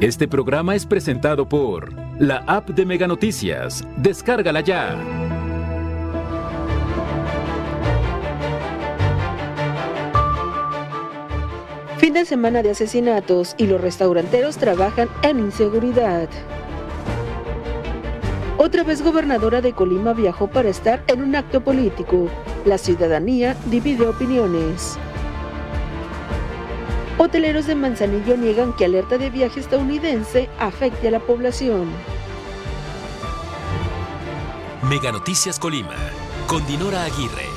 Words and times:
Este 0.00 0.28
programa 0.28 0.76
es 0.76 0.86
presentado 0.86 1.48
por 1.48 1.92
la 2.20 2.44
app 2.46 2.68
de 2.68 2.86
Mega 2.86 3.08
Noticias. 3.08 3.84
Descárgala 3.96 4.60
ya. 4.60 4.96
Fin 11.96 12.12
de 12.12 12.24
semana 12.24 12.62
de 12.62 12.70
asesinatos 12.70 13.56
y 13.58 13.66
los 13.66 13.80
restauranteros 13.80 14.56
trabajan 14.56 15.08
en 15.22 15.40
inseguridad. 15.40 16.28
Otra 18.56 18.84
vez 18.84 19.02
gobernadora 19.02 19.60
de 19.60 19.72
Colima 19.72 20.12
viajó 20.12 20.46
para 20.46 20.68
estar 20.68 21.02
en 21.08 21.24
un 21.24 21.34
acto 21.34 21.60
político. 21.60 22.28
La 22.64 22.78
ciudadanía 22.78 23.56
divide 23.66 24.06
opiniones. 24.06 24.96
Hoteleros 27.20 27.66
de 27.66 27.74
Manzanillo 27.74 28.36
niegan 28.36 28.72
que 28.76 28.84
alerta 28.84 29.18
de 29.18 29.28
viaje 29.28 29.58
estadounidense 29.58 30.48
afecte 30.60 31.08
a 31.08 31.10
la 31.10 31.18
población. 31.18 31.90
Mega 34.88 35.10
Noticias 35.10 35.58
Colima, 35.58 35.96
con 36.46 36.64
Dinora 36.68 37.02
Aguirre. 37.02 37.47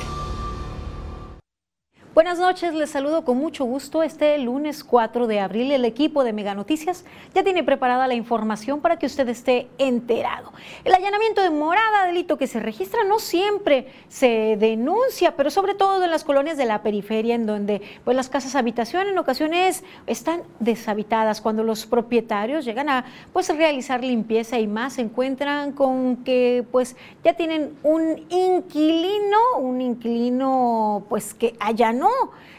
Buenas 2.14 2.38
noches, 2.38 2.74
les 2.74 2.90
saludo 2.90 3.24
con 3.24 3.38
mucho 3.38 3.64
gusto. 3.64 4.02
Este 4.02 4.36
lunes 4.36 4.84
4 4.84 5.26
de 5.26 5.40
abril 5.40 5.72
el 5.72 5.86
equipo 5.86 6.24
de 6.24 6.34
Mega 6.34 6.54
Noticias 6.54 7.06
ya 7.34 7.42
tiene 7.42 7.64
preparada 7.64 8.06
la 8.06 8.12
información 8.12 8.82
para 8.82 8.98
que 8.98 9.06
usted 9.06 9.26
esté 9.30 9.68
enterado. 9.78 10.52
El 10.84 10.92
allanamiento 10.92 11.40
de 11.40 11.48
morada, 11.48 12.04
delito 12.04 12.36
que 12.36 12.46
se 12.46 12.60
registra, 12.60 13.02
no 13.04 13.18
siempre 13.18 13.86
se 14.08 14.58
denuncia, 14.60 15.36
pero 15.36 15.50
sobre 15.50 15.74
todo 15.74 16.04
en 16.04 16.10
las 16.10 16.22
colonias 16.22 16.58
de 16.58 16.66
la 16.66 16.82
periferia, 16.82 17.34
en 17.34 17.46
donde 17.46 17.80
pues, 18.04 18.14
las 18.14 18.28
casas 18.28 18.56
habitación 18.56 19.06
en 19.06 19.16
ocasiones 19.16 19.82
están 20.06 20.42
deshabitadas. 20.60 21.40
Cuando 21.40 21.64
los 21.64 21.86
propietarios 21.86 22.66
llegan 22.66 22.90
a 22.90 23.06
pues, 23.32 23.48
realizar 23.56 24.04
limpieza 24.04 24.58
y 24.58 24.66
más, 24.66 24.92
se 24.94 25.00
encuentran 25.00 25.72
con 25.72 26.16
que 26.24 26.62
pues, 26.70 26.94
ya 27.24 27.32
tienen 27.32 27.74
un 27.82 28.26
inquilino, 28.28 29.38
un 29.56 29.80
inquilino 29.80 31.06
pues, 31.08 31.32
que 31.32 31.56
allanó 31.58 32.01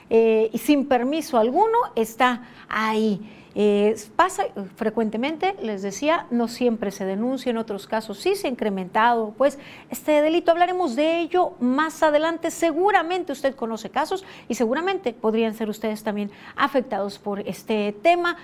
eh, 0.09 0.49
y 0.51 0.57
sin 0.57 0.87
permiso 0.87 1.37
alguno 1.37 1.77
está 1.95 2.49
ahí. 2.69 3.21
Eh, 3.55 3.95
pasa 4.15 4.45
frecuentemente, 4.75 5.55
les 5.61 5.83
decía, 5.83 6.25
no 6.31 6.47
siempre 6.47 6.89
se 6.89 7.05
denuncia, 7.05 7.51
en 7.51 7.57
otros 7.57 7.85
casos 7.85 8.17
sí 8.17 8.35
se 8.35 8.47
ha 8.47 8.49
incrementado, 8.49 9.35
pues 9.37 9.59
este 9.91 10.23
delito. 10.23 10.51
Hablaremos 10.51 10.95
de 10.95 11.19
ello 11.19 11.53
más 11.59 12.01
adelante. 12.01 12.49
Seguramente 12.49 13.31
usted 13.31 13.55
conoce 13.55 13.89
casos 13.89 14.25
y 14.47 14.55
seguramente 14.55 15.13
podrían 15.13 15.53
ser 15.53 15.69
ustedes 15.69 16.03
también 16.03 16.31
afectados 16.55 17.19
por 17.19 17.41
este 17.41 17.93
tema. 18.01 18.37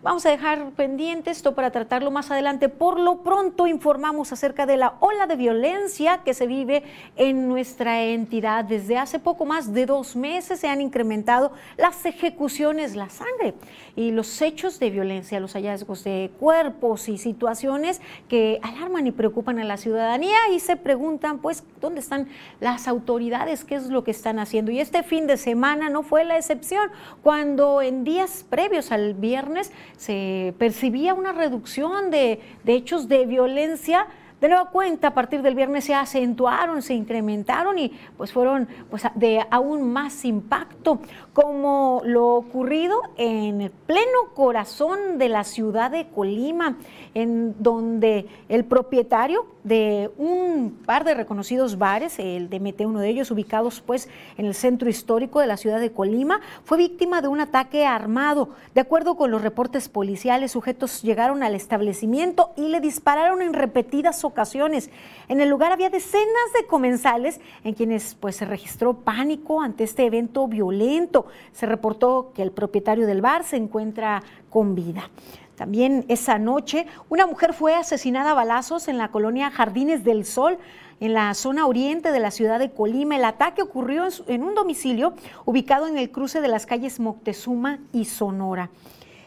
Vamos 0.00 0.24
a 0.26 0.30
dejar 0.30 0.70
pendiente 0.76 1.32
esto 1.32 1.56
para 1.56 1.72
tratarlo 1.72 2.12
más 2.12 2.30
adelante. 2.30 2.68
Por 2.68 3.00
lo 3.00 3.24
pronto 3.24 3.66
informamos 3.66 4.32
acerca 4.32 4.64
de 4.64 4.76
la 4.76 4.94
ola 5.00 5.26
de 5.26 5.34
violencia 5.34 6.20
que 6.24 6.34
se 6.34 6.46
vive 6.46 6.84
en 7.16 7.48
nuestra 7.48 8.04
entidad. 8.04 8.64
Desde 8.64 8.96
hace 8.96 9.18
poco 9.18 9.44
más 9.44 9.72
de 9.72 9.86
dos 9.86 10.14
meses 10.14 10.60
se 10.60 10.68
han 10.68 10.80
incrementado 10.80 11.50
las 11.76 12.06
ejecuciones, 12.06 12.94
la 12.94 13.08
sangre 13.08 13.54
y 13.96 14.12
los 14.12 14.40
hechos 14.40 14.78
de 14.78 14.90
violencia, 14.90 15.40
los 15.40 15.54
hallazgos 15.54 16.04
de 16.04 16.30
cuerpos 16.38 17.08
y 17.08 17.18
situaciones 17.18 18.00
que 18.28 18.60
alarman 18.62 19.08
y 19.08 19.10
preocupan 19.10 19.58
a 19.58 19.64
la 19.64 19.78
ciudadanía 19.78 20.38
y 20.54 20.60
se 20.60 20.76
preguntan, 20.76 21.40
pues, 21.40 21.64
¿dónde 21.80 21.98
están 21.98 22.28
las 22.60 22.86
autoridades? 22.86 23.64
¿Qué 23.64 23.74
es 23.74 23.88
lo 23.88 24.04
que 24.04 24.12
están 24.12 24.38
haciendo? 24.38 24.70
Y 24.70 24.78
este 24.78 25.02
fin 25.02 25.26
de 25.26 25.36
semana 25.36 25.90
no 25.90 26.04
fue 26.04 26.24
la 26.24 26.36
excepción, 26.36 26.88
cuando 27.24 27.82
en 27.82 28.04
días 28.04 28.46
previos 28.48 28.92
al 28.92 29.14
viernes 29.14 29.72
se 29.98 30.54
percibía 30.58 31.12
una 31.12 31.32
reducción 31.32 32.10
de, 32.10 32.40
de 32.64 32.72
hechos 32.72 33.08
de 33.08 33.26
violencia. 33.26 34.06
De 34.40 34.48
nueva 34.48 34.70
cuenta, 34.70 35.08
a 35.08 35.14
partir 35.14 35.42
del 35.42 35.56
viernes 35.56 35.84
se 35.84 35.96
acentuaron, 35.96 36.80
se 36.80 36.94
incrementaron 36.94 37.76
y 37.76 37.92
pues 38.16 38.32
fueron 38.32 38.68
pues, 38.88 39.02
de 39.16 39.44
aún 39.50 39.92
más 39.92 40.24
impacto, 40.24 41.00
como 41.32 42.02
lo 42.04 42.36
ocurrido 42.36 43.02
en 43.16 43.60
el 43.62 43.70
pleno 43.72 44.32
corazón 44.36 45.18
de 45.18 45.28
la 45.28 45.42
ciudad 45.42 45.90
de 45.90 46.06
Colima, 46.10 46.76
en 47.14 47.60
donde 47.60 48.28
el 48.48 48.64
propietario 48.64 49.44
de 49.68 50.10
un 50.16 50.78
par 50.84 51.04
de 51.04 51.14
reconocidos 51.14 51.78
bares, 51.78 52.18
el 52.18 52.48
de 52.48 52.58
Mete, 52.58 52.86
uno 52.86 53.00
de 53.00 53.10
ellos, 53.10 53.30
ubicados 53.30 53.80
pues 53.80 54.08
en 54.36 54.46
el 54.46 54.54
centro 54.54 54.88
histórico 54.88 55.40
de 55.40 55.46
la 55.46 55.56
ciudad 55.56 55.78
de 55.78 55.92
Colima, 55.92 56.40
fue 56.64 56.78
víctima 56.78 57.20
de 57.20 57.28
un 57.28 57.40
ataque 57.40 57.86
armado. 57.86 58.48
De 58.74 58.80
acuerdo 58.80 59.16
con 59.16 59.30
los 59.30 59.42
reportes 59.42 59.88
policiales, 59.88 60.52
sujetos 60.52 61.02
llegaron 61.02 61.42
al 61.42 61.54
establecimiento 61.54 62.52
y 62.56 62.68
le 62.68 62.80
dispararon 62.80 63.42
en 63.42 63.52
repetidas 63.52 64.24
ocasiones. 64.24 64.90
En 65.28 65.40
el 65.40 65.48
lugar 65.48 65.70
había 65.70 65.90
decenas 65.90 66.52
de 66.58 66.66
comensales 66.66 67.40
en 67.62 67.74
quienes 67.74 68.14
pues 68.14 68.36
se 68.36 68.46
registró 68.46 68.94
pánico 68.94 69.60
ante 69.60 69.84
este 69.84 70.06
evento 70.06 70.48
violento. 70.48 71.26
Se 71.52 71.66
reportó 71.66 72.32
que 72.34 72.42
el 72.42 72.52
propietario 72.52 73.06
del 73.06 73.20
bar 73.20 73.44
se 73.44 73.56
encuentra 73.56 74.22
con 74.48 74.74
vida. 74.74 75.10
También 75.58 76.04
esa 76.06 76.38
noche 76.38 76.86
una 77.08 77.26
mujer 77.26 77.52
fue 77.52 77.74
asesinada 77.74 78.30
a 78.30 78.34
balazos 78.34 78.86
en 78.86 78.96
la 78.96 79.08
colonia 79.08 79.50
Jardines 79.50 80.04
del 80.04 80.24
Sol, 80.24 80.56
en 81.00 81.14
la 81.14 81.34
zona 81.34 81.66
oriente 81.66 82.12
de 82.12 82.20
la 82.20 82.30
ciudad 82.30 82.60
de 82.60 82.70
Colima. 82.70 83.16
El 83.16 83.24
ataque 83.24 83.62
ocurrió 83.62 84.04
en 84.28 84.44
un 84.44 84.54
domicilio 84.54 85.14
ubicado 85.46 85.88
en 85.88 85.98
el 85.98 86.12
cruce 86.12 86.40
de 86.40 86.46
las 86.46 86.64
calles 86.64 87.00
Moctezuma 87.00 87.80
y 87.92 88.04
Sonora. 88.04 88.70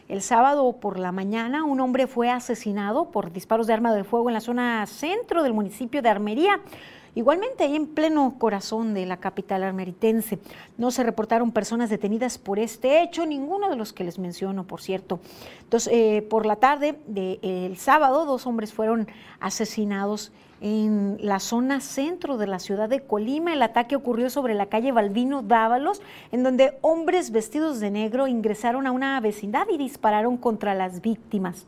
El 0.08 0.22
sábado 0.22 0.72
por 0.80 0.98
la 0.98 1.12
mañana 1.12 1.64
un 1.64 1.80
hombre 1.80 2.06
fue 2.06 2.30
asesinado 2.30 3.10
por 3.10 3.30
disparos 3.30 3.66
de 3.66 3.74
arma 3.74 3.92
de 3.92 4.02
fuego 4.02 4.30
en 4.30 4.34
la 4.34 4.40
zona 4.40 4.86
centro 4.86 5.42
del 5.42 5.52
municipio 5.52 6.00
de 6.00 6.08
Armería. 6.08 6.60
Igualmente, 7.14 7.64
ahí 7.64 7.76
en 7.76 7.86
pleno 7.86 8.36
corazón 8.38 8.94
de 8.94 9.04
la 9.04 9.18
capital 9.18 9.62
armeritense, 9.62 10.38
no 10.78 10.90
se 10.90 11.02
reportaron 11.02 11.52
personas 11.52 11.90
detenidas 11.90 12.38
por 12.38 12.58
este 12.58 13.02
hecho, 13.02 13.26
ninguno 13.26 13.68
de 13.68 13.76
los 13.76 13.92
que 13.92 14.04
les 14.04 14.18
menciono, 14.18 14.64
por 14.64 14.80
cierto. 14.80 15.20
Entonces, 15.60 15.92
eh, 15.92 16.26
por 16.28 16.46
la 16.46 16.56
tarde 16.56 16.98
del 17.06 17.76
sábado, 17.76 18.24
dos 18.24 18.46
hombres 18.46 18.72
fueron 18.72 19.08
asesinados 19.40 20.32
en 20.62 21.18
la 21.20 21.40
zona 21.40 21.80
centro 21.80 22.38
de 22.38 22.46
la 22.46 22.60
ciudad 22.60 22.88
de 22.88 23.00
Colima. 23.00 23.52
El 23.52 23.62
ataque 23.62 23.96
ocurrió 23.96 24.30
sobre 24.30 24.54
la 24.54 24.66
calle 24.66 24.92
Balbino 24.92 25.42
Dávalos, 25.42 26.00
en 26.30 26.44
donde 26.44 26.78
hombres 26.80 27.30
vestidos 27.30 27.80
de 27.80 27.90
negro 27.90 28.26
ingresaron 28.26 28.86
a 28.86 28.92
una 28.92 29.20
vecindad 29.20 29.66
y 29.70 29.76
dispararon 29.76 30.36
contra 30.38 30.74
las 30.74 31.02
víctimas. 31.02 31.66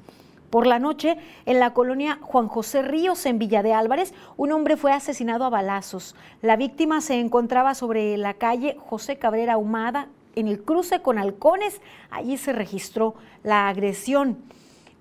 Por 0.54 0.68
la 0.68 0.78
noche, 0.78 1.18
en 1.46 1.58
la 1.58 1.74
colonia 1.74 2.20
Juan 2.22 2.46
José 2.46 2.82
Ríos, 2.82 3.26
en 3.26 3.40
Villa 3.40 3.64
de 3.64 3.74
Álvarez, 3.74 4.14
un 4.36 4.52
hombre 4.52 4.76
fue 4.76 4.92
asesinado 4.92 5.44
a 5.44 5.50
balazos. 5.50 6.14
La 6.42 6.54
víctima 6.54 7.00
se 7.00 7.18
encontraba 7.18 7.74
sobre 7.74 8.16
la 8.16 8.34
calle 8.34 8.76
José 8.78 9.18
Cabrera 9.18 9.56
Humada, 9.56 10.06
en 10.36 10.46
el 10.46 10.62
cruce 10.62 11.02
con 11.02 11.18
Halcones. 11.18 11.80
Allí 12.08 12.36
se 12.36 12.52
registró 12.52 13.16
la 13.42 13.68
agresión. 13.68 14.38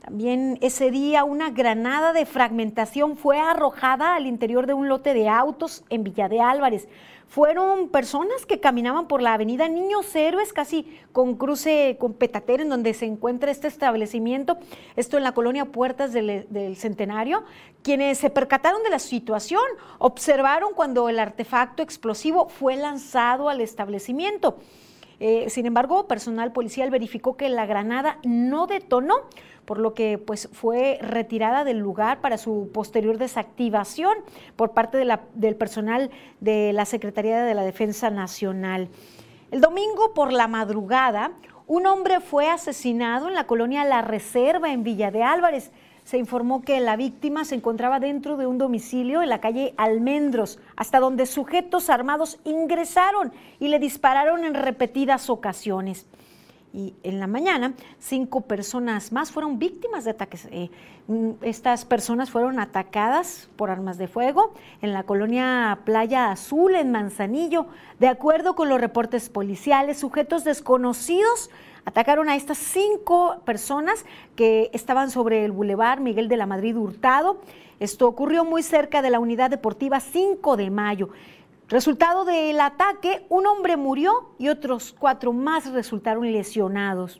También 0.01 0.57
ese 0.61 0.89
día 0.89 1.23
una 1.23 1.51
granada 1.51 2.13
de 2.13 2.25
fragmentación 2.25 3.15
fue 3.15 3.39
arrojada 3.39 4.15
al 4.15 4.25
interior 4.25 4.65
de 4.65 4.73
un 4.73 4.89
lote 4.89 5.13
de 5.13 5.29
autos 5.29 5.85
en 5.91 6.03
Villa 6.03 6.29
de 6.29 6.41
Álvarez. 6.41 6.87
Fueron 7.33 7.89
personas 7.89 8.45
que 8.45 8.59
caminaban 8.59 9.07
por 9.07 9.19
la 9.19 9.33
avenida 9.33 9.67
Niños 9.67 10.15
Héroes, 10.15 10.53
casi 10.53 10.95
con 11.11 11.35
cruce 11.35 11.97
con 11.99 12.13
Petatero, 12.13 12.61
en 12.61 12.69
donde 12.69 12.93
se 12.93 13.07
encuentra 13.07 13.49
este 13.49 13.67
establecimiento, 13.67 14.59
esto 14.95 15.17
en 15.17 15.23
la 15.23 15.31
colonia 15.31 15.65
Puertas 15.65 16.13
del, 16.13 16.45
del 16.51 16.75
Centenario, 16.75 17.43
quienes 17.81 18.19
se 18.19 18.29
percataron 18.29 18.83
de 18.83 18.91
la 18.91 18.99
situación, 18.99 19.63
observaron 19.97 20.75
cuando 20.75 21.09
el 21.09 21.17
artefacto 21.17 21.81
explosivo 21.81 22.49
fue 22.49 22.75
lanzado 22.75 23.49
al 23.49 23.61
establecimiento. 23.61 24.59
Eh, 25.19 25.49
sin 25.49 25.65
embargo, 25.65 26.07
personal 26.07 26.51
policial 26.51 26.89
verificó 26.89 27.37
que 27.37 27.47
la 27.49 27.65
granada 27.65 28.19
no 28.23 28.67
detonó, 28.67 29.15
por 29.65 29.79
lo 29.79 29.93
que 29.93 30.17
pues, 30.17 30.49
fue 30.51 30.97
retirada 31.01 31.63
del 31.63 31.79
lugar 31.79 32.21
para 32.21 32.37
su 32.37 32.69
posterior 32.73 33.17
desactivación 33.17 34.13
por 34.55 34.71
parte 34.71 35.05
del 35.33 35.55
personal 35.55 36.11
de 36.39 36.73
la 36.73 36.85
Secretaría 36.85 37.43
de 37.43 37.53
la 37.53 37.63
Defensa 37.63 38.09
Nacional. 38.09 38.89
El 39.51 39.61
domingo 39.61 40.13
por 40.13 40.33
la 40.33 40.47
madrugada, 40.47 41.31
un 41.67 41.85
hombre 41.85 42.19
fue 42.19 42.49
asesinado 42.49 43.27
en 43.27 43.35
la 43.35 43.47
colonia 43.47 43.85
La 43.85 44.01
Reserva 44.01 44.71
en 44.71 44.83
Villa 44.83 45.11
de 45.11 45.23
Álvarez 45.23 45.71
se 46.03 46.17
informó 46.17 46.61
que 46.61 46.79
la 46.79 46.95
víctima 46.95 47.45
se 47.45 47.55
encontraba 47.55 47.99
dentro 47.99 48.35
de 48.37 48.45
un 48.45 48.57
domicilio 48.57 49.21
en 49.23 49.29
la 49.29 49.39
calle 49.39 49.73
Almendros, 49.77 50.59
hasta 50.75 50.99
donde 50.99 51.25
sujetos 51.25 51.89
armados 51.89 52.39
ingresaron 52.43 53.31
y 53.59 53.69
le 53.69 53.79
dispararon 53.79 54.43
en 54.43 54.53
repetidas 54.53 55.29
ocasiones. 55.29 56.05
Y 56.73 56.95
en 57.03 57.19
la 57.19 57.27
mañana, 57.27 57.73
cinco 57.99 58.41
personas 58.41 59.11
más 59.11 59.31
fueron 59.31 59.59
víctimas 59.59 60.05
de 60.05 60.11
ataques. 60.11 60.47
Eh, 60.51 60.71
mm, 61.07 61.31
estas 61.41 61.85
personas 61.85 62.31
fueron 62.31 62.59
atacadas 62.59 63.47
por 63.55 63.69
armas 63.69 63.99
de 63.99 64.07
fuego 64.07 64.53
en 64.81 64.91
la 64.91 65.03
colonia 65.03 65.79
Playa 65.85 66.31
Azul, 66.31 66.73
en 66.73 66.91
Manzanillo. 66.91 67.67
De 67.99 68.07
acuerdo 68.07 68.55
con 68.55 68.69
los 68.69 68.81
reportes 68.81 69.29
policiales, 69.29 69.99
sujetos 69.99 70.43
desconocidos 70.43 71.51
Atacaron 71.85 72.29
a 72.29 72.35
estas 72.35 72.57
cinco 72.57 73.41
personas 73.43 74.05
que 74.35 74.69
estaban 74.73 75.11
sobre 75.11 75.43
el 75.43 75.51
bulevar 75.51 75.99
Miguel 75.99 76.29
de 76.29 76.37
la 76.37 76.45
Madrid 76.45 76.77
Hurtado. 76.77 77.41
Esto 77.79 78.07
ocurrió 78.07 78.45
muy 78.45 78.63
cerca 78.63 79.01
de 79.01 79.09
la 79.09 79.19
unidad 79.19 79.49
deportiva 79.49 79.99
5 79.99 80.55
de 80.55 80.69
mayo. 80.69 81.09
Resultado 81.73 82.23
del 82.23 82.59
ataque, 82.59 83.25
un 83.29 83.47
hombre 83.47 83.77
murió 83.77 84.35
y 84.37 84.49
otros 84.49 84.93
cuatro 84.93 85.33
más 85.33 85.71
resultaron 85.71 86.31
lesionados. 86.31 87.19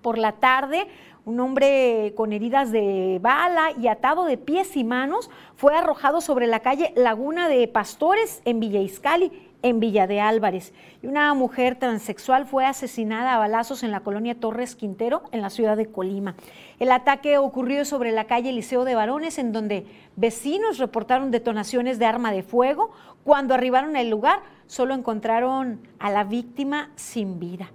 Por 0.00 0.16
la 0.16 0.32
tarde, 0.32 0.86
un 1.26 1.40
hombre 1.40 2.14
con 2.16 2.32
heridas 2.32 2.72
de 2.72 3.18
bala 3.20 3.72
y 3.78 3.88
atado 3.88 4.24
de 4.24 4.38
pies 4.38 4.78
y 4.78 4.84
manos 4.84 5.28
fue 5.56 5.76
arrojado 5.76 6.22
sobre 6.22 6.46
la 6.46 6.60
calle 6.60 6.94
Laguna 6.96 7.50
de 7.50 7.68
Pastores 7.68 8.40
en 8.46 8.60
Villa 8.60 8.80
Iscali 8.80 9.45
en 9.62 9.80
Villa 9.80 10.06
de 10.06 10.20
Álvarez. 10.20 10.72
Y 11.02 11.06
una 11.06 11.32
mujer 11.34 11.78
transexual 11.78 12.46
fue 12.46 12.66
asesinada 12.66 13.34
a 13.34 13.38
balazos 13.38 13.82
en 13.82 13.90
la 13.90 14.00
colonia 14.00 14.34
Torres 14.38 14.76
Quintero, 14.76 15.22
en 15.32 15.42
la 15.42 15.50
ciudad 15.50 15.76
de 15.76 15.86
Colima. 15.86 16.34
El 16.78 16.92
ataque 16.92 17.38
ocurrió 17.38 17.84
sobre 17.84 18.12
la 18.12 18.24
calle 18.24 18.52
Liceo 18.52 18.84
de 18.84 18.94
Varones, 18.94 19.38
en 19.38 19.52
donde 19.52 19.86
vecinos 20.16 20.78
reportaron 20.78 21.30
detonaciones 21.30 21.98
de 21.98 22.06
arma 22.06 22.32
de 22.32 22.42
fuego. 22.42 22.90
Cuando 23.24 23.54
arribaron 23.54 23.96
al 23.96 24.10
lugar, 24.10 24.40
solo 24.66 24.94
encontraron 24.94 25.80
a 25.98 26.10
la 26.10 26.24
víctima 26.24 26.90
sin 26.96 27.38
vida. 27.38 27.70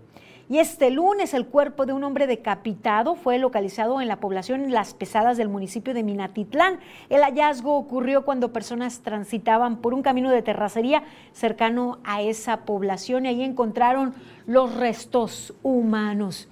Y 0.51 0.59
este 0.59 0.91
lunes 0.91 1.33
el 1.33 1.45
cuerpo 1.45 1.85
de 1.85 1.93
un 1.93 2.03
hombre 2.03 2.27
decapitado 2.27 3.15
fue 3.15 3.39
localizado 3.39 4.01
en 4.01 4.09
la 4.09 4.19
población 4.19 4.69
Las 4.69 4.93
Pesadas 4.93 5.37
del 5.37 5.47
municipio 5.47 5.93
de 5.93 6.03
Minatitlán. 6.03 6.81
El 7.07 7.21
hallazgo 7.21 7.77
ocurrió 7.77 8.25
cuando 8.25 8.51
personas 8.51 8.99
transitaban 8.99 9.77
por 9.77 9.93
un 9.93 10.01
camino 10.01 10.29
de 10.29 10.41
terracería 10.41 11.03
cercano 11.31 11.99
a 12.03 12.21
esa 12.21 12.65
población 12.65 13.25
y 13.25 13.29
ahí 13.29 13.43
encontraron 13.43 14.13
los 14.45 14.75
restos 14.75 15.53
humanos. 15.63 16.49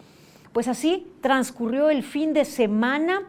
Pues 0.53 0.69
así 0.69 1.05
transcurrió 1.19 1.89
el 1.89 2.03
fin 2.03 2.31
de 2.31 2.45
semana 2.45 3.23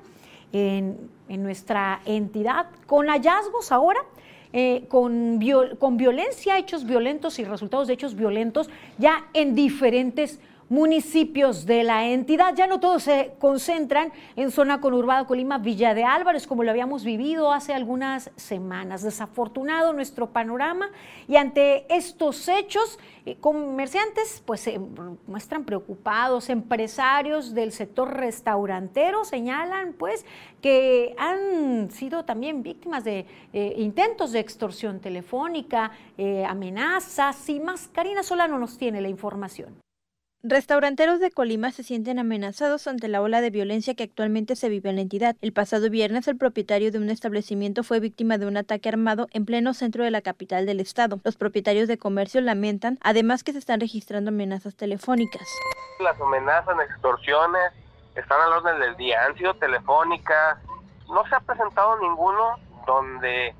en, 0.52 1.10
nuestra 1.26 2.00
entidad 2.04 2.66
con 2.86 3.08
hallazgos 3.08 3.72
ahora. 3.72 3.98
Eh, 4.52 4.86
con, 4.88 5.38
con 5.78 5.96
violencia, 5.96 6.58
hechos 6.58 6.84
violentos 6.84 7.38
y 7.38 7.44
resultados 7.44 7.86
de 7.86 7.94
hechos 7.94 8.16
violentos 8.16 8.68
ya 8.98 9.28
en 9.32 9.54
diferentes 9.54 10.40
municipios 10.70 11.66
de 11.66 11.82
la 11.84 12.06
entidad. 12.06 12.54
Ya 12.54 12.66
no 12.66 12.80
todos 12.80 13.02
se 13.02 13.32
concentran 13.38 14.12
en 14.36 14.50
zona 14.50 14.80
conurbada 14.80 15.26
Colima, 15.26 15.58
Villa 15.58 15.92
de 15.92 16.04
Álvarez, 16.04 16.46
como 16.46 16.64
lo 16.64 16.70
habíamos 16.70 17.04
vivido 17.04 17.52
hace 17.52 17.74
algunas 17.74 18.30
semanas. 18.36 19.02
Desafortunado 19.02 19.92
nuestro 19.92 20.30
panorama 20.30 20.88
y 21.28 21.36
ante 21.36 21.92
estos 21.94 22.48
hechos, 22.48 22.98
eh, 23.26 23.36
comerciantes 23.40 24.42
pues 24.46 24.60
se 24.60 24.80
muestran 25.26 25.64
preocupados, 25.64 26.48
empresarios 26.48 27.52
del 27.52 27.72
sector 27.72 28.16
restaurantero 28.16 29.24
señalan 29.24 29.92
pues 29.94 30.24
que 30.62 31.16
han 31.18 31.90
sido 31.90 32.24
también 32.24 32.62
víctimas 32.62 33.02
de 33.02 33.26
eh, 33.52 33.74
intentos 33.76 34.30
de 34.30 34.38
extorsión 34.38 35.00
telefónica, 35.00 35.90
eh, 36.16 36.44
amenazas 36.44 37.48
y 37.48 37.58
más. 37.58 37.88
Karina 37.88 38.22
Solano 38.22 38.56
nos 38.56 38.78
tiene 38.78 39.00
la 39.00 39.08
información. 39.08 39.89
Restauranteros 40.42 41.20
de 41.20 41.30
Colima 41.30 41.70
se 41.70 41.82
sienten 41.82 42.18
amenazados 42.18 42.86
ante 42.86 43.08
la 43.08 43.20
ola 43.20 43.42
de 43.42 43.50
violencia 43.50 43.94
que 43.94 44.04
actualmente 44.04 44.56
se 44.56 44.70
vive 44.70 44.88
en 44.88 44.96
la 44.96 45.02
entidad. 45.02 45.36
El 45.42 45.52
pasado 45.52 45.90
viernes, 45.90 46.26
el 46.28 46.38
propietario 46.38 46.90
de 46.90 46.96
un 46.96 47.10
establecimiento 47.10 47.82
fue 47.82 48.00
víctima 48.00 48.38
de 48.38 48.46
un 48.46 48.56
ataque 48.56 48.88
armado 48.88 49.26
en 49.32 49.44
pleno 49.44 49.74
centro 49.74 50.02
de 50.02 50.10
la 50.10 50.22
capital 50.22 50.64
del 50.64 50.80
estado. 50.80 51.20
Los 51.24 51.36
propietarios 51.36 51.88
de 51.88 51.98
comercio 51.98 52.40
lamentan, 52.40 52.98
además 53.02 53.44
que 53.44 53.52
se 53.52 53.58
están 53.58 53.80
registrando 53.80 54.30
amenazas 54.30 54.74
telefónicas. 54.76 55.46
Las 56.02 56.18
amenazas, 56.18 56.74
extorsiones, 56.88 57.72
están 58.14 58.40
al 58.40 58.54
orden 58.54 58.80
del 58.80 58.96
día. 58.96 59.22
Han 59.26 59.36
sido 59.36 59.52
telefónicas. 59.56 60.56
No 61.10 61.22
se 61.28 61.34
ha 61.34 61.40
presentado 61.40 62.00
ninguno 62.00 62.56
donde 62.86 63.54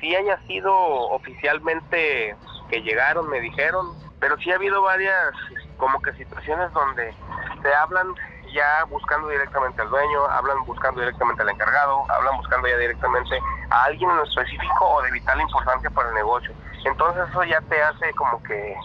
sí 0.00 0.14
haya 0.14 0.38
sido 0.46 0.74
oficialmente 1.10 2.34
que 2.70 2.80
llegaron, 2.80 3.28
me 3.28 3.38
dijeron, 3.38 3.88
pero 4.18 4.38
sí 4.38 4.50
ha 4.50 4.54
habido 4.54 4.80
varias 4.80 5.34
como 5.76 6.00
que 6.02 6.12
situaciones 6.14 6.72
donde 6.72 7.14
se 7.62 7.74
hablan 7.74 8.14
ya 8.52 8.84
buscando 8.84 9.28
directamente 9.28 9.82
al 9.82 9.88
dueño, 9.88 10.24
hablan 10.26 10.64
buscando 10.66 11.00
directamente 11.00 11.42
al 11.42 11.48
encargado, 11.48 12.04
hablan 12.10 12.36
buscando 12.36 12.68
ya 12.68 12.76
directamente 12.76 13.38
a 13.70 13.84
alguien 13.84 14.10
en 14.10 14.18
específico 14.20 14.84
o 14.84 15.02
de 15.02 15.10
vital 15.10 15.40
importancia 15.40 15.90
para 15.90 16.08
el 16.10 16.14
negocio. 16.14 16.52
Entonces 16.84 17.24
eso 17.30 17.44
ya 17.44 17.60
te 17.62 17.82
hace 17.82 18.12
como 18.14 18.42
que 18.42 18.76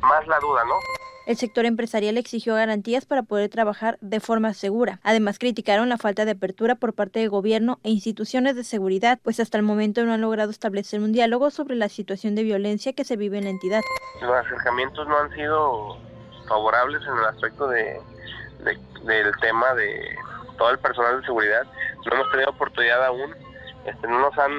más 0.00 0.26
la 0.26 0.38
duda, 0.40 0.64
¿no? 0.64 0.74
El 1.26 1.38
sector 1.38 1.64
empresarial 1.64 2.18
exigió 2.18 2.54
garantías 2.54 3.06
para 3.06 3.22
poder 3.22 3.48
trabajar 3.48 3.96
de 4.02 4.20
forma 4.20 4.52
segura. 4.52 5.00
Además, 5.02 5.38
criticaron 5.38 5.88
la 5.88 5.96
falta 5.96 6.26
de 6.26 6.32
apertura 6.32 6.74
por 6.74 6.92
parte 6.92 7.20
del 7.20 7.30
gobierno 7.30 7.78
e 7.82 7.88
instituciones 7.88 8.56
de 8.56 8.64
seguridad, 8.64 9.18
pues 9.22 9.40
hasta 9.40 9.56
el 9.56 9.62
momento 9.62 10.04
no 10.04 10.12
han 10.12 10.20
logrado 10.20 10.50
establecer 10.50 11.00
un 11.00 11.12
diálogo 11.12 11.50
sobre 11.50 11.76
la 11.76 11.88
situación 11.88 12.34
de 12.34 12.42
violencia 12.42 12.92
que 12.92 13.04
se 13.04 13.16
vive 13.16 13.38
en 13.38 13.44
la 13.44 13.50
entidad. 13.50 13.80
Los 14.20 14.34
acercamientos 14.34 15.08
no 15.08 15.16
han 15.16 15.30
sido 15.30 15.96
favorables 16.48 17.02
en 17.02 17.16
el 17.18 17.24
aspecto 17.24 17.68
de, 17.68 18.00
del 19.02 19.32
tema 19.40 19.74
de 19.74 20.16
todo 20.58 20.70
el 20.70 20.78
personal 20.78 21.20
de 21.20 21.26
seguridad. 21.26 21.64
No 22.06 22.14
hemos 22.14 22.30
tenido 22.30 22.50
oportunidad 22.50 23.04
aún, 23.04 23.34
este, 23.84 24.06
no 24.06 24.20
nos 24.20 24.38
han 24.38 24.52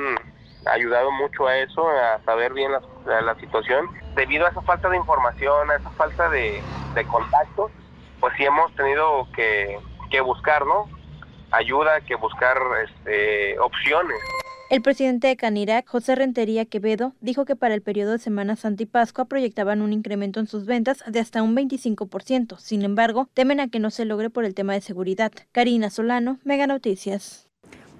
ayudado 0.66 1.12
mucho 1.12 1.48
a 1.48 1.58
eso, 1.58 1.88
a 1.90 2.20
saber 2.26 2.54
bien 2.54 2.72
la, 2.72 3.22
la 3.22 3.36
situación. 3.36 3.88
Debido 4.16 4.46
a 4.46 4.50
esa 4.50 4.62
falta 4.62 4.90
de 4.90 4.98
información, 4.98 5.70
a 5.72 5.76
esa 5.76 5.90
falta 5.92 6.30
de, 6.30 6.62
de 6.96 7.06
contacto, 7.06 7.70
pues 8.20 8.34
sí 8.38 8.46
hemos 8.46 8.74
tenido 8.76 9.28
que, 9.36 9.80
que 10.10 10.22
buscar, 10.22 10.66
¿no? 10.66 10.90
Ayuda, 11.52 12.02
que 12.02 12.16
buscar 12.16 12.58
este, 12.84 13.60
opciones. 13.60 14.18
El 14.68 14.82
presidente 14.82 15.28
de 15.28 15.38
Canirac, 15.38 15.88
José 15.88 16.16
Rentería 16.16 16.66
Quevedo, 16.66 17.14
dijo 17.22 17.46
que 17.46 17.56
para 17.56 17.76
el 17.76 17.84
periodo 17.84 18.14
de 18.14 18.20
Semana 18.20 18.56
Santa 18.56 18.82
y 18.82 18.88
Pascua 18.88 19.26
proyectaban 19.26 19.84
un 19.84 19.94
incremento 19.94 20.40
en 20.40 20.48
sus 20.48 20.66
ventas 20.66 21.04
de 21.06 21.20
hasta 21.20 21.44
un 21.44 21.56
25%. 21.56 22.58
Sin 22.58 22.82
embargo, 22.82 23.30
temen 23.36 23.60
a 23.60 23.68
que 23.68 23.78
no 23.80 23.92
se 23.92 24.06
logre 24.06 24.32
por 24.32 24.44
el 24.44 24.56
tema 24.56 24.74
de 24.74 24.82
seguridad. 24.82 25.32
Karina 25.52 25.92
Solano, 25.92 26.40
Mega 26.44 26.66
Noticias. 26.66 27.48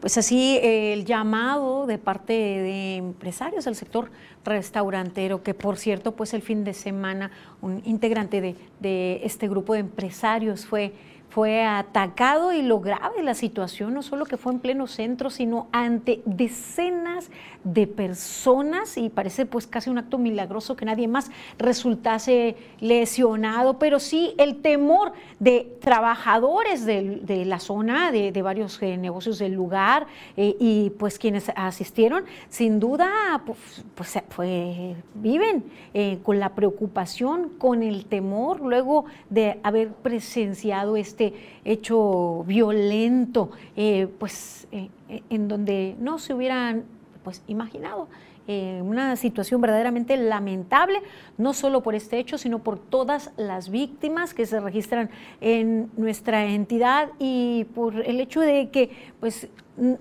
Pues 0.02 0.18
así 0.18 0.60
el 0.64 1.06
llamado 1.06 1.86
de 1.86 2.00
parte 2.00 2.34
de 2.34 2.96
empresarios 2.96 3.66
del 3.66 3.76
sector 3.76 4.10
restaurantero, 4.44 5.44
que 5.44 5.54
por 5.54 5.78
cierto, 5.78 6.16
pues 6.16 6.34
el 6.34 6.42
fin 6.42 6.64
de 6.64 6.74
semana 6.74 7.30
un 7.62 7.84
integrante 7.86 8.42
de, 8.42 8.56
de 8.80 9.22
este 9.24 9.48
grupo 9.48 9.74
de 9.74 9.80
empresarios 9.82 10.66
fue 10.66 10.94
fue 11.36 11.66
atacado 11.66 12.54
y 12.54 12.62
lo 12.62 12.80
grave 12.80 13.22
la 13.22 13.34
situación, 13.34 13.94
no 13.94 14.04
solo 14.04 14.24
que 14.24 14.38
fue 14.38 14.54
en 14.54 14.60
pleno 14.60 14.88
centro, 14.88 15.30
sino 15.30 15.68
ante 15.74 16.22
decenas 16.24 17.30
de 17.66 17.88
personas 17.88 18.96
y 18.96 19.10
parece 19.10 19.46
pues 19.46 19.68
casi 19.68 19.90
un 19.90 19.98
acto 19.98 20.18
milagroso 20.18 20.78
que 20.78 20.86
nadie 20.86 21.10
más 21.10 21.30
resultase 21.58 22.56
lesionado, 22.80 23.80
pero 23.80 24.00
sí 24.00 24.34
el 24.38 24.62
temor 24.62 25.12
de 25.40 25.76
trabajadores 25.82 26.86
de, 26.86 27.44
la 27.46 27.60
zona, 27.60 28.14
de, 28.14 28.42
varios 28.42 28.82
eh, 28.82 28.96
negocios 28.96 29.38
del 29.38 29.52
lugar 29.52 30.08
eh, 30.38 30.56
y 30.58 30.92
pues 30.92 31.20
quienes 31.20 31.52
asistieron, 31.54 32.24
sin 32.48 32.80
duda 32.80 33.42
pues, 33.46 33.84
pues 33.94 34.24
fue, 34.30 34.96
viven 35.16 35.66
eh, 35.94 36.20
con 36.24 36.40
la 36.40 36.56
preocupación, 36.56 37.50
con 37.58 37.84
el 37.84 38.06
temor 38.06 38.62
luego 38.62 39.04
de 39.30 39.60
haber 39.64 39.92
presenciado 39.92 40.96
este 40.96 41.25
hecho 41.64 42.44
violento, 42.46 43.52
eh, 43.76 44.08
pues 44.20 44.68
eh, 44.72 44.90
en 45.30 45.48
donde 45.48 45.96
no 46.00 46.20
se 46.20 46.34
hubieran 46.34 46.84
pues 47.24 47.42
imaginado. 47.48 48.08
Eh, 48.48 48.80
una 48.84 49.16
situación 49.16 49.60
verdaderamente 49.60 50.16
lamentable, 50.18 51.02
no 51.40 51.56
solo 51.56 51.82
por 51.82 51.96
este 51.96 52.20
hecho, 52.20 52.38
sino 52.38 52.60
por 52.60 52.78
todas 52.78 53.32
las 53.38 53.72
víctimas 53.72 54.36
que 54.36 54.46
se 54.46 54.60
registran 54.60 55.10
en 55.42 55.90
nuestra 55.98 56.46
entidad 56.46 57.10
y 57.18 57.66
por 57.74 58.06
el 58.06 58.20
hecho 58.20 58.42
de 58.42 58.70
que 58.70 58.92
pues, 59.20 59.48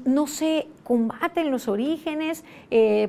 no 0.05 0.27
se 0.27 0.69
combaten 0.83 1.51
los 1.51 1.69
orígenes, 1.69 2.45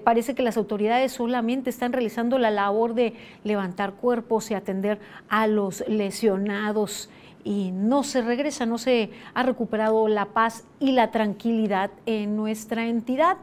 parece 0.05 0.33
que 0.33 0.41
las 0.41 0.55
autoridades 0.55 1.11
solamente 1.11 1.69
están 1.69 1.91
realizando 1.91 2.39
la 2.39 2.49
labor 2.49 2.93
de 2.95 3.13
levantar 3.43 3.95
cuerpos 3.95 4.49
y 4.49 4.53
atender 4.53 4.99
a 5.27 5.45
los 5.47 5.83
lesionados 5.87 7.09
y 7.45 7.71
no 7.71 8.03
se 8.03 8.23
regresa, 8.23 8.65
no 8.65 8.79
se 8.79 9.11
ha 9.35 9.43
recuperado 9.43 10.07
la 10.09 10.25
paz 10.25 10.65
y 10.79 10.91
la 10.91 11.11
tranquilidad 11.11 11.91
en 12.07 12.35
nuestra 12.35 12.87
entidad. 12.87 13.37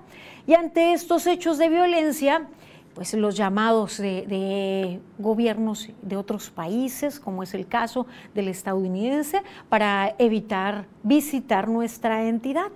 Y 0.47 0.55
ante 0.55 0.93
estos 0.93 1.27
hechos 1.29 1.57
de 1.57 1.69
violencia, 1.69 2.49
pues 2.95 3.15
los 3.15 3.37
llamados 3.37 3.99
de, 3.99 5.01
gobiernos 5.19 5.89
de 6.03 6.17
otros 6.17 6.51
países, 6.51 7.21
como 7.21 7.45
es 7.45 7.55
el 7.55 7.67
caso 7.67 8.07
del 8.35 8.49
estadounidense, 8.49 9.43
para 9.69 10.15
evitar 10.19 10.87
visitar 11.05 11.69
nuestra 11.69 12.27
entidad. 12.27 12.67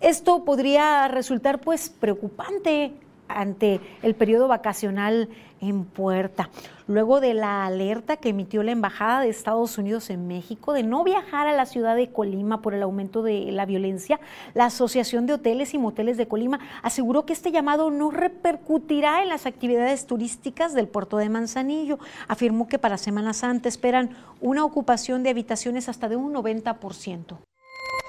Esto 0.00 0.44
podría 0.44 1.06
resultar 1.08 1.60
pues 1.60 1.88
preocupante 1.88 2.92
ante 3.28 3.80
el 4.02 4.14
periodo 4.14 4.48
vacacional 4.48 5.28
en 5.60 5.84
puerta. 5.84 6.50
Luego 6.86 7.20
de 7.20 7.34
la 7.34 7.66
alerta 7.66 8.16
que 8.16 8.28
emitió 8.28 8.62
la 8.62 8.70
Embajada 8.70 9.20
de 9.20 9.28
Estados 9.28 9.76
Unidos 9.76 10.08
en 10.10 10.28
México 10.28 10.72
de 10.72 10.82
no 10.82 11.02
viajar 11.02 11.48
a 11.48 11.52
la 11.52 11.66
ciudad 11.66 11.96
de 11.96 12.12
Colima 12.12 12.62
por 12.62 12.74
el 12.74 12.82
aumento 12.82 13.22
de 13.22 13.50
la 13.50 13.66
violencia, 13.66 14.20
la 14.54 14.66
Asociación 14.66 15.26
de 15.26 15.32
Hoteles 15.32 15.74
y 15.74 15.78
Moteles 15.78 16.16
de 16.16 16.28
Colima 16.28 16.60
aseguró 16.82 17.26
que 17.26 17.32
este 17.32 17.50
llamado 17.50 17.90
no 17.90 18.10
repercutirá 18.10 19.22
en 19.22 19.28
las 19.28 19.46
actividades 19.46 20.06
turísticas 20.06 20.74
del 20.74 20.88
puerto 20.88 21.16
de 21.16 21.28
Manzanillo. 21.28 21.98
Afirmó 22.28 22.68
que 22.68 22.78
para 22.78 22.98
Semana 22.98 23.32
Santa 23.32 23.68
esperan 23.68 24.10
una 24.40 24.64
ocupación 24.64 25.22
de 25.22 25.30
habitaciones 25.30 25.88
hasta 25.88 26.08
de 26.08 26.16
un 26.16 26.32
90%. 26.34 27.36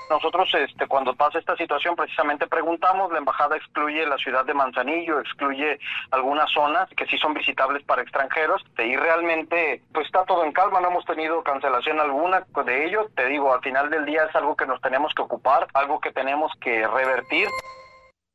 Nosotros, 0.09 0.49
este, 0.53 0.87
cuando 0.87 1.13
pasa 1.15 1.37
esta 1.37 1.57
situación, 1.57 1.95
precisamente 1.95 2.47
preguntamos, 2.47 3.11
la 3.11 3.17
embajada 3.17 3.57
excluye 3.57 4.05
la 4.05 4.17
ciudad 4.17 4.45
de 4.45 4.53
Manzanillo, 4.53 5.19
excluye 5.19 5.79
algunas 6.11 6.49
zonas 6.51 6.89
que 6.95 7.05
sí 7.07 7.17
son 7.17 7.33
visitables 7.33 7.83
para 7.83 8.03
extranjeros, 8.03 8.63
y 8.77 8.95
realmente, 8.95 9.81
pues 9.93 10.05
está 10.05 10.23
todo 10.23 10.45
en 10.45 10.53
calma, 10.53 10.79
no 10.79 10.89
hemos 10.89 11.05
tenido 11.05 11.43
cancelación 11.43 11.99
alguna 11.99 12.45
de 12.65 12.85
ello. 12.85 13.09
Te 13.15 13.25
digo, 13.27 13.53
al 13.53 13.61
final 13.61 13.89
del 13.89 14.05
día 14.05 14.23
es 14.23 14.35
algo 14.35 14.55
que 14.55 14.65
nos 14.65 14.79
tenemos 14.81 15.13
que 15.13 15.21
ocupar, 15.21 15.67
algo 15.73 15.99
que 15.99 16.11
tenemos 16.11 16.51
que 16.61 16.87
revertir. 16.87 17.49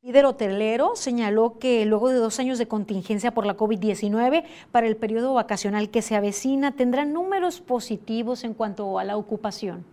Líder 0.03 0.25
hotelero 0.25 0.95
señaló 0.95 1.57
que 1.59 1.85
luego 1.85 2.09
de 2.09 2.17
dos 2.17 2.39
años 2.39 2.59
de 2.59 2.67
contingencia 2.67 3.31
por 3.31 3.45
la 3.45 3.55
COVID-19, 3.55 4.45
para 4.71 4.85
el 4.85 4.97
periodo 4.97 5.33
vacacional 5.33 5.89
que 5.89 6.01
se 6.01 6.15
avecina, 6.15 6.73
tendrán 6.75 7.13
números 7.13 7.61
positivos 7.61 8.43
en 8.43 8.53
cuanto 8.53 8.99
a 8.99 9.03
la 9.05 9.17
ocupación 9.17 9.85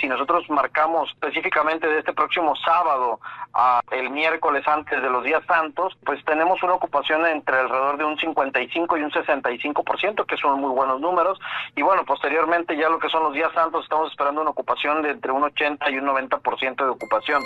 si 0.00 0.08
nosotros 0.08 0.48
marcamos 0.48 1.10
específicamente 1.10 1.86
de 1.86 1.98
este 1.98 2.12
próximo 2.12 2.54
sábado 2.56 3.20
a 3.52 3.80
el 3.90 4.10
miércoles 4.10 4.66
antes 4.66 5.00
de 5.00 5.10
los 5.10 5.24
días 5.24 5.42
santos, 5.46 5.96
pues 6.04 6.24
tenemos 6.24 6.62
una 6.62 6.74
ocupación 6.74 7.26
entre 7.26 7.58
alrededor 7.58 7.98
de 7.98 8.04
un 8.04 8.18
55 8.18 8.96
y 8.96 9.02
un 9.02 9.10
65%, 9.10 10.26
que 10.26 10.36
son 10.36 10.60
muy 10.60 10.70
buenos 10.70 11.00
números. 11.00 11.38
Y 11.76 11.82
bueno, 11.82 12.04
posteriormente 12.04 12.76
ya 12.76 12.88
lo 12.88 12.98
que 12.98 13.08
son 13.08 13.22
los 13.22 13.32
días 13.32 13.52
santos, 13.54 13.84
estamos 13.84 14.10
esperando 14.10 14.40
una 14.40 14.50
ocupación 14.50 15.02
de 15.02 15.10
entre 15.10 15.32
un 15.32 15.44
80 15.44 15.90
y 15.90 15.98
un 15.98 16.06
90% 16.06 16.76
de 16.76 16.90
ocupación. 16.90 17.42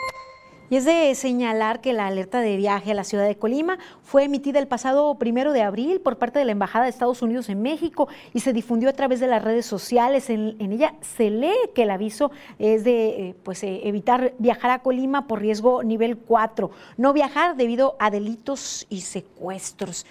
Y 0.71 0.77
es 0.77 0.85
de 0.85 1.15
señalar 1.15 1.81
que 1.81 1.95
la 1.95 2.07
alerta 2.09 2.41
de 2.41 2.57
viaje 2.57 2.91
a 2.91 2.95
la 2.95 3.05
ciudad 3.05 3.27
de 3.27 3.37
Colima 3.37 3.79
fue 4.03 4.25
emitida 4.25 4.59
el 4.59 4.69
pasado 4.69 5.15
primero 5.15 5.53
de 5.53 5.63
abril 5.63 6.01
por 6.01 6.19
parte 6.19 6.39
de 6.39 6.45
la 6.45 6.53
Embajada 6.53 6.85
de 6.85 6.91
Estados 6.91 7.23
Unidos 7.23 7.49
en 7.49 7.63
México 7.63 8.09
y 8.35 8.41
se 8.41 8.53
difundió 8.53 8.91
a 8.91 8.93
través 8.93 9.19
de 9.19 9.29
las 9.29 9.43
redes 9.43 9.65
sociales. 9.65 10.29
En, 10.29 10.57
ella 10.61 10.95
se 11.01 11.31
lee 11.31 11.57
que 11.75 11.85
el 11.85 11.91
aviso 11.91 12.31
es 12.59 12.85
de 12.85 13.09
eh, 13.09 13.35
pues, 13.43 13.63
eh, 13.63 13.81
evitar 13.85 14.35
viajar 14.39 14.71
a 14.71 14.81
Colima 14.81 15.27
por 15.27 15.41
riesgo 15.41 15.83
nivel 15.83 16.19
4, 16.19 16.71
no 16.99 17.15
viajar 17.15 17.57
debido 17.57 17.97
a 17.99 18.11
delitos 18.11 18.87
y 18.91 19.01
secuestros. 19.01 20.05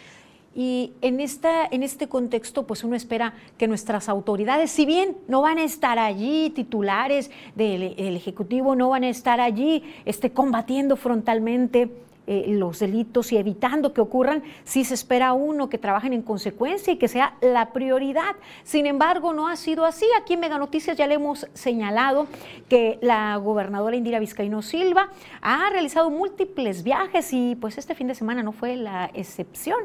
Y 0.58 0.94
en, 1.02 1.20
esta, 1.20 1.68
en 1.70 1.84
este 1.84 2.10
contexto, 2.10 2.66
pues 2.66 2.84
uno 2.84 2.96
espera 2.96 3.36
que 3.60 3.68
nuestras 3.68 4.10
autoridades, 4.10 4.72
si 4.72 4.88
bien 4.88 5.16
no 5.28 5.44
van 5.44 5.60
a 5.60 5.64
estar 5.64 6.00
allí 6.00 6.50
titulares 6.50 7.30
del, 7.54 7.84
Ejecutivo, 8.16 8.76
no 8.76 8.90
van 8.90 9.04
a 9.04 9.10
estar 9.10 9.40
allí 9.40 9.84
este, 10.06 10.32
combatiendo 10.32 10.96
frontalmente 10.96 11.92
eh, 12.28 12.46
los 12.50 12.80
delitos 12.80 13.32
y 13.32 13.38
evitando 13.38 13.94
que 13.94 14.02
ocurran, 14.02 14.44
sí 14.66 14.84
se 14.84 14.94
espera 14.94 15.32
uno 15.34 15.70
que 15.70 15.78
trabajen 15.78 16.12
en 16.12 16.22
consecuencia 16.22 16.92
y 16.92 16.98
que 16.98 17.08
sea 17.08 17.36
la 17.42 17.72
prioridad. 17.72 18.36
Sin 18.64 18.86
embargo, 18.86 19.34
no 19.34 19.48
ha 19.48 19.56
sido 19.56 19.86
así. 19.86 20.06
Aquí 20.20 20.34
en 20.34 20.42
Mega 20.42 20.58
Noticias 20.58 20.98
ya 20.98 21.08
le 21.08 21.16
hemos 21.16 21.48
señalado 21.54 22.28
que 22.68 23.00
la 23.02 23.38
gobernadora 23.38 23.96
Indira 23.96 24.20
Vizcaíno 24.20 24.62
Silva 24.62 25.10
ha 25.42 25.70
realizado 25.70 26.10
múltiples 26.10 26.84
viajes 26.84 27.32
y 27.32 27.56
pues 27.56 27.78
este 27.78 27.96
fin 27.96 28.08
de 28.08 28.16
semana 28.16 28.44
no 28.44 28.52
fue 28.52 28.76
la 28.76 29.10
excepción. 29.14 29.80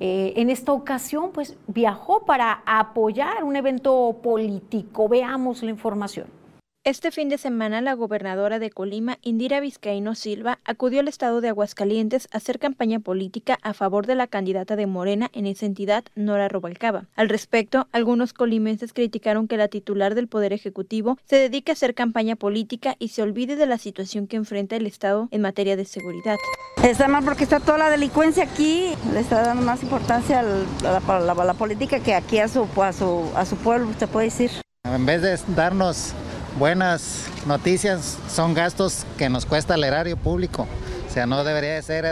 Eh, 0.00 0.32
en 0.36 0.50
esta 0.50 0.72
ocasión 0.72 1.30
pues 1.32 1.56
viajó 1.66 2.24
para 2.24 2.62
apoyar 2.66 3.44
un 3.44 3.56
evento 3.56 4.18
político. 4.22 5.08
Veamos 5.08 5.62
la 5.62 5.70
información. 5.70 6.43
Este 6.84 7.10
fin 7.10 7.30
de 7.30 7.38
semana, 7.38 7.80
la 7.80 7.94
gobernadora 7.94 8.58
de 8.58 8.68
Colima, 8.68 9.16
Indira 9.22 9.58
Vizcaíno 9.58 10.14
Silva, 10.14 10.58
acudió 10.66 11.00
al 11.00 11.08
estado 11.08 11.40
de 11.40 11.48
Aguascalientes 11.48 12.28
a 12.30 12.36
hacer 12.36 12.58
campaña 12.58 13.00
política 13.00 13.58
a 13.62 13.72
favor 13.72 14.04
de 14.06 14.14
la 14.14 14.26
candidata 14.26 14.76
de 14.76 14.86
Morena 14.86 15.30
en 15.32 15.46
esa 15.46 15.64
entidad, 15.64 16.04
Nora 16.14 16.46
Robalcaba. 16.50 17.06
Al 17.16 17.30
respecto, 17.30 17.88
algunos 17.92 18.34
colimenses 18.34 18.92
criticaron 18.92 19.48
que 19.48 19.56
la 19.56 19.68
titular 19.68 20.14
del 20.14 20.28
Poder 20.28 20.52
Ejecutivo 20.52 21.16
se 21.24 21.36
dedique 21.36 21.72
a 21.72 21.72
hacer 21.72 21.94
campaña 21.94 22.36
política 22.36 22.96
y 22.98 23.08
se 23.08 23.22
olvide 23.22 23.56
de 23.56 23.64
la 23.64 23.78
situación 23.78 24.26
que 24.26 24.36
enfrenta 24.36 24.76
el 24.76 24.86
Estado 24.86 25.28
en 25.30 25.40
materia 25.40 25.76
de 25.76 25.86
seguridad. 25.86 26.36
Está 26.82 27.08
mal 27.08 27.24
porque 27.24 27.44
está 27.44 27.60
toda 27.60 27.78
la 27.78 27.88
delincuencia 27.88 28.44
aquí, 28.44 28.92
le 29.14 29.20
está 29.20 29.40
dando 29.40 29.62
más 29.62 29.82
importancia 29.82 30.40
a 30.40 30.44
la, 30.44 31.54
política 31.54 32.00
que 32.00 32.14
aquí 32.14 32.40
a 32.40 32.48
su, 32.48 32.68
a, 32.82 32.92
su, 32.92 33.32
a 33.34 33.46
su 33.46 33.56
pueblo, 33.56 33.88
se 33.98 34.06
puede 34.06 34.26
decir. 34.26 34.50
En 34.84 35.06
vez 35.06 35.22
de 35.22 35.38
darnos 35.56 36.12
buenas 36.58 37.26
noticias 37.46 38.18
son 38.28 38.54
gastos 38.54 39.04
que 39.18 39.28
nos 39.28 39.46
cuesta 39.46 39.74
el 39.74 39.84
erario 39.84 40.16
público. 40.16 40.66
O 41.08 41.12
sea, 41.12 41.26
no 41.26 41.44
debería 41.44 41.74
de 41.74 41.82
ser, 41.82 42.04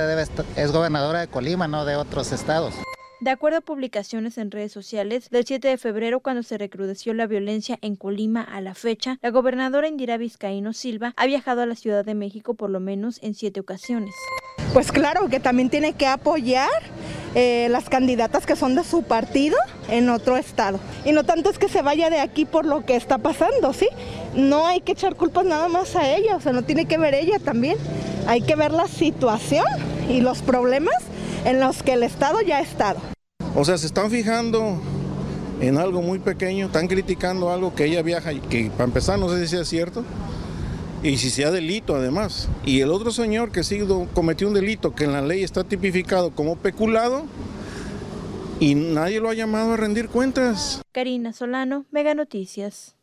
es 0.57 0.73
gobernadora 0.73 1.21
de 1.21 1.29
Colima, 1.29 1.69
no 1.69 1.85
de 1.85 1.97
otros 1.97 2.33
estados. 2.33 2.75
De 3.21 3.31
acuerdo 3.31 3.59
a 3.59 3.61
publicaciones 3.61 4.37
en 4.37 4.51
redes 4.51 4.73
sociales, 4.73 5.31
del 5.31 5.47
7 5.47 5.69
de 5.69 5.79
febrero, 5.79 6.21
cuando 6.21 6.43
se 6.43 6.59
recrudeció 6.59 7.15
la 7.15 7.29
violencia 7.29 7.79
en 7.81 7.95
Colima 7.95 8.43
a 8.43 8.61
la 8.61 8.75
fecha, 8.75 9.19
la 9.23 9.31
gobernadora 9.31 9.87
Indira 9.87 10.17
Vizcaíno 10.17 10.73
Silva 10.73 11.15
ha 11.17 11.27
viajado 11.27 11.63
a 11.63 11.67
la 11.67 11.77
Ciudad 11.77 12.05
de 12.05 12.15
México 12.15 12.55
por 12.55 12.69
lo 12.69 12.81
menos 12.81 13.21
en 13.23 13.35
siete 13.35 13.61
ocasiones. 13.61 14.13
Pues 14.73 14.91
claro 14.91 15.29
que 15.29 15.39
también 15.39 15.71
tiene 15.71 15.93
que 15.93 16.07
apoyar 16.07 16.69
eh, 17.35 17.69
las 17.71 17.89
candidatas 17.89 18.45
que 18.45 18.57
son 18.57 18.75
de 18.75 18.85
su 18.85 19.03
partido 19.05 19.57
en 19.89 20.11
otro 20.11 20.37
estado. 20.37 20.81
Y 21.05 21.13
no 21.13 21.25
tanto 21.25 21.49
es 21.49 21.59
que 21.59 21.69
se 21.69 21.81
vaya 21.81 22.11
de 22.11 22.21
aquí 22.21 22.45
por 22.45 22.67
lo 22.67 22.85
que 22.85 22.97
está 22.97 23.19
pasando, 23.19 23.73
¿sí? 23.73 23.89
No 24.35 24.67
hay 24.67 24.81
que 24.81 24.93
echar 24.93 25.15
culpas 25.15 25.45
nada 25.45 25.69
más 25.69 25.95
a 25.95 26.15
ella, 26.17 26.37
o 26.37 26.41
sea, 26.41 26.53
no 26.53 26.63
tiene 26.63 26.87
que 26.87 26.97
ver 26.97 27.15
ella 27.15 27.39
también. 27.39 27.77
Hay 28.27 28.41
que 28.41 28.57
ver 28.57 28.73
la 28.73 28.89
situación 28.89 29.67
y 30.09 30.21
los 30.21 30.41
problemas 30.43 30.95
en 31.45 31.61
los 31.61 31.83
que 31.83 31.95
el 31.95 32.03
Estado 32.03 32.41
ya 32.41 32.59
ha 32.59 32.61
estado. 32.61 33.01
O 33.55 33.65
sea, 33.65 33.77
se 33.77 33.87
están 33.87 34.11
fijando 34.11 34.81
en 35.61 35.77
algo 35.77 36.01
muy 36.03 36.19
pequeño, 36.19 36.67
están 36.67 36.89
criticando 36.89 37.51
algo 37.51 37.75
que 37.75 37.85
ella 37.85 38.03
viaja 38.03 38.33
y 38.33 38.41
que 38.41 38.71
para 38.71 38.85
empezar 38.85 39.19
no 39.19 39.29
sé 39.29 39.47
si 39.47 39.57
es 39.57 39.69
cierto 39.69 40.05
y 41.03 41.19
si 41.19 41.31
sea 41.31 41.51
delito 41.51 41.95
además. 41.95 42.49
Y 42.65 42.81
el 42.81 42.91
otro 42.91 43.11
señor 43.11 43.53
que 43.53 43.63
sí 43.65 43.81
cometió 44.15 44.49
un 44.49 44.55
delito 44.55 44.95
que 44.95 45.05
en 45.05 45.13
la 45.13 45.21
ley 45.21 45.43
está 45.43 45.65
tipificado 45.65 46.31
como 46.31 46.57
peculado 46.57 47.25
y 48.61 48.75
nadie 48.75 49.21
lo 49.21 49.29
ha 49.29 49.35
llamado 49.35 49.73
a 49.73 49.77
rendir 49.77 50.09
cuentas. 50.09 50.81
Karina 50.93 51.33
Solano, 51.33 51.85
Mega 51.91 52.15
Noticias. 52.15 52.97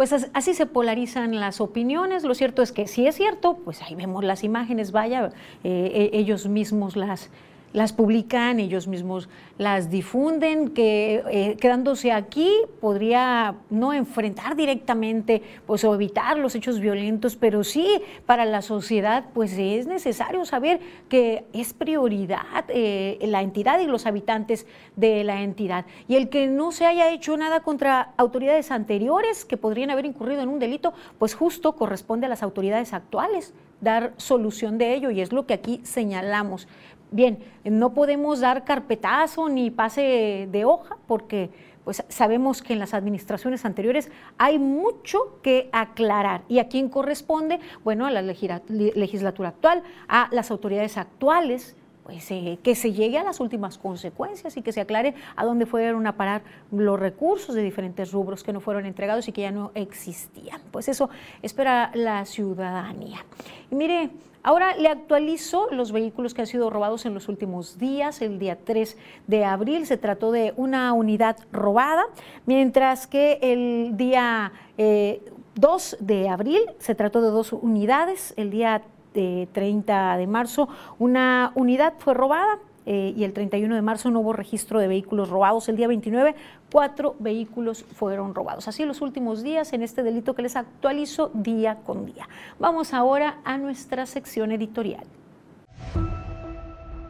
Pues 0.00 0.30
así 0.32 0.54
se 0.54 0.64
polarizan 0.64 1.38
las 1.40 1.60
opiniones. 1.60 2.24
Lo 2.24 2.34
cierto 2.34 2.62
es 2.62 2.72
que 2.72 2.86
si 2.86 3.06
es 3.06 3.16
cierto, 3.16 3.58
pues 3.62 3.82
ahí 3.82 3.94
vemos 3.94 4.24
las 4.24 4.44
imágenes, 4.44 4.92
vaya, 4.92 5.30
eh, 5.62 6.10
e-, 6.14 6.18
ellos 6.18 6.46
mismos 6.46 6.96
las, 6.96 7.28
las 7.72 7.92
publican, 7.92 8.58
ellos 8.58 8.88
mismos 8.88 9.28
las 9.58 9.90
difunden, 9.90 10.70
que 10.70 11.22
eh, 11.30 11.56
quedándose 11.60 12.12
aquí 12.12 12.50
podría 12.80 13.54
no 13.68 13.92
enfrentar 13.92 14.56
directamente 14.56 15.42
pues, 15.66 15.84
o 15.84 15.94
evitar 15.94 16.38
los 16.38 16.54
hechos 16.54 16.80
violentos, 16.80 17.36
pero 17.36 17.62
sí 17.62 18.02
para 18.26 18.44
la 18.44 18.62
sociedad 18.62 19.26
pues 19.34 19.52
es 19.56 19.86
necesario 19.86 20.44
saber 20.44 20.80
que 21.08 21.44
es 21.52 21.72
prioridad 21.72 22.64
eh, 22.68 23.18
la 23.22 23.42
entidad 23.42 23.78
y 23.80 23.86
los 23.86 24.06
habitantes 24.06 24.66
de 24.96 25.22
la 25.24 25.42
entidad. 25.42 25.84
Y 26.08 26.16
el 26.16 26.28
que 26.28 26.46
no 26.46 26.72
se 26.72 26.86
haya 26.86 27.10
hecho 27.10 27.36
nada 27.36 27.60
contra 27.60 28.12
autoridades 28.16 28.70
anteriores 28.70 29.44
que 29.44 29.56
podrían 29.56 29.90
haber 29.90 30.06
incurrido 30.06 30.42
en 30.42 30.48
un 30.48 30.58
delito, 30.58 30.92
pues 31.18 31.34
justo 31.34 31.72
corresponde 31.72 32.26
a 32.26 32.28
las 32.28 32.42
autoridades 32.42 32.92
actuales 32.92 33.54
dar 33.80 34.12
solución 34.16 34.78
de 34.78 34.94
ello 34.94 35.10
y 35.10 35.20
es 35.20 35.32
lo 35.32 35.46
que 35.46 35.54
aquí 35.54 35.80
señalamos. 35.84 36.68
Bien, 37.10 37.38
no 37.64 37.92
podemos 37.92 38.40
dar 38.40 38.64
carpetazo 38.64 39.48
ni 39.48 39.70
pase 39.70 40.48
de 40.50 40.64
hoja 40.64 40.96
porque 41.06 41.50
pues 41.84 42.04
sabemos 42.08 42.62
que 42.62 42.74
en 42.74 42.78
las 42.78 42.94
administraciones 42.94 43.64
anteriores 43.64 44.10
hay 44.38 44.58
mucho 44.58 45.40
que 45.42 45.68
aclarar. 45.72 46.42
¿Y 46.48 46.58
a 46.58 46.68
quién 46.68 46.88
corresponde? 46.88 47.58
Bueno, 47.82 48.06
a 48.06 48.10
la 48.10 48.22
legislatura 48.22 49.48
actual, 49.48 49.82
a 50.06 50.28
las 50.30 50.50
autoridades 50.50 50.98
actuales, 50.98 51.74
pues, 52.04 52.30
eh, 52.30 52.58
que 52.62 52.74
se 52.74 52.92
llegue 52.92 53.18
a 53.18 53.22
las 53.22 53.40
últimas 53.40 53.78
consecuencias 53.78 54.56
y 54.56 54.62
que 54.62 54.72
se 54.72 54.80
aclare 54.80 55.14
a 55.36 55.44
dónde 55.44 55.64
fueron 55.64 56.06
a 56.06 56.16
parar 56.16 56.42
los 56.72 56.98
recursos 56.98 57.54
de 57.54 57.62
diferentes 57.62 58.10
rubros 58.12 58.42
que 58.42 58.52
no 58.52 58.60
fueron 58.60 58.84
entregados 58.84 59.28
y 59.28 59.32
que 59.32 59.42
ya 59.42 59.52
no 59.52 59.70
existían. 59.74 60.60
Pues 60.70 60.88
eso 60.88 61.08
espera 61.40 61.90
la 61.94 62.24
ciudadanía. 62.24 63.24
Y 63.70 63.74
mire, 63.74 64.10
Ahora 64.42 64.74
le 64.76 64.88
actualizo 64.88 65.68
los 65.70 65.92
vehículos 65.92 66.32
que 66.32 66.40
han 66.40 66.46
sido 66.46 66.70
robados 66.70 67.04
en 67.04 67.12
los 67.12 67.28
últimos 67.28 67.78
días. 67.78 68.22
El 68.22 68.38
día 68.38 68.58
3 68.64 68.96
de 69.26 69.44
abril 69.44 69.86
se 69.86 69.98
trató 69.98 70.32
de 70.32 70.54
una 70.56 70.92
unidad 70.94 71.36
robada, 71.52 72.04
mientras 72.46 73.06
que 73.06 73.38
el 73.42 73.96
día 73.96 74.52
2 74.76 74.78
eh, 74.78 75.96
de 76.00 76.28
abril 76.28 76.60
se 76.78 76.94
trató 76.94 77.20
de 77.20 77.28
dos 77.28 77.52
unidades. 77.52 78.32
El 78.36 78.50
día 78.50 78.82
30 79.12 80.16
de 80.16 80.26
marzo 80.26 80.68
una 80.98 81.52
unidad 81.54 81.94
fue 81.98 82.14
robada 82.14 82.60
eh, 82.86 83.12
y 83.16 83.24
el 83.24 83.32
31 83.32 83.74
de 83.74 83.82
marzo 83.82 84.10
no 84.10 84.20
hubo 84.20 84.32
registro 84.32 84.80
de 84.80 84.88
vehículos 84.88 85.28
robados. 85.28 85.68
El 85.68 85.76
día 85.76 85.88
29, 85.88 86.34
cuatro 86.72 87.16
vehículos 87.18 87.84
fueron 87.84 88.34
robados. 88.34 88.68
Así 88.68 88.84
los 88.84 89.00
últimos 89.00 89.42
días 89.42 89.72
en 89.72 89.82
este 89.82 90.02
delito 90.02 90.34
que 90.34 90.42
les 90.42 90.56
actualizo 90.56 91.30
día 91.34 91.76
con 91.84 92.06
día. 92.06 92.28
Vamos 92.58 92.94
ahora 92.94 93.38
a 93.44 93.58
nuestra 93.58 94.06
sección 94.06 94.52
editorial. 94.52 95.04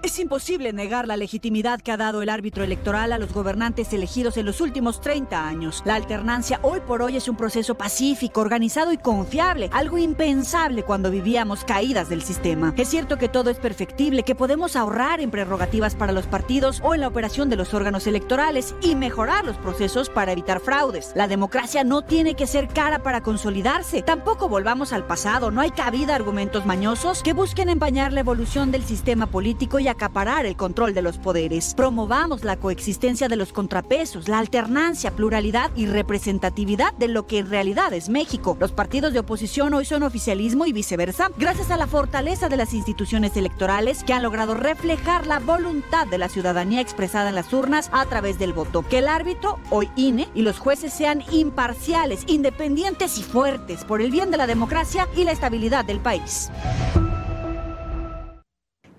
Es 0.02 0.18
imposible 0.18 0.72
negar 0.72 1.06
la 1.06 1.18
legitimidad 1.18 1.78
que 1.82 1.92
ha 1.92 1.98
dado 1.98 2.22
el 2.22 2.30
árbitro 2.30 2.64
electoral 2.64 3.12
a 3.12 3.18
los 3.18 3.34
gobernantes 3.34 3.92
elegidos 3.92 4.38
en 4.38 4.46
los 4.46 4.62
últimos 4.62 5.02
30 5.02 5.46
años. 5.46 5.82
La 5.84 5.94
alternancia 5.94 6.58
hoy 6.62 6.80
por 6.80 7.02
hoy 7.02 7.18
es 7.18 7.28
un 7.28 7.36
proceso 7.36 7.74
pacífico, 7.74 8.40
organizado 8.40 8.92
y 8.92 8.96
confiable, 8.96 9.68
algo 9.74 9.98
impensable 9.98 10.84
cuando 10.84 11.10
vivíamos 11.10 11.64
caídas 11.64 12.08
del 12.08 12.22
sistema. 12.22 12.72
Es 12.78 12.88
cierto 12.88 13.18
que 13.18 13.28
todo 13.28 13.50
es 13.50 13.58
perfectible, 13.58 14.22
que 14.22 14.34
podemos 14.34 14.74
ahorrar 14.74 15.20
en 15.20 15.30
prerrogativas 15.30 15.94
para 15.94 16.12
los 16.12 16.26
partidos 16.26 16.80
o 16.82 16.94
en 16.94 17.02
la 17.02 17.08
operación 17.08 17.50
de 17.50 17.56
los 17.56 17.74
órganos 17.74 18.06
electorales 18.06 18.74
y 18.80 18.94
mejorar 18.94 19.44
los 19.44 19.58
procesos 19.58 20.08
para 20.08 20.32
evitar 20.32 20.60
fraudes. 20.60 21.12
La 21.14 21.28
democracia 21.28 21.84
no 21.84 22.00
tiene 22.00 22.34
que 22.36 22.46
ser 22.46 22.68
cara 22.68 23.02
para 23.02 23.20
consolidarse. 23.22 24.00
Tampoco 24.00 24.48
volvamos 24.48 24.94
al 24.94 25.06
pasado. 25.06 25.50
No 25.50 25.60
hay 25.60 25.72
cabida 25.72 26.14
a 26.14 26.16
argumentos 26.16 26.64
mañosos 26.64 27.22
que 27.22 27.34
busquen 27.34 27.68
empañar 27.68 28.14
la 28.14 28.20
evolución 28.20 28.70
del 28.70 28.84
sistema 28.84 29.26
político 29.26 29.78
y 29.78 29.89
acaparar 29.90 30.46
el 30.46 30.56
control 30.56 30.94
de 30.94 31.02
los 31.02 31.18
poderes. 31.18 31.74
Promovamos 31.74 32.44
la 32.44 32.56
coexistencia 32.56 33.28
de 33.28 33.36
los 33.36 33.52
contrapesos, 33.52 34.28
la 34.28 34.38
alternancia, 34.38 35.10
pluralidad 35.10 35.70
y 35.76 35.86
representatividad 35.86 36.92
de 36.94 37.08
lo 37.08 37.26
que 37.26 37.38
en 37.38 37.50
realidad 37.50 37.92
es 37.92 38.08
México. 38.08 38.56
Los 38.60 38.72
partidos 38.72 39.12
de 39.12 39.18
oposición 39.18 39.74
hoy 39.74 39.84
son 39.84 40.02
oficialismo 40.02 40.66
y 40.66 40.72
viceversa, 40.72 41.30
gracias 41.36 41.70
a 41.70 41.76
la 41.76 41.86
fortaleza 41.86 42.48
de 42.48 42.56
las 42.56 42.74
instituciones 42.74 43.36
electorales 43.36 44.04
que 44.04 44.12
han 44.12 44.22
logrado 44.22 44.54
reflejar 44.54 45.26
la 45.26 45.38
voluntad 45.38 46.06
de 46.06 46.18
la 46.18 46.28
ciudadanía 46.28 46.80
expresada 46.80 47.28
en 47.28 47.34
las 47.34 47.52
urnas 47.52 47.90
a 47.92 48.06
través 48.06 48.38
del 48.38 48.52
voto. 48.52 48.82
Que 48.82 48.98
el 48.98 49.08
árbitro, 49.08 49.58
hoy 49.70 49.90
INE, 49.96 50.28
y 50.34 50.42
los 50.42 50.58
jueces 50.58 50.92
sean 50.92 51.22
imparciales, 51.30 52.24
independientes 52.26 53.18
y 53.18 53.22
fuertes 53.22 53.84
por 53.84 54.00
el 54.00 54.10
bien 54.10 54.30
de 54.30 54.36
la 54.36 54.46
democracia 54.46 55.08
y 55.16 55.24
la 55.24 55.32
estabilidad 55.32 55.84
del 55.84 56.00
país. 56.00 56.50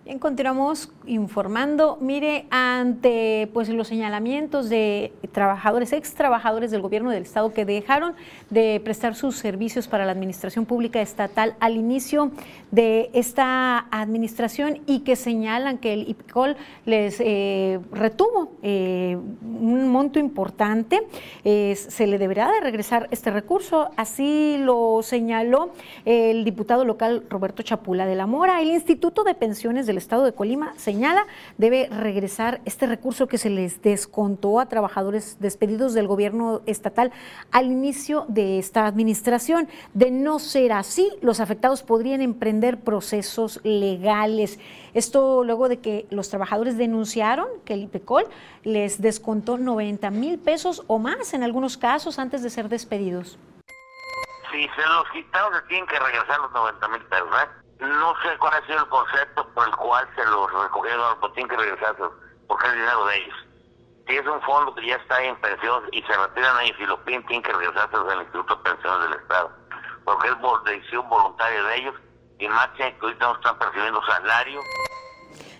Bien, 0.03 0.17
continuamos 0.17 0.91
informando. 1.05 1.99
Mire, 2.01 2.47
ante 2.49 3.47
pues 3.53 3.69
los 3.69 3.87
señalamientos 3.87 4.67
de 4.67 5.13
trabajadores, 5.31 5.93
ex 5.93 6.15
trabajadores 6.15 6.71
del 6.71 6.81
gobierno 6.81 7.11
del 7.11 7.21
estado 7.21 7.53
que 7.53 7.65
dejaron 7.65 8.15
de 8.49 8.81
prestar 8.83 9.13
sus 9.13 9.35
servicios 9.35 9.87
para 9.87 10.07
la 10.07 10.11
administración 10.11 10.65
pública 10.65 10.99
estatal 11.01 11.55
al 11.59 11.77
inicio 11.77 12.31
de 12.71 13.11
esta 13.13 13.85
administración 13.91 14.79
y 14.87 15.01
que 15.01 15.15
señalan 15.15 15.77
que 15.77 15.93
el 15.93 16.09
IPCOL 16.09 16.57
les 16.87 17.17
eh, 17.19 17.79
retuvo 17.91 18.53
eh, 18.63 19.19
un 19.43 19.87
monto 19.89 20.17
importante, 20.17 21.07
se 21.43 22.07
le 22.07 22.17
deberá 22.17 22.51
de 22.51 22.59
regresar 22.59 23.07
este 23.11 23.29
recurso. 23.29 23.91
Así 23.97 24.57
lo 24.57 25.01
señaló 25.03 25.73
el 26.05 26.43
diputado 26.43 26.85
local 26.85 27.23
Roberto 27.29 27.61
Chapula 27.61 28.07
de 28.07 28.15
la 28.15 28.25
Mora. 28.25 28.61
El 28.61 28.71
Instituto 28.71 29.23
de 29.23 29.35
Pensiones 29.35 29.85
del 29.85 29.97
Estado 30.01 30.25
de 30.25 30.33
Colima 30.33 30.73
señala 30.77 31.25
debe 31.57 31.87
regresar 31.89 32.61
este 32.65 32.87
recurso 32.87 33.27
que 33.27 33.37
se 33.37 33.49
les 33.49 33.81
descontó 33.81 34.59
a 34.59 34.65
trabajadores 34.65 35.37
despedidos 35.39 35.93
del 35.93 36.07
gobierno 36.07 36.61
estatal 36.65 37.11
al 37.51 37.67
inicio 37.67 38.25
de 38.27 38.59
esta 38.59 38.87
administración. 38.87 39.69
De 39.93 40.11
no 40.11 40.39
ser 40.39 40.73
así, 40.73 41.09
los 41.21 41.39
afectados 41.39 41.83
podrían 41.83 42.21
emprender 42.21 42.79
procesos 42.79 43.59
legales. 43.63 44.59
Esto 44.93 45.43
luego 45.43 45.69
de 45.69 45.79
que 45.79 46.07
los 46.09 46.29
trabajadores 46.29 46.77
denunciaron 46.77 47.47
que 47.63 47.75
el 47.75 47.83
IPECOL 47.83 48.25
les 48.63 49.01
descontó 49.01 49.57
90 49.57 50.09
mil 50.11 50.39
pesos 50.39 50.83
o 50.87 50.99
más 50.99 51.33
en 51.33 51.43
algunos 51.43 51.77
casos 51.77 52.19
antes 52.19 52.43
de 52.43 52.49
ser 52.49 52.69
despedidos. 52.69 53.37
Si 54.51 54.63
se 54.63 54.81
los 54.81 55.09
quitaron, 55.13 55.53
tienen 55.67 55.87
que 55.87 55.97
regresar 55.97 56.39
los 56.39 56.51
90 56.51 56.87
mil 56.89 57.01
pesos, 57.03 57.29
¿eh? 57.41 57.60
No 57.81 58.13
sé 58.21 58.37
cuál 58.37 58.53
ha 58.53 58.65
sido 58.67 58.77
el 58.77 58.89
concepto 58.89 59.47
por 59.55 59.67
el 59.67 59.75
cual 59.75 60.07
se 60.15 60.23
los 60.23 60.53
recogieron, 60.53 61.17
pero 61.19 61.33
tienen 61.33 61.49
que 61.49 61.57
regresarse, 61.57 62.03
porque 62.47 62.67
es 62.67 62.73
dinero 62.73 63.05
de 63.07 63.17
ellos. 63.17 63.37
Si 64.07 64.17
es 64.17 64.27
un 64.27 64.41
fondo 64.41 64.75
que 64.75 64.85
ya 64.85 64.97
está 64.97 65.15
ahí 65.15 65.27
en 65.27 65.41
pensión 65.41 65.83
y 65.91 66.03
se 66.03 66.15
retiran 66.15 66.57
ahí, 66.57 66.71
si 66.77 66.85
lo 66.85 67.03
piden, 67.03 67.25
tienen 67.25 67.41
que 67.41 67.51
regresarse 67.51 67.95
al 67.95 68.21
Instituto 68.21 68.55
de 68.55 68.61
Pensiones 68.61 69.09
del 69.09 69.19
Estado, 69.19 69.51
porque 70.05 70.27
es 70.27 70.35
decisión 70.65 71.09
voluntaria 71.09 71.63
de 71.63 71.75
ellos 71.77 71.95
y 72.37 72.47
más 72.49 72.69
que 72.77 72.95
ahorita 73.01 73.25
no 73.25 73.33
están 73.33 73.57
percibiendo 73.57 74.05
salario. 74.05 74.61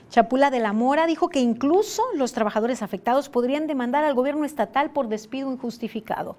Chapula 0.10 0.51
de 0.51 0.60
la 0.60 0.73
Mora 0.73 1.07
dijo 1.07 1.29
que 1.29 1.39
incluso 1.39 2.03
los 2.13 2.34
trabajadores 2.34 2.84
afectados 2.84 3.29
podrían 3.29 3.65
demandar 3.65 4.03
al 4.03 4.13
gobierno 4.13 4.45
estatal 4.45 4.91
por 4.91 5.07
despido 5.07 5.51
injustificado. 5.51 6.38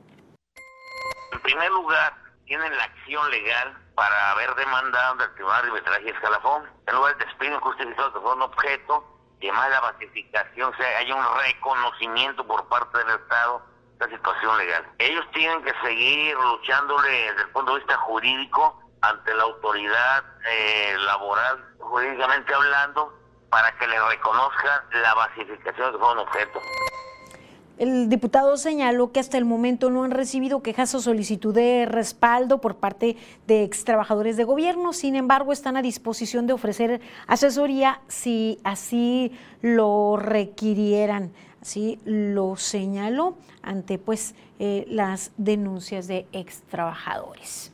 En 1.32 1.40
primer 1.40 1.70
lugar, 1.72 2.14
tienen 2.44 2.76
la 2.76 2.84
acción 2.84 3.30
legal 3.30 3.81
para 3.94 4.30
haber 4.30 4.54
demandado 4.54 5.16
del 5.16 5.34
Tribunal 5.34 5.62
de 5.62 5.68
Arbitraje 5.68 6.04
y 6.04 6.08
Escalafón. 6.10 6.70
En 6.86 6.94
lugar 6.94 7.16
de 7.16 7.24
despido 7.24 7.54
injustificado 7.54 8.12
que 8.12 8.20
fue 8.20 8.34
un 8.34 8.42
objeto, 8.42 9.04
y 9.40 9.48
además 9.48 9.70
la 9.70 9.80
basificación, 9.80 10.72
o 10.72 10.76
sea, 10.76 10.98
hay 10.98 11.12
un 11.12 11.24
reconocimiento 11.44 12.46
por 12.46 12.66
parte 12.68 12.98
del 12.98 13.10
Estado 13.10 13.62
de 13.98 14.06
la 14.06 14.16
situación 14.16 14.58
legal. 14.58 14.86
Ellos 14.98 15.24
tienen 15.32 15.62
que 15.64 15.74
seguir 15.82 16.36
luchándole 16.36 17.08
desde 17.08 17.42
el 17.42 17.50
punto 17.50 17.72
de 17.72 17.78
vista 17.78 17.96
jurídico 17.98 18.80
ante 19.00 19.34
la 19.34 19.42
autoridad 19.42 20.24
eh, 20.48 20.96
laboral, 21.06 21.74
jurídicamente 21.78 22.54
hablando, 22.54 23.12
para 23.50 23.70
que 23.78 23.86
le 23.86 24.00
reconozca 24.08 24.84
la 24.92 25.14
basificación 25.14 25.92
que 25.92 25.98
fue 25.98 26.12
un 26.12 26.18
objeto. 26.18 26.60
El 27.78 28.08
diputado 28.08 28.56
señaló 28.56 29.12
que 29.12 29.20
hasta 29.20 29.38
el 29.38 29.44
momento 29.44 29.90
no 29.90 30.04
han 30.04 30.10
recibido 30.10 30.62
quejas 30.62 30.94
o 30.94 31.00
solicitud 31.00 31.54
de 31.54 31.86
respaldo 31.86 32.60
por 32.60 32.76
parte 32.76 33.16
de 33.46 33.64
ex 33.64 33.84
trabajadores 33.84 34.36
de 34.36 34.44
gobierno, 34.44 34.92
sin 34.92 35.16
embargo 35.16 35.52
están 35.52 35.76
a 35.76 35.82
disposición 35.82 36.46
de 36.46 36.52
ofrecer 36.52 37.00
asesoría 37.26 38.00
si 38.08 38.58
así 38.62 39.32
lo 39.62 40.16
requirieran. 40.16 41.32
Así 41.62 42.00
lo 42.04 42.56
señaló 42.56 43.36
ante 43.62 43.96
pues 43.96 44.34
eh, 44.58 44.84
las 44.88 45.30
denuncias 45.36 46.08
de 46.08 46.26
ex 46.32 46.62
trabajadores. 46.62 47.72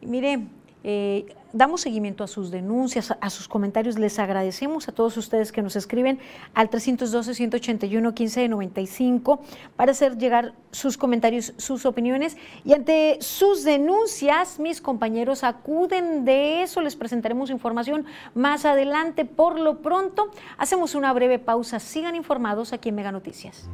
Mire, 0.00 0.46
eh, 0.84 1.26
damos 1.54 1.80
seguimiento 1.80 2.22
a 2.24 2.26
sus 2.26 2.50
denuncias, 2.50 3.14
a 3.18 3.30
sus 3.30 3.48
comentarios. 3.48 3.98
Les 3.98 4.18
agradecemos 4.18 4.86
a 4.88 4.92
todos 4.92 5.16
ustedes 5.16 5.52
que 5.52 5.62
nos 5.62 5.76
escriben 5.76 6.18
al 6.52 6.68
312-181-1595 6.68 9.38
para 9.76 9.92
hacer 9.92 10.18
llegar 10.18 10.52
sus 10.72 10.98
comentarios, 10.98 11.54
sus 11.56 11.86
opiniones. 11.86 12.36
Y 12.64 12.74
ante 12.74 13.16
sus 13.20 13.64
denuncias, 13.64 14.58
mis 14.58 14.82
compañeros 14.82 15.44
acuden 15.44 16.24
de 16.24 16.62
eso. 16.62 16.80
Les 16.82 16.96
presentaremos 16.96 17.50
información 17.50 18.04
más 18.34 18.64
adelante. 18.64 19.24
Por 19.24 19.56
lo 19.58 19.80
pronto, 19.80 20.30
hacemos 20.58 20.94
una 20.94 21.12
breve 21.12 21.38
pausa. 21.38 21.78
Sigan 21.78 22.16
informados 22.16 22.72
aquí 22.72 22.88
en 22.90 22.96
Mega 22.96 23.12
Noticias. 23.12 23.68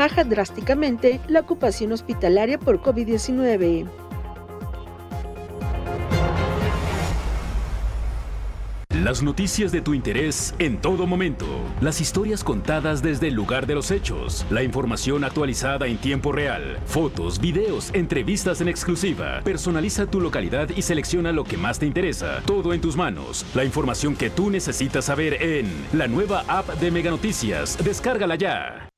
Baja 0.00 0.24
drásticamente 0.24 1.20
la 1.28 1.40
ocupación 1.40 1.92
hospitalaria 1.92 2.58
por 2.58 2.80
COVID-19. 2.80 3.86
Las 9.04 9.22
noticias 9.22 9.72
de 9.72 9.82
tu 9.82 9.92
interés 9.92 10.54
en 10.58 10.80
todo 10.80 11.06
momento. 11.06 11.44
Las 11.82 12.00
historias 12.00 12.42
contadas 12.42 13.02
desde 13.02 13.28
el 13.28 13.34
lugar 13.34 13.66
de 13.66 13.74
los 13.74 13.90
hechos. 13.90 14.46
La 14.48 14.62
información 14.62 15.22
actualizada 15.22 15.86
en 15.86 15.98
tiempo 15.98 16.32
real. 16.32 16.78
Fotos, 16.86 17.38
videos, 17.38 17.90
entrevistas 17.92 18.62
en 18.62 18.68
exclusiva. 18.68 19.42
Personaliza 19.44 20.06
tu 20.06 20.18
localidad 20.18 20.70
y 20.74 20.80
selecciona 20.80 21.30
lo 21.30 21.44
que 21.44 21.58
más 21.58 21.78
te 21.78 21.84
interesa. 21.84 22.40
Todo 22.46 22.72
en 22.72 22.80
tus 22.80 22.96
manos. 22.96 23.44
La 23.54 23.64
información 23.64 24.16
que 24.16 24.30
tú 24.30 24.48
necesitas 24.48 25.04
saber 25.04 25.42
en 25.42 25.66
la 25.92 26.08
nueva 26.08 26.44
app 26.48 26.68
de 26.80 26.90
Mega 26.90 27.10
Noticias. 27.10 27.76
Descárgala 27.84 28.36
ya. 28.36 28.89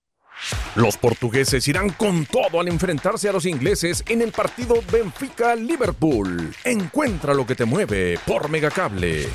Los 0.74 0.96
portugueses 0.96 1.66
irán 1.68 1.90
con 1.90 2.26
todo 2.26 2.60
al 2.60 2.68
enfrentarse 2.68 3.28
a 3.28 3.32
los 3.32 3.46
ingleses 3.46 4.02
en 4.08 4.22
el 4.22 4.32
partido 4.32 4.76
Benfica-Liverpool. 4.90 6.54
Encuentra 6.64 7.34
lo 7.34 7.46
que 7.46 7.54
te 7.54 7.64
mueve 7.64 8.18
por 8.26 8.48
Megacable. 8.48 9.28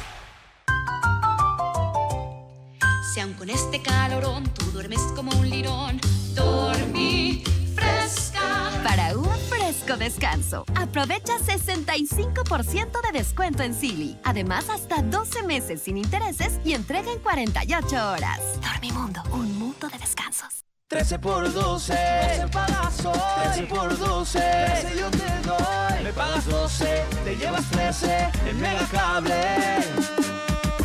Si 3.13 3.19
aun 3.19 3.33
con 3.33 3.49
este 3.49 3.81
calorón 3.81 4.43
tú 4.53 4.65
duermes 4.71 5.01
como 5.15 5.31
un 5.31 5.49
lirón, 5.49 5.99
dormí 6.35 7.43
fresca. 7.75 8.69
Para 8.83 9.17
un 9.17 9.35
fresco 9.49 9.97
descanso, 9.97 10.65
aprovecha 10.75 11.37
65% 11.39 13.01
de 13.01 13.17
descuento 13.17 13.63
en 13.63 13.73
Silly. 13.73 14.17
Además, 14.23 14.69
hasta 14.69 15.01
12 15.01 15.43
meses 15.43 15.81
sin 15.81 15.97
intereses 15.97 16.59
y 16.63 16.73
entrega 16.73 17.11
en 17.11 17.19
48 17.19 18.11
horas. 18.11 18.39
Dormimundo, 18.61 19.23
un 19.31 19.57
mundo 19.57 19.87
de 19.89 19.97
descansos. 19.97 20.66
13 20.89 21.19
por 21.19 21.43
12, 21.51 21.93
12 21.93 22.47
pagas 22.47 23.05
hoy. 23.05 23.19
13 23.43 23.63
por 23.63 23.97
12, 23.97 24.39
13 24.39 24.97
yo 24.97 25.11
te 25.11 25.47
doy. 25.47 26.03
Me 26.03 26.13
pagas 26.13 26.45
12, 26.45 27.03
te 27.25 27.35
llevas 27.35 27.69
13 27.71 28.29
en 28.49 28.61
Megacable. 28.61 29.35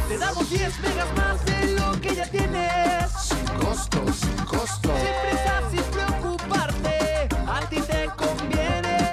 Te 0.08 0.18
damos 0.18 0.50
10 0.50 0.80
megas 0.80 1.16
más 1.16 1.46
de 1.46 1.66
lo 1.78 2.00
que 2.00 2.16
ya 2.16 2.26
tienes. 2.26 3.12
Sin 3.12 3.44
costo, 3.60 4.04
sin 4.12 4.36
costo. 4.44 4.92
Sin 4.92 5.30
prisa, 5.30 5.62
sin 5.70 5.82
preocuparte, 5.92 7.28
a 7.46 7.60
ti 7.70 7.76
te 7.76 8.06
conviene. 8.16 9.12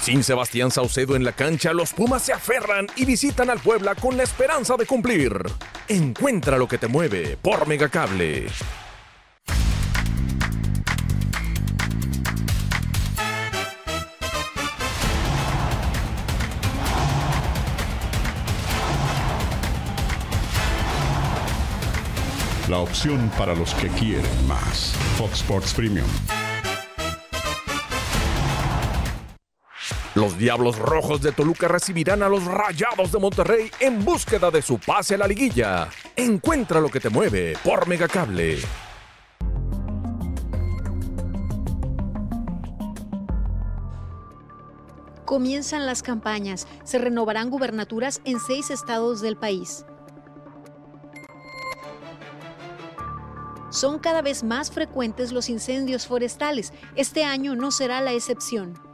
Sin 0.00 0.22
Sebastián 0.22 0.70
Saucedo 0.70 1.16
en 1.16 1.24
la 1.24 1.32
cancha, 1.32 1.72
los 1.72 1.92
Pumas 1.92 2.22
se 2.22 2.32
aferran 2.32 2.86
y 2.94 3.04
visitan 3.04 3.50
al 3.50 3.58
Puebla 3.58 3.96
con 3.96 4.16
la 4.16 4.22
esperanza 4.22 4.76
de 4.76 4.86
cumplir. 4.86 5.42
Encuentra 5.88 6.56
lo 6.56 6.68
que 6.68 6.78
te 6.78 6.86
mueve 6.86 7.36
por 7.36 7.66
Megacable. 7.66 8.46
La 22.70 22.78
opción 22.78 23.28
para 23.36 23.52
los 23.52 23.74
que 23.74 23.88
quieren 23.88 24.46
más. 24.46 24.94
Fox 25.18 25.40
Sports 25.40 25.74
Premium. 25.74 26.06
Los 30.14 30.38
Diablos 30.38 30.78
Rojos 30.78 31.20
de 31.20 31.32
Toluca 31.32 31.66
recibirán 31.66 32.22
a 32.22 32.28
los 32.28 32.44
Rayados 32.44 33.10
de 33.10 33.18
Monterrey 33.18 33.72
en 33.80 34.04
búsqueda 34.04 34.52
de 34.52 34.62
su 34.62 34.78
pase 34.78 35.16
a 35.16 35.18
la 35.18 35.26
liguilla. 35.26 35.88
Encuentra 36.14 36.80
lo 36.80 36.88
que 36.90 37.00
te 37.00 37.10
mueve 37.10 37.54
por 37.64 37.88
Megacable. 37.88 38.58
Comienzan 45.24 45.86
las 45.86 46.04
campañas. 46.04 46.68
Se 46.84 46.98
renovarán 46.98 47.50
gubernaturas 47.50 48.20
en 48.24 48.38
seis 48.38 48.70
estados 48.70 49.20
del 49.20 49.36
país. 49.36 49.84
Son 53.80 53.98
cada 53.98 54.20
vez 54.20 54.44
más 54.44 54.70
frecuentes 54.70 55.32
los 55.32 55.48
incendios 55.48 56.06
forestales. 56.06 56.74
Este 56.96 57.24
año 57.24 57.56
no 57.56 57.70
será 57.70 58.02
la 58.02 58.12
excepción. 58.12 58.89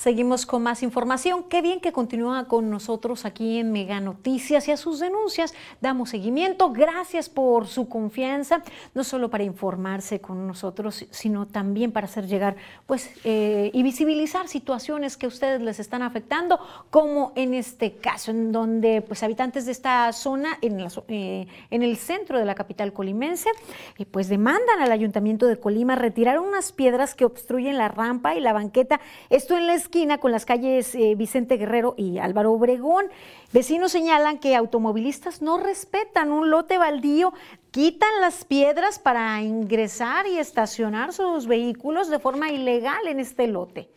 Seguimos 0.00 0.46
con 0.46 0.62
más 0.62 0.82
información. 0.82 1.44
Qué 1.44 1.60
bien 1.60 1.78
que 1.78 1.92
continúa 1.92 2.48
con 2.48 2.70
nosotros 2.70 3.26
aquí 3.26 3.58
en 3.58 3.70
Mega 3.70 4.00
Noticias 4.00 4.66
y 4.66 4.72
a 4.72 4.78
sus 4.78 4.98
denuncias 4.98 5.52
damos 5.82 6.08
seguimiento. 6.08 6.72
Gracias 6.72 7.28
por 7.28 7.66
su 7.66 7.86
confianza, 7.86 8.62
no 8.94 9.04
solo 9.04 9.28
para 9.28 9.44
informarse 9.44 10.18
con 10.18 10.46
nosotros, 10.46 11.04
sino 11.10 11.46
también 11.46 11.92
para 11.92 12.06
hacer 12.06 12.26
llegar 12.26 12.56
pues, 12.86 13.10
eh, 13.24 13.70
y 13.74 13.82
visibilizar 13.82 14.48
situaciones 14.48 15.18
que 15.18 15.26
a 15.26 15.28
ustedes 15.28 15.60
les 15.60 15.78
están 15.78 16.00
afectando, 16.00 16.58
como 16.88 17.34
en 17.36 17.52
este 17.52 17.96
caso, 17.96 18.30
en 18.30 18.52
donde 18.52 19.02
pues, 19.02 19.22
habitantes 19.22 19.66
de 19.66 19.72
esta 19.72 20.10
zona, 20.14 20.56
en, 20.62 20.80
eh, 21.08 21.46
el 21.68 21.96
centro 21.98 22.38
de 22.38 22.46
la 22.46 22.54
capital 22.54 22.94
colimense, 22.94 23.50
eh, 23.98 24.06
pues 24.06 24.30
demandan 24.30 24.80
al 24.80 24.92
Ayuntamiento 24.92 25.44
de 25.44 25.60
Colima 25.60 25.94
retirar 25.94 26.38
unas 26.38 26.72
piedras 26.72 27.14
que 27.14 27.26
obstruyen 27.26 27.76
la 27.76 27.88
rampa 27.88 28.34
y 28.34 28.40
la 28.40 28.54
banqueta. 28.54 28.98
Esto 29.28 29.58
en 29.58 29.66
la 29.66 29.74
esquina 29.90 30.18
con 30.18 30.30
las 30.30 30.44
calles 30.44 30.94
eh, 30.94 31.16
Vicente 31.16 31.56
Guerrero 31.56 31.94
y 31.96 32.18
Álvaro 32.18 32.52
Obregón. 32.52 33.06
Vecinos 33.52 33.90
señalan 33.90 34.38
que 34.38 34.54
automovilistas 34.54 35.42
no 35.42 35.58
respetan 35.58 36.30
un 36.30 36.48
lote 36.48 36.78
baldío, 36.78 37.34
quitan 37.72 38.20
las 38.20 38.44
piedras 38.44 39.00
para 39.00 39.42
ingresar 39.42 40.28
y 40.28 40.38
estacionar 40.38 41.12
sus 41.12 41.48
vehículos 41.48 42.08
de 42.08 42.20
forma 42.20 42.50
ilegal 42.50 43.08
en 43.08 43.18
este 43.18 43.48
lote. 43.48 43.90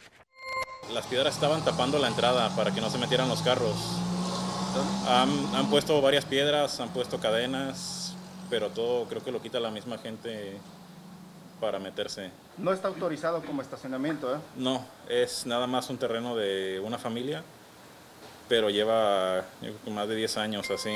Las 0.91 1.05
piedras 1.05 1.35
estaban 1.35 1.63
tapando 1.63 1.99
la 1.99 2.07
entrada 2.07 2.49
para 2.55 2.73
que 2.73 2.81
no 2.81 2.89
se 2.89 2.97
metieran 2.97 3.29
los 3.29 3.43
carros. 3.43 3.99
Han, 5.07 5.29
han 5.55 5.69
puesto 5.69 6.01
varias 6.01 6.25
piedras, 6.25 6.79
han 6.79 6.89
puesto 6.89 7.19
cadenas, 7.19 8.15
pero 8.49 8.71
todo 8.71 9.05
creo 9.05 9.23
que 9.23 9.31
lo 9.31 9.43
quita 9.43 9.59
la 9.59 9.69
misma 9.69 9.99
gente 9.99 10.57
para 11.59 11.79
meterse. 11.79 12.31
No 12.57 12.71
está 12.71 12.87
autorizado 12.87 13.41
como 13.41 13.61
estacionamiento, 13.61 14.35
¿eh? 14.35 14.39
No, 14.55 14.85
es 15.09 15.45
nada 15.45 15.67
más 15.67 15.89
un 15.89 15.97
terreno 15.97 16.35
de 16.35 16.81
una 16.83 16.97
familia, 16.97 17.43
pero 18.47 18.69
lleva 18.69 19.45
más 19.89 20.07
de 20.07 20.15
10 20.15 20.37
años 20.37 20.69
así. 20.69 20.91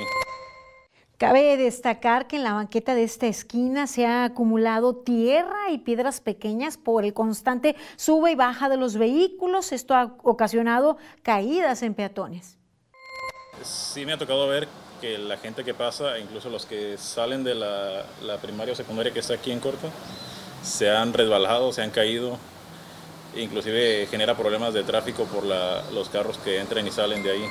Cabe 1.17 1.57
destacar 1.57 2.27
que 2.27 2.35
en 2.35 2.43
la 2.43 2.53
banqueta 2.53 2.93
de 2.93 3.03
esta 3.03 3.25
esquina 3.25 3.87
se 3.87 4.05
ha 4.05 4.23
acumulado 4.23 4.97
tierra 4.97 5.71
y 5.71 5.79
piedras 5.79 6.21
pequeñas 6.21 6.77
por 6.77 7.03
el 7.03 7.15
constante 7.15 7.75
sube 7.95 8.33
y 8.33 8.35
baja 8.35 8.69
de 8.69 8.77
los 8.77 8.97
vehículos. 8.97 9.71
Esto 9.71 9.95
ha 9.95 10.15
ocasionado 10.21 10.97
caídas 11.23 11.81
en 11.81 11.95
peatones. 11.95 12.59
Sí 13.63 14.05
me 14.05 14.13
ha 14.13 14.17
tocado 14.19 14.47
ver 14.47 14.67
que 15.01 15.17
la 15.17 15.37
gente 15.37 15.63
que 15.63 15.73
pasa, 15.73 16.19
incluso 16.19 16.51
los 16.51 16.67
que 16.67 16.99
salen 16.99 17.43
de 17.43 17.55
la, 17.55 18.05
la 18.21 18.37
primaria 18.37 18.73
o 18.73 18.75
secundaria 18.75 19.11
que 19.11 19.19
está 19.19 19.33
aquí 19.33 19.51
en 19.51 19.59
Corto, 19.59 19.89
se 20.67 20.91
han 20.91 21.13
resbalado, 21.13 21.71
se 21.71 21.81
han 21.81 21.91
caído, 21.91 22.37
inclusive 23.35 24.07
genera 24.09 24.35
problemas 24.35 24.73
de 24.73 24.83
tráfico 24.83 25.23
por 25.25 25.45
la, 25.45 25.83
los 25.91 26.09
carros 26.09 26.37
que 26.37 26.59
entran 26.59 26.85
y 26.85 26.91
salen 26.91 27.23
de 27.23 27.31
ahí. 27.31 27.45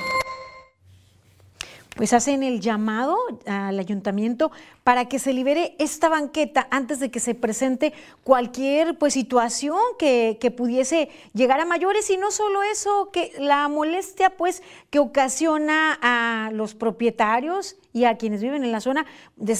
Pues 1.95 2.13
hacen 2.13 2.43
el 2.43 2.61
llamado 2.61 3.17
al 3.47 3.79
ayuntamiento 3.79 4.51
para 4.83 5.09
que 5.09 5.17
se 5.17 5.33
libere 5.33 5.75
esta 5.79 6.09
banqueta 6.09 6.67
antes 6.69 6.99
de 6.99 7.09
que 7.09 7.19
se 7.19 7.33
presente 7.33 7.91
cualquier 8.23 8.99
pues, 8.99 9.13
situación 9.13 9.79
que, 9.97 10.37
que, 10.39 10.51
pudiese 10.51 11.09
llegar 11.33 11.59
a 11.59 11.65
mayores 11.65 12.07
y 12.11 12.17
no 12.17 12.29
solo 12.29 12.61
eso, 12.61 13.09
que 13.11 13.33
la 13.39 13.67
molestia 13.67 14.29
pues 14.29 14.61
que 14.91 14.99
ocasiona 14.99 15.97
a 15.99 16.51
los 16.51 16.75
propietarios 16.75 17.77
y 17.97 18.05
a 18.05 18.15
quienes 18.15 18.41
viven 18.41 18.63
en 18.63 18.71
la 18.71 18.79
zona 18.79 19.05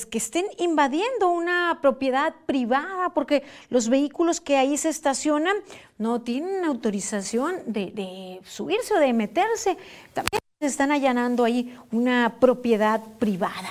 que 0.10 0.18
estén 0.20 0.46
invadiendo 0.60 1.30
una 1.30 1.80
propiedad 1.82 2.36
privada 2.46 3.10
porque 3.10 3.44
los 3.70 3.90
vehículos 3.90 4.40
que 4.40 4.58
ahí 4.58 4.78
se 4.78 4.90
estacionan 4.90 5.56
no 5.98 6.22
tienen 6.22 6.64
autorización 6.64 7.56
de, 7.66 7.92
de 7.92 8.40
subirse 8.46 8.94
o 8.94 9.00
de 9.00 9.12
meterse. 9.14 9.76
También 10.14 10.40
están 10.60 10.92
allanando 10.92 11.44
ahí 11.44 11.76
una 11.92 12.38
propiedad 12.40 13.02
privada. 13.18 13.70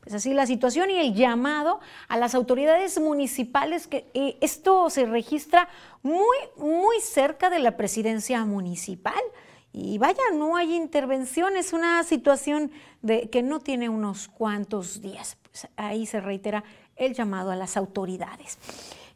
Pues 0.00 0.14
así 0.14 0.34
la 0.34 0.46
situación 0.46 0.90
y 0.90 0.96
el 0.96 1.14
llamado 1.14 1.78
a 2.08 2.16
las 2.16 2.34
autoridades 2.34 2.98
municipales 2.98 3.86
que 3.86 4.10
eh, 4.12 4.36
esto 4.40 4.90
se 4.90 5.06
registra 5.06 5.68
muy, 6.02 6.36
muy 6.56 7.00
cerca 7.00 7.48
de 7.48 7.60
la 7.60 7.76
presidencia 7.76 8.44
municipal. 8.44 9.22
Y 9.72 9.98
vaya, 9.98 10.22
no 10.34 10.56
hay 10.56 10.74
intervención, 10.74 11.56
es 11.56 11.72
una 11.72 12.02
situación 12.02 12.72
de, 13.02 13.30
que 13.30 13.42
no 13.42 13.60
tiene 13.60 13.88
unos 13.88 14.28
cuantos 14.28 15.00
días. 15.00 15.36
Pues 15.42 15.68
ahí 15.76 16.06
se 16.06 16.20
reitera 16.20 16.64
el 16.96 17.14
llamado 17.14 17.50
a 17.50 17.56
las 17.56 17.76
autoridades. 17.76 18.58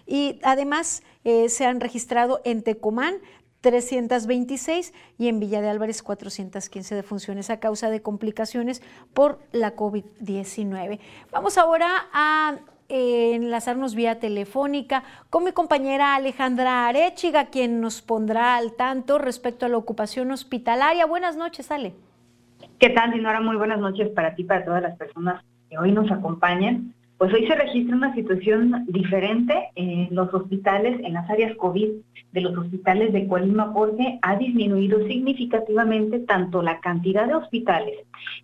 y 0.07 0.39
además 0.43 1.03
eh, 1.23 1.49
se 1.49 1.65
han 1.65 1.81
registrado 1.81 2.41
en 2.45 2.63
Tecomán 2.63 3.17
326 3.61 4.93
y 5.17 5.27
en 5.27 5.39
Villa 5.39 5.61
de 5.61 5.69
Álvarez 5.69 6.03
415 6.03 6.93
defunciones 6.93 7.49
a 7.49 7.59
causa 7.59 7.89
de 7.89 8.01
complicaciones 8.03 8.83
por 9.13 9.39
la 9.51 9.75
COVID-19. 9.75 10.99
Vamos 11.31 11.57
ahora 11.57 12.07
a 12.13 12.59
eh, 12.59 12.74
enlazarnos 12.89 13.95
vía 13.95 14.19
telefónica 14.19 15.03
con 15.29 15.43
mi 15.43 15.51
compañera 15.51 16.15
Alejandra 16.15 16.87
Arechiga, 16.87 17.45
quien 17.45 17.81
nos 17.81 18.01
pondrá 18.01 18.55
al 18.57 18.73
tanto 18.73 19.17
respecto 19.17 19.65
a 19.65 19.69
la 19.69 19.77
ocupación 19.77 20.31
hospitalaria. 20.31 21.05
Buenas 21.05 21.35
noches, 21.35 21.71
Ale. 21.71 21.93
¿Qué 22.79 22.89
tal, 22.89 23.11
Dinora? 23.11 23.41
Muy 23.41 23.55
buenas 23.55 23.79
noches 23.79 24.09
para 24.09 24.35
ti, 24.35 24.43
para 24.43 24.65
todas 24.65 24.81
las 24.81 24.97
personas 24.97 25.43
que 25.69 25.77
hoy 25.77 25.91
nos 25.91 26.11
acompañan. 26.11 26.93
Pues 27.17 27.33
hoy 27.33 27.47
se 27.47 27.55
registra 27.55 27.95
una 27.95 28.13
situación 28.13 28.85
diferente 28.87 29.69
en 29.75 30.13
los 30.13 30.33
hospitales, 30.33 30.99
en 31.03 31.13
las 31.13 31.29
áreas 31.29 31.55
COVID 31.57 31.89
de 32.35 32.41
los 32.41 32.55
hospitales 32.57 33.13
de 33.13 33.27
Colima, 33.27 33.73
porque 33.73 34.19
ha 34.21 34.35
disminuido 34.35 34.99
significativamente 35.07 36.19
tanto 36.19 36.61
la 36.61 36.81
cantidad 36.81 37.25
de 37.25 37.33
hospitales 37.33 37.95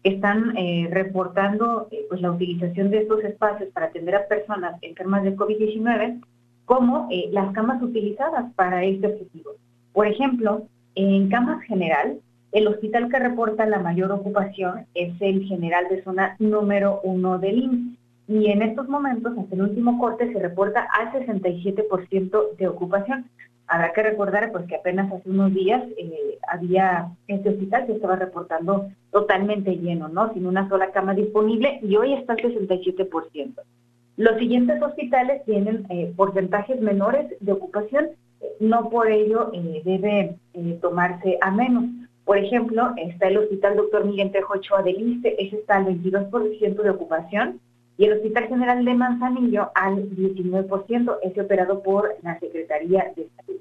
que 0.02 0.12
están 0.12 0.58
eh, 0.58 0.88
reportando 0.90 1.90
eh, 1.92 2.06
pues 2.08 2.22
la 2.22 2.32
utilización 2.32 2.90
de 2.90 3.00
estos 3.00 3.22
espacios 3.26 3.70
para 3.74 3.88
atender 3.88 4.16
a 4.16 4.28
personas 4.28 4.82
enfermas 4.82 5.24
de 5.24 5.36
COVID-19, 5.36 6.22
como 6.64 7.10
eh, 7.12 7.28
las 7.34 7.54
camas 7.54 7.84
utilizadas 7.84 8.54
para 8.56 8.86
este 8.86 9.08
objetivo. 9.08 9.52
Por 9.92 10.08
ejemplo, 10.08 10.64
en 10.96 11.28
camas 11.28 11.62
general, 11.66 12.18
el 12.54 12.68
hospital 12.68 13.10
que 13.10 13.20
reporta 13.20 13.66
la 13.66 13.80
mayor 13.80 14.14
ocupación 14.14 14.86
es 14.94 15.14
el 15.20 15.44
general 15.44 15.88
de 15.90 16.02
zona 16.04 16.38
número 16.40 17.02
uno 17.04 17.40
del 17.40 17.60
IMSS 17.60 18.01
y 18.28 18.48
en 18.48 18.62
estos 18.62 18.88
momentos, 18.88 19.38
hasta 19.38 19.56
el 19.56 19.62
último 19.62 20.00
corte, 20.00 20.32
se 20.32 20.40
reporta 20.40 20.88
al 20.94 21.12
67% 21.12 22.56
de 22.58 22.68
ocupación. 22.68 23.26
Habrá 23.68 23.94
que 23.94 24.04
recordar 24.04 24.52
pues 24.52 24.66
que 24.68 24.76
apenas 24.76 25.12
hace 25.12 25.30
unos 25.30 25.54
días 25.54 25.84
eh, 25.98 26.38
había 26.48 27.10
este 27.28 27.50
hospital 27.50 27.86
que 27.86 27.94
estaba 27.94 28.18
reportando 28.18 28.90
totalmente 29.12 29.78
lleno, 29.78 30.10
¿no? 30.10 30.34
Sin 30.34 30.46
una 30.46 30.68
sola 30.68 30.92
cama 30.92 31.14
disponible 31.14 31.80
y 31.82 31.96
hoy 31.96 32.14
está 32.14 32.34
al 32.34 32.40
67%. 32.40 33.54
Los 34.18 34.38
siguientes 34.38 34.82
hospitales 34.82 35.44
tienen 35.46 35.86
eh, 35.90 36.14
porcentajes 36.16 36.82
menores 36.82 37.34
de 37.40 37.52
ocupación, 37.54 38.10
no 38.60 38.90
por 38.90 39.10
ello 39.10 39.52
eh, 39.54 39.82
debe 39.86 40.36
tomarse 40.82 41.38
a 41.42 41.50
menos. 41.52 41.86
Por 42.26 42.38
ejemplo, 42.38 42.94
está 42.98 43.28
el 43.28 43.38
Hospital 43.38 43.78
Dr. 43.78 44.06
Miguel 44.06 44.32
Trejo 44.32 44.54
Ochoa 44.54 44.84
del 44.84 45.02
ISTE, 45.02 45.42
ese 45.42 45.58
está 45.58 45.78
al 45.78 45.86
22% 45.86 46.82
de 46.82 46.90
ocupación, 46.90 47.60
y 48.02 48.06
el 48.06 48.14
Hospital 48.14 48.48
General 48.48 48.84
de 48.84 48.96
Manzanillo 48.96 49.70
al 49.76 50.10
19%, 50.10 51.18
es 51.22 51.38
operado 51.38 51.84
por 51.84 52.16
la 52.24 52.40
Secretaría 52.40 53.14
de 53.16 53.30
Salud. 53.38 53.60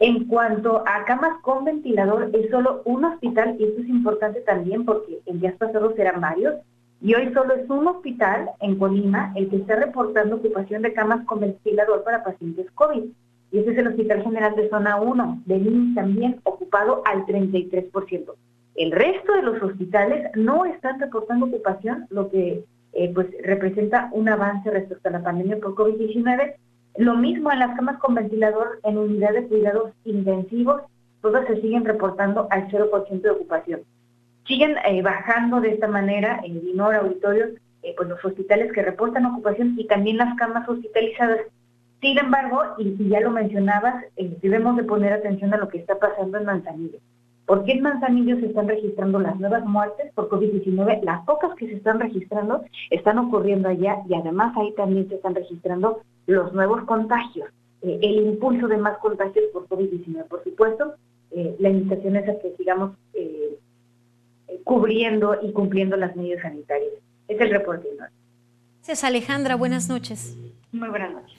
En 0.00 0.24
cuanto 0.26 0.82
a 0.84 1.04
camas 1.04 1.40
con 1.42 1.64
ventilador, 1.64 2.30
es 2.32 2.50
solo 2.50 2.82
un 2.84 3.04
hospital, 3.04 3.54
y 3.60 3.66
esto 3.66 3.82
es 3.82 3.88
importante 3.88 4.40
también 4.40 4.84
porque 4.84 5.20
en 5.24 5.38
días 5.38 5.54
pasados 5.54 5.96
eran 5.96 6.20
varios, 6.20 6.56
y 7.00 7.14
hoy 7.14 7.32
solo 7.32 7.54
es 7.54 7.70
un 7.70 7.86
hospital 7.86 8.50
en 8.58 8.76
Colima 8.76 9.32
el 9.36 9.48
que 9.48 9.58
está 9.58 9.76
reportando 9.76 10.34
ocupación 10.34 10.82
de 10.82 10.92
camas 10.92 11.24
con 11.24 11.38
ventilador 11.38 12.02
para 12.02 12.24
pacientes 12.24 12.68
COVID. 12.72 13.04
Y 13.52 13.58
ese 13.60 13.70
es 13.70 13.78
el 13.78 13.86
Hospital 13.86 14.24
General 14.24 14.56
de 14.56 14.68
Zona 14.68 15.00
1, 15.00 15.42
de 15.46 15.56
IMSS 15.58 15.94
también, 15.94 16.40
ocupado 16.42 17.02
al 17.04 17.24
33%. 17.24 18.34
El 18.74 18.90
resto 18.90 19.32
de 19.32 19.42
los 19.42 19.62
hospitales 19.62 20.28
no 20.34 20.64
están 20.64 20.98
reportando 20.98 21.46
ocupación, 21.46 22.06
lo 22.10 22.28
que 22.30 22.64
eh, 22.92 23.10
pues 23.14 23.28
representa 23.42 24.10
un 24.12 24.28
avance 24.28 24.70
respecto 24.70 25.08
a 25.08 25.12
la 25.12 25.22
pandemia 25.22 25.58
por 25.58 25.74
COVID-19. 25.74 26.54
Lo 26.96 27.14
mismo 27.16 27.52
en 27.52 27.60
las 27.60 27.76
camas 27.76 27.98
con 27.98 28.14
ventilador 28.14 28.80
en 28.82 28.98
unidad 28.98 29.32
de 29.32 29.46
cuidados 29.46 29.92
intensivos, 30.04 30.82
todas 31.22 31.46
se 31.46 31.60
siguen 31.60 31.84
reportando 31.84 32.48
al 32.50 32.68
0% 32.68 33.20
de 33.20 33.30
ocupación. 33.30 33.80
Siguen 34.46 34.76
eh, 34.84 35.02
bajando 35.02 35.60
de 35.60 35.70
esta 35.70 35.86
manera 35.86 36.40
en 36.42 36.60
Dinor 36.60 36.94
Auditorios 36.94 37.50
eh, 37.82 37.94
pues 37.96 38.08
los 38.08 38.22
hospitales 38.24 38.72
que 38.72 38.82
reportan 38.82 39.26
ocupación 39.26 39.74
y 39.78 39.86
también 39.86 40.16
las 40.16 40.36
camas 40.36 40.68
hospitalizadas. 40.68 41.40
Sin 42.00 42.18
embargo, 42.18 42.62
y, 42.78 42.96
y 42.98 43.08
ya 43.08 43.20
lo 43.20 43.30
mencionabas, 43.30 44.04
debemos 44.42 44.76
de 44.76 44.84
poner 44.84 45.12
atención 45.12 45.54
a 45.54 45.58
lo 45.58 45.68
que 45.68 45.78
está 45.78 45.98
pasando 45.98 46.38
en 46.38 46.44
Manzanillo. 46.46 46.98
¿Por 47.50 47.64
qué 47.64 47.72
en 47.72 47.82
Manzanillo 47.82 48.38
se 48.38 48.46
están 48.46 48.68
registrando 48.68 49.18
las 49.18 49.36
nuevas 49.40 49.64
muertes 49.64 50.12
por 50.14 50.28
COVID-19? 50.28 51.02
Las 51.02 51.24
pocas 51.24 51.52
que 51.56 51.66
se 51.66 51.74
están 51.74 51.98
registrando 51.98 52.62
están 52.90 53.18
ocurriendo 53.18 53.68
allá 53.68 53.96
y 54.08 54.14
además 54.14 54.56
ahí 54.56 54.72
también 54.76 55.08
se 55.08 55.16
están 55.16 55.34
registrando 55.34 56.00
los 56.28 56.52
nuevos 56.52 56.84
contagios, 56.84 57.48
eh, 57.82 57.98
el 58.02 58.24
impulso 58.24 58.68
de 58.68 58.76
más 58.76 58.98
contagios 58.98 59.46
por 59.52 59.66
COVID-19. 59.66 60.28
Por 60.28 60.44
supuesto, 60.44 60.94
eh, 61.32 61.56
la 61.58 61.70
invitación 61.70 62.14
es 62.14 62.28
a 62.28 62.38
que 62.38 62.54
sigamos 62.56 62.92
eh, 63.14 63.58
cubriendo 64.62 65.36
y 65.42 65.50
cumpliendo 65.50 65.96
las 65.96 66.14
medidas 66.14 66.42
sanitarias. 66.42 66.92
Es 67.26 67.40
el 67.40 67.50
reporte. 67.50 67.88
Gracias 67.96 69.02
Alejandra, 69.02 69.56
buenas 69.56 69.88
noches. 69.88 70.36
Muy 70.70 70.88
buenas 70.88 71.14
noches. 71.14 71.36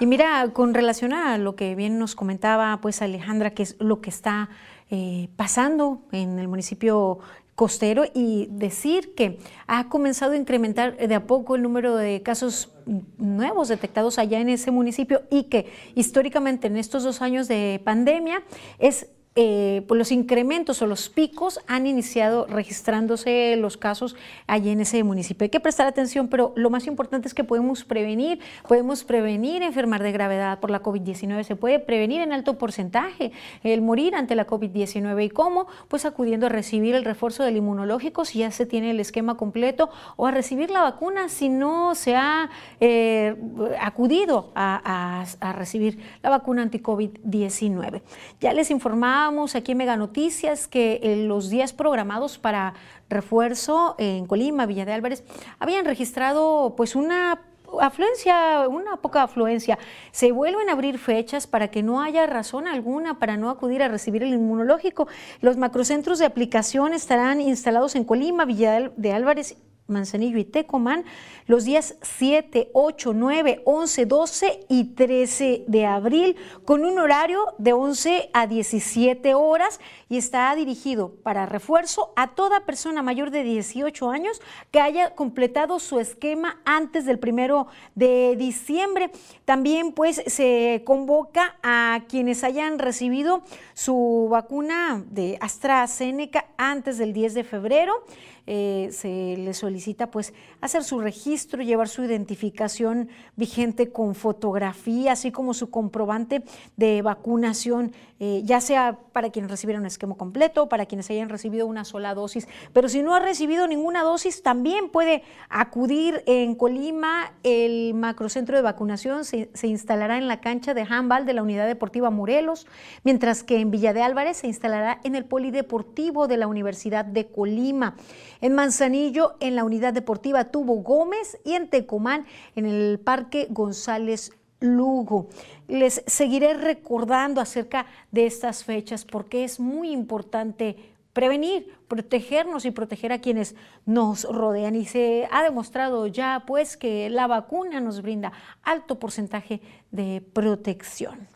Y 0.00 0.06
mira, 0.06 0.48
con 0.54 0.72
relación 0.72 1.12
a 1.12 1.36
lo 1.36 1.54
que 1.54 1.74
bien 1.74 1.98
nos 1.98 2.14
comentaba 2.14 2.78
pues 2.80 3.02
Alejandra, 3.02 3.50
que 3.50 3.62
es 3.62 3.76
lo 3.78 4.00
que 4.00 4.10
está 4.10 4.48
eh, 4.90 5.28
pasando 5.36 6.02
en 6.12 6.38
el 6.38 6.48
municipio 6.48 7.20
costero 7.54 8.04
y 8.12 8.48
decir 8.50 9.14
que 9.14 9.38
ha 9.66 9.88
comenzado 9.88 10.32
a 10.32 10.36
incrementar 10.36 10.96
de 10.96 11.14
a 11.14 11.26
poco 11.26 11.54
el 11.54 11.62
número 11.62 11.96
de 11.96 12.22
casos 12.22 12.72
nuevos 13.16 13.68
detectados 13.68 14.18
allá 14.18 14.40
en 14.40 14.48
ese 14.48 14.70
municipio 14.70 15.22
y 15.30 15.44
que 15.44 15.72
históricamente 15.94 16.66
en 16.66 16.76
estos 16.76 17.04
dos 17.04 17.22
años 17.22 17.46
de 17.48 17.80
pandemia 17.84 18.42
es 18.78 19.08
eh, 19.36 19.82
pues 19.88 19.98
los 19.98 20.12
incrementos 20.12 20.80
o 20.80 20.86
los 20.86 21.08
picos 21.08 21.58
han 21.66 21.88
iniciado 21.88 22.46
registrándose 22.46 23.56
los 23.56 23.76
casos 23.76 24.14
allí 24.46 24.70
en 24.70 24.80
ese 24.80 25.02
municipio. 25.02 25.44
Hay 25.44 25.50
que 25.50 25.58
prestar 25.58 25.88
atención, 25.88 26.28
pero 26.28 26.52
lo 26.54 26.70
más 26.70 26.86
importante 26.86 27.26
es 27.26 27.34
que 27.34 27.42
podemos 27.42 27.82
prevenir, 27.82 28.38
podemos 28.68 29.02
prevenir 29.02 29.64
enfermar 29.64 30.04
de 30.04 30.12
gravedad 30.12 30.60
por 30.60 30.70
la 30.70 30.82
COVID-19, 30.82 31.42
se 31.42 31.56
puede 31.56 31.80
prevenir 31.80 32.20
en 32.20 32.32
alto 32.32 32.58
porcentaje 32.58 33.32
el 33.64 33.82
morir 33.82 34.14
ante 34.14 34.36
la 34.36 34.46
COVID-19 34.46 35.24
y 35.24 35.30
cómo, 35.30 35.66
pues 35.88 36.04
acudiendo 36.04 36.46
a 36.46 36.48
recibir 36.48 36.94
el 36.94 37.04
refuerzo 37.04 37.42
del 37.42 37.56
inmunológico 37.56 38.24
si 38.24 38.38
ya 38.38 38.52
se 38.52 38.66
tiene 38.66 38.92
el 38.92 39.00
esquema 39.00 39.36
completo 39.36 39.90
o 40.14 40.28
a 40.28 40.30
recibir 40.30 40.70
la 40.70 40.82
vacuna 40.82 41.28
si 41.28 41.48
no 41.48 41.96
se 41.96 42.14
ha 42.14 42.50
eh, 42.78 43.34
acudido 43.80 44.52
a, 44.54 45.24
a 45.40 45.52
recibir 45.54 45.98
la 46.22 46.30
vacuna 46.30 46.62
anti-COVID-19. 46.62 48.00
Ya 48.40 48.52
les 48.52 48.70
informaba 48.70 49.23
aquí 49.54 49.72
en 49.72 49.78
Mega 49.78 49.96
Noticias 49.96 50.68
que 50.68 51.00
en 51.02 51.28
los 51.28 51.48
días 51.48 51.72
programados 51.72 52.36
para 52.36 52.74
refuerzo 53.08 53.94
en 53.98 54.26
Colima, 54.26 54.66
Villa 54.66 54.84
de 54.84 54.92
Álvarez, 54.92 55.24
habían 55.58 55.86
registrado 55.86 56.74
pues 56.76 56.94
una 56.94 57.40
afluencia, 57.80 58.68
una 58.68 58.96
poca 58.96 59.22
afluencia. 59.22 59.78
Se 60.12 60.30
vuelven 60.30 60.68
a 60.68 60.72
abrir 60.72 60.98
fechas 60.98 61.46
para 61.46 61.68
que 61.68 61.82
no 61.82 62.02
haya 62.02 62.26
razón 62.26 62.66
alguna 62.66 63.18
para 63.18 63.38
no 63.38 63.48
acudir 63.48 63.82
a 63.82 63.88
recibir 63.88 64.22
el 64.22 64.34
inmunológico. 64.34 65.08
Los 65.40 65.56
macrocentros 65.56 66.18
de 66.18 66.26
aplicación 66.26 66.92
estarán 66.92 67.40
instalados 67.40 67.94
en 67.94 68.04
Colima, 68.04 68.44
Villa 68.44 68.92
de 68.94 69.12
Álvarez 69.12 69.56
Manzanillo 69.86 70.38
y 70.38 70.44
Tecomán 70.44 71.04
los 71.46 71.64
días 71.64 71.96
7, 72.02 72.70
8, 72.72 73.12
9, 73.14 73.62
11, 73.64 74.06
12 74.06 74.60
y 74.68 74.84
13 74.94 75.64
de 75.66 75.86
abril 75.86 76.36
con 76.64 76.84
un 76.84 76.98
horario 76.98 77.54
de 77.58 77.72
11 77.72 78.30
a 78.32 78.46
17 78.46 79.34
horas 79.34 79.80
y 80.08 80.16
está 80.16 80.54
dirigido 80.54 81.14
para 81.22 81.46
refuerzo 81.46 82.12
a 82.16 82.34
toda 82.34 82.64
persona 82.64 83.02
mayor 83.02 83.30
de 83.30 83.42
18 83.42 84.10
años 84.10 84.40
que 84.70 84.80
haya 84.80 85.14
completado 85.14 85.78
su 85.78 86.00
esquema 86.00 86.60
antes 86.64 87.04
del 87.04 87.18
primero 87.18 87.66
de 87.94 88.36
diciembre. 88.36 89.10
También 89.44 89.92
pues 89.92 90.22
se 90.26 90.82
convoca 90.84 91.56
a 91.62 92.04
quienes 92.08 92.44
hayan 92.44 92.78
recibido 92.78 93.42
su 93.74 94.28
vacuna 94.30 95.04
de 95.10 95.36
AstraZeneca 95.40 96.46
antes 96.56 96.98
del 96.98 97.12
10 97.12 97.34
de 97.34 97.44
febrero. 97.44 98.04
Eh, 98.46 98.90
se 98.92 99.36
les 99.38 99.56
solicita 99.56 100.10
pues 100.10 100.34
hacer 100.60 100.84
su 100.84 101.00
registro, 101.00 101.33
llevar 101.36 101.88
su 101.88 102.04
identificación 102.04 103.08
vigente 103.36 103.90
con 103.90 104.14
fotografía, 104.14 105.12
así 105.12 105.32
como 105.32 105.54
su 105.54 105.70
comprobante 105.70 106.44
de 106.76 107.02
vacunación, 107.02 107.92
eh, 108.20 108.42
ya 108.44 108.60
sea 108.60 108.98
para 109.12 109.30
quienes 109.30 109.50
recibieron 109.50 109.82
un 109.82 109.86
esquema 109.86 110.14
completo, 110.14 110.68
para 110.68 110.86
quienes 110.86 111.10
hayan 111.10 111.28
recibido 111.28 111.66
una 111.66 111.84
sola 111.84 112.14
dosis. 112.14 112.48
Pero 112.72 112.88
si 112.88 113.02
no 113.02 113.14
ha 113.14 113.20
recibido 113.20 113.66
ninguna 113.66 114.02
dosis, 114.02 114.42
también 114.42 114.88
puede 114.90 115.22
acudir 115.48 116.22
en 116.26 116.54
Colima. 116.54 117.32
El 117.42 117.94
macrocentro 117.94 118.56
de 118.56 118.62
vacunación 118.62 119.24
se, 119.24 119.50
se 119.54 119.66
instalará 119.66 120.18
en 120.18 120.28
la 120.28 120.40
cancha 120.40 120.74
de 120.74 120.86
handball 120.88 121.26
de 121.26 121.34
la 121.34 121.42
Unidad 121.42 121.66
Deportiva 121.66 122.10
Morelos, 122.10 122.66
mientras 123.02 123.42
que 123.42 123.58
en 123.58 123.70
Villa 123.70 123.92
de 123.92 124.02
Álvarez 124.02 124.38
se 124.38 124.46
instalará 124.46 125.00
en 125.04 125.14
el 125.14 125.24
Polideportivo 125.24 126.28
de 126.28 126.36
la 126.36 126.46
Universidad 126.46 127.04
de 127.04 127.26
Colima. 127.26 127.96
En 128.40 128.54
Manzanillo, 128.54 129.36
en 129.40 129.56
la 129.56 129.64
Unidad 129.64 129.92
Deportiva 129.92 130.44
Tubo 130.44 130.76
Gómez 130.76 131.23
y 131.44 131.54
en 131.54 131.68
Tecomán, 131.68 132.26
en 132.56 132.66
el 132.66 132.98
Parque 132.98 133.46
González 133.50 134.32
Lugo. 134.60 135.28
Les 135.68 136.02
seguiré 136.06 136.54
recordando 136.54 137.40
acerca 137.40 137.86
de 138.10 138.26
estas 138.26 138.64
fechas 138.64 139.04
porque 139.04 139.44
es 139.44 139.60
muy 139.60 139.90
importante 139.90 140.76
prevenir, 141.12 141.72
protegernos 141.88 142.64
y 142.64 142.70
proteger 142.70 143.12
a 143.12 143.20
quienes 143.20 143.54
nos 143.86 144.24
rodean. 144.24 144.74
Y 144.74 144.84
se 144.84 145.28
ha 145.30 145.42
demostrado 145.42 146.06
ya 146.06 146.44
pues 146.46 146.76
que 146.76 147.08
la 147.08 147.26
vacuna 147.26 147.80
nos 147.80 148.02
brinda 148.02 148.32
alto 148.62 148.98
porcentaje 148.98 149.60
de 149.90 150.22
protección. 150.32 151.28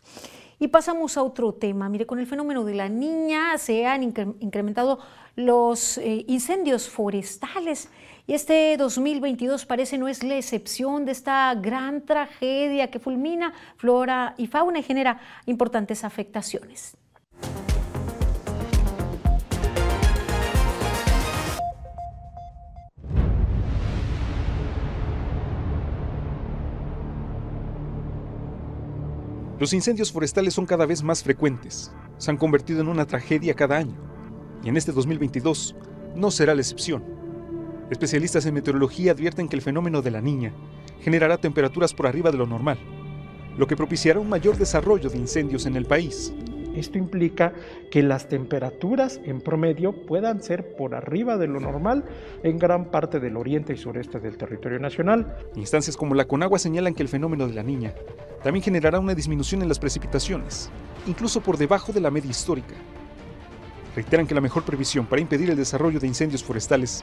Y 0.58 0.68
pasamos 0.68 1.16
a 1.16 1.22
otro 1.22 1.54
tema. 1.54 1.88
Mire, 1.88 2.06
con 2.06 2.18
el 2.18 2.26
fenómeno 2.26 2.64
de 2.64 2.74
la 2.74 2.88
niña 2.88 3.56
se 3.58 3.86
han 3.86 4.02
incrementado 4.02 4.98
los 5.36 5.98
eh, 5.98 6.24
incendios 6.26 6.88
forestales 6.88 7.88
y 8.28 8.34
este 8.34 8.76
2022 8.76 9.64
parece 9.64 9.96
no 9.96 10.06
es 10.06 10.22
la 10.22 10.36
excepción 10.36 11.06
de 11.06 11.12
esta 11.12 11.54
gran 11.54 12.04
tragedia 12.04 12.90
que 12.90 13.00
fulmina 13.00 13.54
flora 13.78 14.34
y 14.36 14.46
fauna 14.46 14.80
y 14.80 14.82
genera 14.82 15.18
importantes 15.46 16.04
afectaciones. 16.04 16.94
Los 29.58 29.72
incendios 29.72 30.12
forestales 30.12 30.52
son 30.52 30.66
cada 30.66 30.84
vez 30.84 31.02
más 31.02 31.22
frecuentes, 31.22 31.90
se 32.18 32.30
han 32.30 32.36
convertido 32.36 32.82
en 32.82 32.88
una 32.88 33.06
tragedia 33.06 33.54
cada 33.54 33.78
año, 33.78 33.96
y 34.62 34.68
en 34.68 34.76
este 34.76 34.92
2022 34.92 35.74
no 36.14 36.30
será 36.30 36.54
la 36.54 36.60
excepción. 36.60 37.17
Especialistas 37.90 38.44
en 38.44 38.52
meteorología 38.52 39.12
advierten 39.12 39.48
que 39.48 39.56
el 39.56 39.62
fenómeno 39.62 40.02
de 40.02 40.10
la 40.10 40.20
niña 40.20 40.52
generará 41.00 41.38
temperaturas 41.38 41.94
por 41.94 42.06
arriba 42.06 42.30
de 42.30 42.36
lo 42.36 42.46
normal, 42.46 42.78
lo 43.56 43.66
que 43.66 43.76
propiciará 43.76 44.20
un 44.20 44.28
mayor 44.28 44.58
desarrollo 44.58 45.08
de 45.08 45.16
incendios 45.16 45.64
en 45.64 45.74
el 45.74 45.86
país. 45.86 46.34
Esto 46.76 46.98
implica 46.98 47.54
que 47.90 48.02
las 48.02 48.28
temperaturas 48.28 49.20
en 49.24 49.40
promedio 49.40 49.92
puedan 49.92 50.42
ser 50.42 50.76
por 50.76 50.94
arriba 50.94 51.38
de 51.38 51.48
lo 51.48 51.60
normal 51.60 52.04
en 52.42 52.58
gran 52.58 52.90
parte 52.90 53.20
del 53.20 53.38
oriente 53.38 53.72
y 53.72 53.78
sureste 53.78 54.20
del 54.20 54.36
territorio 54.36 54.78
nacional. 54.78 55.38
Instancias 55.56 55.96
como 55.96 56.14
la 56.14 56.26
Conagua 56.26 56.58
señalan 56.58 56.94
que 56.94 57.02
el 57.02 57.08
fenómeno 57.08 57.48
de 57.48 57.54
la 57.54 57.62
niña 57.62 57.94
también 58.44 58.62
generará 58.62 59.00
una 59.00 59.14
disminución 59.14 59.62
en 59.62 59.68
las 59.68 59.78
precipitaciones, 59.78 60.70
incluso 61.06 61.40
por 61.40 61.56
debajo 61.56 61.92
de 61.92 62.02
la 62.02 62.10
media 62.10 62.30
histórica. 62.30 62.74
Reiteran 63.96 64.26
que 64.26 64.34
la 64.34 64.42
mejor 64.42 64.62
previsión 64.62 65.06
para 65.06 65.22
impedir 65.22 65.50
el 65.50 65.56
desarrollo 65.56 65.98
de 65.98 66.06
incendios 66.06 66.44
forestales 66.44 67.02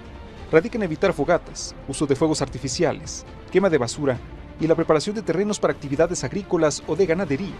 radica 0.52 0.78
en 0.78 0.84
evitar 0.84 1.14
fogatas, 1.14 1.76
uso 1.88 2.06
de 2.06 2.16
fuegos 2.16 2.42
artificiales, 2.42 3.26
quema 3.52 3.70
de 3.70 3.78
basura 3.78 4.20
y 4.60 4.68
la 4.68 4.76
preparación 4.76 5.16
de 5.16 5.22
terrenos 5.22 5.60
para 5.60 5.74
actividades 5.74 6.24
agrícolas 6.24 6.84
o 6.88 6.96
de 6.96 7.06
ganadería. 7.06 7.56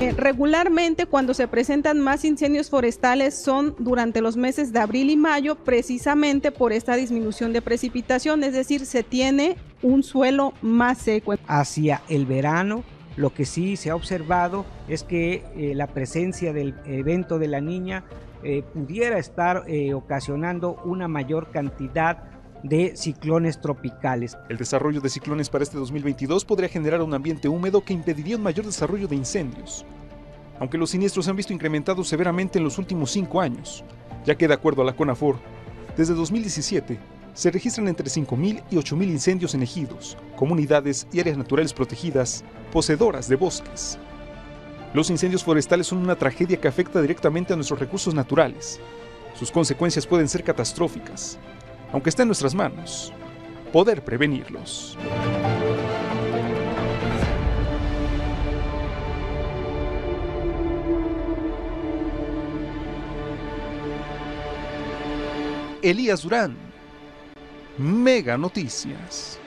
Eh, 0.00 0.12
regularmente 0.12 1.06
cuando 1.06 1.34
se 1.34 1.48
presentan 1.48 1.98
más 1.98 2.24
incendios 2.24 2.70
forestales 2.70 3.34
son 3.34 3.74
durante 3.78 4.20
los 4.20 4.36
meses 4.36 4.72
de 4.72 4.78
abril 4.78 5.10
y 5.10 5.16
mayo 5.16 5.56
precisamente 5.56 6.52
por 6.52 6.72
esta 6.72 6.94
disminución 6.94 7.52
de 7.52 7.62
precipitación, 7.62 8.44
es 8.44 8.52
decir, 8.52 8.86
se 8.86 9.02
tiene 9.02 9.56
un 9.82 10.02
suelo 10.02 10.52
más 10.62 10.98
seco. 10.98 11.34
Hacia 11.48 12.02
el 12.08 12.26
verano 12.26 12.84
lo 13.16 13.32
que 13.32 13.44
sí 13.44 13.76
se 13.76 13.90
ha 13.90 13.96
observado 13.96 14.64
es 14.88 15.02
que 15.02 15.44
eh, 15.56 15.74
la 15.74 15.86
presencia 15.86 16.52
del 16.52 16.74
evento 16.84 17.38
de 17.38 17.48
la 17.48 17.60
niña 17.60 18.04
eh, 18.42 18.62
pudiera 18.62 19.18
estar 19.18 19.64
ocasionando 19.94 20.76
una 20.84 21.08
mayor 21.08 21.50
cantidad 21.50 22.24
de 22.62 22.96
ciclones 22.96 23.60
tropicales. 23.60 24.36
El 24.48 24.56
desarrollo 24.56 25.00
de 25.00 25.08
ciclones 25.08 25.48
para 25.48 25.64
este 25.64 25.78
2022 25.78 26.44
podría 26.44 26.68
generar 26.68 27.02
un 27.02 27.14
ambiente 27.14 27.48
húmedo 27.48 27.84
que 27.84 27.92
impediría 27.92 28.36
un 28.36 28.42
mayor 28.42 28.66
desarrollo 28.66 29.08
de 29.08 29.16
incendios. 29.16 29.84
Aunque 30.58 30.78
los 30.78 30.90
siniestros 30.90 31.24
se 31.24 31.30
han 31.30 31.36
visto 31.36 31.52
incrementados 31.52 32.08
severamente 32.08 32.58
en 32.58 32.64
los 32.64 32.78
últimos 32.78 33.10
cinco 33.10 33.40
años, 33.40 33.84
ya 34.24 34.36
que 34.36 34.48
de 34.48 34.54
acuerdo 34.54 34.82
a 34.82 34.86
la 34.86 34.94
CONAFOR, 34.94 35.36
desde 35.96 36.14
2017 36.14 36.98
se 37.36 37.50
registran 37.50 37.86
entre 37.86 38.06
5.000 38.06 38.62
y 38.70 38.76
8.000 38.76 39.08
incendios 39.08 39.54
en 39.54 39.62
ejidos, 39.62 40.16
comunidades 40.36 41.06
y 41.12 41.20
áreas 41.20 41.36
naturales 41.36 41.74
protegidas, 41.74 42.42
poseedoras 42.72 43.28
de 43.28 43.36
bosques. 43.36 43.98
Los 44.94 45.10
incendios 45.10 45.44
forestales 45.44 45.86
son 45.86 45.98
una 45.98 46.16
tragedia 46.16 46.58
que 46.58 46.66
afecta 46.66 47.02
directamente 47.02 47.52
a 47.52 47.56
nuestros 47.56 47.78
recursos 47.78 48.14
naturales. 48.14 48.80
Sus 49.38 49.50
consecuencias 49.50 50.06
pueden 50.06 50.30
ser 50.30 50.42
catastróficas, 50.44 51.38
aunque 51.92 52.08
está 52.08 52.22
en 52.22 52.28
nuestras 52.28 52.54
manos, 52.54 53.12
poder 53.70 54.02
prevenirlos. 54.02 54.96
Elías 65.82 66.22
Durán, 66.22 66.65
Mega 67.78 68.36
Noticias. 68.38 69.38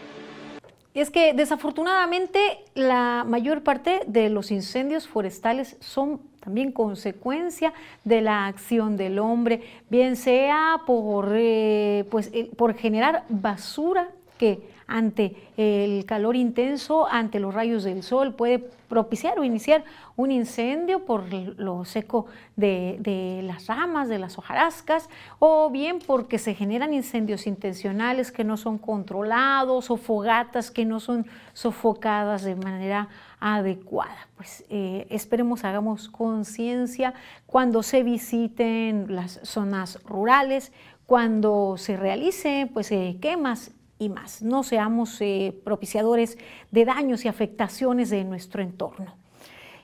Es 0.94 1.12
que 1.12 1.34
desafortunadamente 1.34 2.40
la 2.74 3.24
mayor 3.28 3.64
parte 3.64 4.02
de 4.08 4.30
los 4.30 4.52
incendios 4.52 5.08
forestales 5.08 5.78
son 5.80 6.20
también 6.40 6.72
consecuencia 6.72 7.74
de 8.04 8.22
la 8.22 8.48
acción 8.48 8.98
del 8.98 9.20
hombre, 9.20 9.62
bien 9.90 10.16
sea 10.16 10.82
por, 10.86 11.34
eh, 11.36 12.06
pues, 12.10 12.32
por 12.58 12.74
generar 12.74 13.26
basura 13.30 14.10
que 14.38 14.62
ante 14.90 15.36
el 15.56 16.06
calor 16.06 16.36
intenso, 16.36 17.08
ante 17.08 17.40
los 17.40 17.54
rayos 17.54 17.84
del 17.84 18.04
sol, 18.04 18.34
puede 18.34 18.60
propiciar 18.60 19.38
o 19.40 19.44
iniciar 19.44 19.84
un 20.16 20.32
incendio 20.32 21.06
por 21.06 21.32
lo 21.32 21.86
seco 21.86 22.26
de, 22.56 23.42
las 23.44 23.68
ramas, 23.68 24.10
de 24.10 24.18
las 24.18 24.38
hojarascas, 24.38 25.10
o 25.38 25.70
bien 25.70 26.00
porque 26.06 26.40
se 26.40 26.56
generan 26.56 26.94
incendios 26.94 27.46
intencionales 27.46 28.32
que 28.32 28.44
no 28.44 28.58
son 28.58 28.80
controlados 28.80 29.92
o 29.92 29.98
fogatas 29.98 30.72
que 30.72 30.86
no 30.86 31.00
son 31.00 31.28
sofocadas 31.54 32.44
de 32.44 32.56
manera 32.56 33.08
adecuada. 33.40 34.28
Pues 34.36 34.66
eh, 34.70 35.06
esperemos 35.10 35.64
hagamos 35.64 36.10
conciencia 36.10 37.14
cuando 37.46 37.84
se 37.84 38.04
visiten 38.04 39.06
las 39.10 39.40
zonas 39.44 40.04
rurales, 40.04 40.74
cuando 41.06 41.76
se 41.78 41.96
realicen 41.96 42.70
pues, 42.70 42.92
eh, 42.92 43.18
quemas 43.22 43.72
y 44.00 44.10
más. 44.10 44.42
No 44.42 44.64
seamos 44.64 45.20
eh, 45.22 45.54
propiciadores 45.64 46.38
de 46.72 46.86
daños 46.86 47.26
y 47.26 47.28
afectaciones 47.28 48.10
de 48.10 48.24
nuestro 48.24 48.64
entorno. 48.64 49.16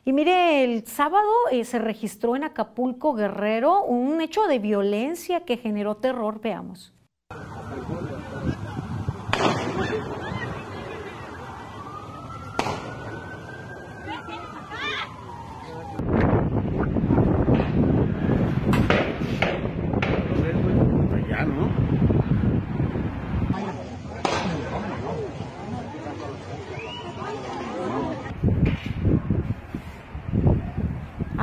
Y 0.05 0.13
mire, 0.13 0.63
el 0.63 0.87
sábado 0.87 1.29
eh, 1.51 1.65
se 1.65 1.79
registró 1.79 2.35
en 2.35 2.43
Acapulco 2.43 3.13
Guerrero 3.13 3.83
un 3.83 4.21
hecho 4.21 4.47
de 4.47 4.59
violencia 4.59 5.41
que 5.41 5.57
generó 5.57 5.97
terror. 5.97 6.39
Veamos. 6.41 6.93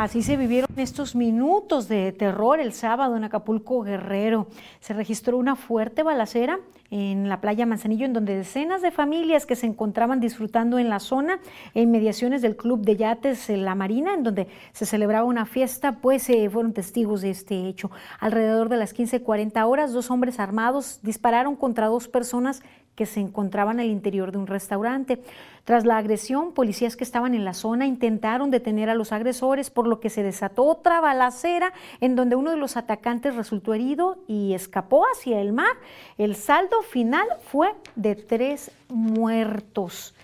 Así 0.03 0.21
se 0.25 0.37
vivieron 0.37 0.69
estos 0.79 1.15
minutos 1.15 1.87
de 1.87 2.11
terror 2.11 2.59
el 2.59 2.73
sábado 2.73 3.17
en 3.17 3.23
Acapulco 3.23 3.83
Guerrero. 3.83 4.49
Se 4.81 4.95
registró 4.95 5.38
una 5.38 5.55
fuerte 5.55 6.03
balacera 6.03 6.59
en 6.90 7.29
la 7.29 7.40
playa 7.40 7.67
Manzanillo, 7.67 8.05
en 8.05 8.13
donde 8.13 8.37
decenas 8.37 8.83
de 8.83 8.90
familias 8.90 9.46
que 9.46 9.55
se 9.55 9.67
encontraban 9.67 10.19
disfrutando 10.19 10.81
en 10.81 10.88
la 10.88 10.98
zona, 10.98 11.38
en 11.75 11.92
mediaciones 11.92 12.42
del 12.42 12.57
Club 12.57 12.81
de 12.81 12.96
Yates 12.96 13.48
La 13.50 13.77
Marina, 13.77 14.15
en 14.15 14.25
donde 14.25 14.48
se 14.73 14.87
celebraba 14.87 15.25
una 15.25 15.46
fiesta, 15.46 16.00
pues 16.00 16.29
eh, 16.31 16.50
fueron 16.50 16.73
testigos 16.73 17.21
de 17.21 17.31
este 17.31 17.69
hecho. 17.69 17.92
Alrededor 18.19 18.71
de 18.71 18.79
las 18.79 18.96
15.40 18.96 19.65
horas, 19.69 19.92
dos 19.92 20.11
hombres 20.11 20.40
armados 20.40 20.98
dispararon 21.05 21.55
contra 21.55 21.87
dos 21.87 22.09
personas 22.09 22.61
que 22.95 23.07
se 23.07 23.21
encontraban 23.21 23.81
al 23.81 23.87
interior 23.87 24.33
de 24.33 24.38
un 24.38 24.47
restaurante. 24.47 25.23
Tras 25.65 25.85
la 25.87 25.97
agresión, 25.97 26.53
policías 26.53 26.97
que 26.97 27.05
estaban 27.05 27.35
en 27.35 27.45
la 27.45 27.55
zona 27.55 27.87
intentaron 27.87 28.51
detener 28.51 28.90
a 28.90 28.95
los 28.95 29.13
agresores, 29.13 29.71
por 29.71 29.87
lo 29.87 30.01
que 30.01 30.11
se 30.11 30.23
desató 30.23 30.65
otra 30.65 31.01
balacera 31.01 31.73
en 32.01 32.17
donde 32.17 32.37
uno 32.37 32.51
de 32.51 32.57
los 32.57 32.77
atacantes 32.77 33.37
resultó 33.37 33.73
herido 33.73 34.19
y 34.27 34.55
escapó 34.55 35.05
hacia 35.07 35.40
el 35.40 35.53
mar. 35.53 35.77
El 36.19 36.37
saldo 36.37 36.83
final 36.83 37.27
fue 37.45 37.73
de 37.95 38.17
tres 38.17 38.71
muertos. 38.88 40.15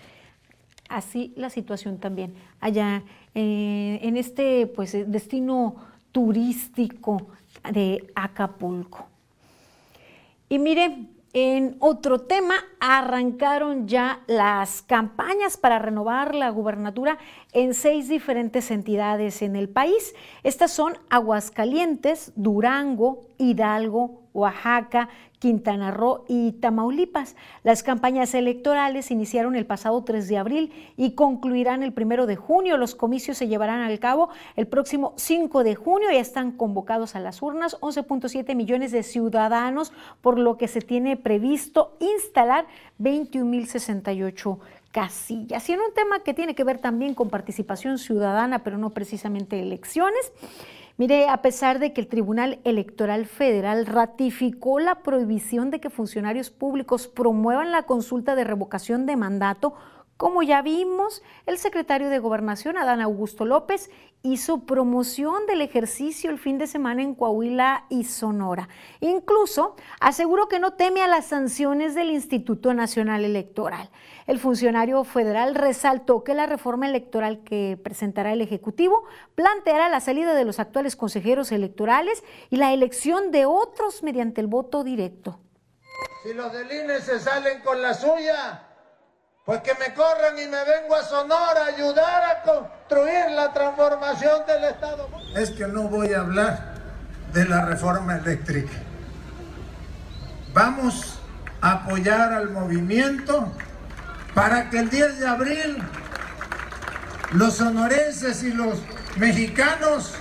Así 0.89 1.33
la 1.35 1.49
situación 1.49 1.99
también 1.99 2.33
allá 2.59 3.03
eh, 3.35 3.99
en 4.01 4.17
este 4.17 4.67
pues, 4.67 4.91
destino 5.09 5.75
turístico 6.11 7.27
de 7.71 8.11
Acapulco. 8.15 9.07
Y 10.49 10.57
mire, 10.57 11.05
en 11.33 11.75
otro 11.79 12.21
tema, 12.21 12.55
arrancaron 12.79 13.87
ya 13.87 14.21
las 14.27 14.81
campañas 14.81 15.57
para 15.57 15.79
renovar 15.79 16.33
la 16.33 16.49
gubernatura 16.49 17.17
en 17.51 17.73
seis 17.73 18.09
diferentes 18.09 18.71
entidades 18.71 19.41
en 19.41 19.55
el 19.55 19.69
país. 19.69 20.15
Estas 20.43 20.71
son 20.71 20.97
Aguascalientes, 21.09 22.31
Durango, 22.35 23.28
Hidalgo, 23.39 24.21
Oaxaca, 24.33 25.09
Quintana 25.39 25.89
Roo 25.89 26.25
y 26.27 26.51
Tamaulipas. 26.51 27.35
Las 27.63 27.81
campañas 27.81 28.33
electorales 28.33 29.09
iniciaron 29.09 29.55
el 29.55 29.65
pasado 29.65 30.03
3 30.03 30.27
de 30.27 30.37
abril 30.37 30.73
y 30.97 31.11
concluirán 31.11 31.81
el 31.81 31.93
1 31.95 32.27
de 32.27 32.35
junio. 32.35 32.77
Los 32.77 32.93
comicios 32.93 33.37
se 33.37 33.47
llevarán 33.47 33.81
al 33.81 33.97
cabo 33.99 34.29
el 34.57 34.67
próximo 34.67 35.13
5 35.15 35.63
de 35.63 35.75
junio. 35.75 36.11
Ya 36.11 36.19
están 36.19 36.51
convocados 36.51 37.15
a 37.15 37.21
las 37.21 37.41
urnas 37.41 37.77
11.7 37.79 38.53
millones 38.55 38.91
de 38.91 39.01
ciudadanos, 39.01 39.93
por 40.21 40.37
lo 40.37 40.57
que 40.57 40.67
se 40.67 40.81
tiene 40.81 41.15
previsto 41.15 41.97
instalar 41.99 42.67
21.068 42.99 44.59
casillas. 44.91 45.69
Y 45.69 45.73
en 45.73 45.79
un 45.79 45.93
tema 45.93 46.19
que 46.19 46.33
tiene 46.33 46.55
que 46.55 46.63
ver 46.63 46.79
también 46.79 47.13
con 47.13 47.29
participación 47.29 47.97
ciudadana, 47.97 48.59
pero 48.63 48.77
no 48.77 48.89
precisamente 48.89 49.61
elecciones. 49.61 50.31
Mire, 50.99 51.29
a 51.29 51.41
pesar 51.41 51.79
de 51.79 51.93
que 51.93 52.01
el 52.01 52.07
Tribunal 52.07 52.59
Electoral 52.65 53.25
Federal 53.25 53.85
ratificó 53.85 54.81
la 54.81 54.95
prohibición 54.95 55.71
de 55.71 55.79
que 55.79 55.89
funcionarios 55.89 56.49
públicos 56.49 57.07
promuevan 57.07 57.71
la 57.71 57.83
consulta 57.83 58.35
de 58.35 58.43
revocación 58.43 59.05
de 59.05 59.15
mandato, 59.15 59.75
como 60.19 60.43
ya 60.43 60.61
vimos, 60.61 61.23
el 61.45 61.57
secretario 61.57 62.09
de 62.09 62.19
Gobernación, 62.19 62.77
Adán 62.77 62.99
Augusto 62.99 63.45
López, 63.45 63.89
hizo 64.21 64.65
promoción 64.65 65.45
del 65.47 65.61
ejercicio 65.61 66.29
el 66.29 66.37
fin 66.37 66.57
de 66.57 66.67
semana 66.67 67.01
en 67.03 67.15
Coahuila 67.15 67.85
y 67.87 68.03
Sonora. 68.03 68.67
Incluso 68.99 69.77
aseguró 70.01 70.49
que 70.49 70.59
no 70.59 70.73
teme 70.73 71.01
a 71.01 71.07
las 71.07 71.27
sanciones 71.27 71.95
del 71.95 72.09
Instituto 72.09 72.73
Nacional 72.73 73.23
Electoral. 73.23 73.91
El 74.27 74.39
funcionario 74.39 75.05
federal 75.05 75.55
resaltó 75.55 76.25
que 76.25 76.33
la 76.33 76.47
reforma 76.47 76.85
electoral 76.85 77.41
que 77.45 77.79
presentará 77.81 78.33
el 78.33 78.41
Ejecutivo 78.41 79.05
planteará 79.35 79.87
la 79.87 80.01
salida 80.01 80.33
de 80.33 80.43
los 80.43 80.59
actuales 80.59 80.97
consejeros 80.97 81.53
electorales 81.53 82.25
y 82.49 82.57
la 82.57 82.73
elección 82.73 83.31
de 83.31 83.45
otros 83.45 84.03
mediante 84.03 84.41
el 84.41 84.47
voto 84.47 84.83
directo. 84.83 85.39
Si 86.23 86.33
los 86.33 86.51
del 86.51 86.69
INE 86.69 86.99
se 86.99 87.21
salen 87.21 87.61
con 87.61 87.81
la 87.81 87.93
suya, 87.93 88.65
pues 89.49 89.63
que 89.63 89.73
me 89.79 89.95
corran 89.95 90.37
y 90.37 90.45
me 90.45 90.63
vengo 90.63 90.95
a 90.95 91.01
Sonora 91.01 91.63
a 91.63 91.75
ayudar 91.75 92.23
a 92.23 92.43
construir 92.43 93.31
la 93.31 93.51
transformación 93.51 94.45
del 94.45 94.63
Estado. 94.65 95.09
Es 95.35 95.49
que 95.49 95.65
no 95.65 95.87
voy 95.87 96.13
a 96.13 96.19
hablar 96.19 96.75
de 97.33 97.45
la 97.45 97.65
reforma 97.65 98.17
eléctrica. 98.17 98.69
Vamos 100.53 101.19
a 101.61 101.71
apoyar 101.71 102.31
al 102.31 102.51
movimiento 102.51 103.51
para 104.35 104.69
que 104.69 104.77
el 104.77 104.91
10 104.91 105.19
de 105.19 105.27
abril 105.27 105.83
los 107.31 107.55
sonorenses 107.55 108.43
y 108.43 108.51
los 108.51 108.77
mexicanos 109.17 110.13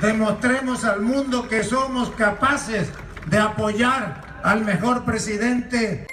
demostremos 0.00 0.86
al 0.86 1.00
mundo 1.00 1.48
que 1.50 1.64
somos 1.64 2.12
capaces 2.12 2.88
de 3.26 3.38
apoyar 3.38 4.40
al 4.42 4.64
mejor 4.64 5.04
presidente 5.04 6.06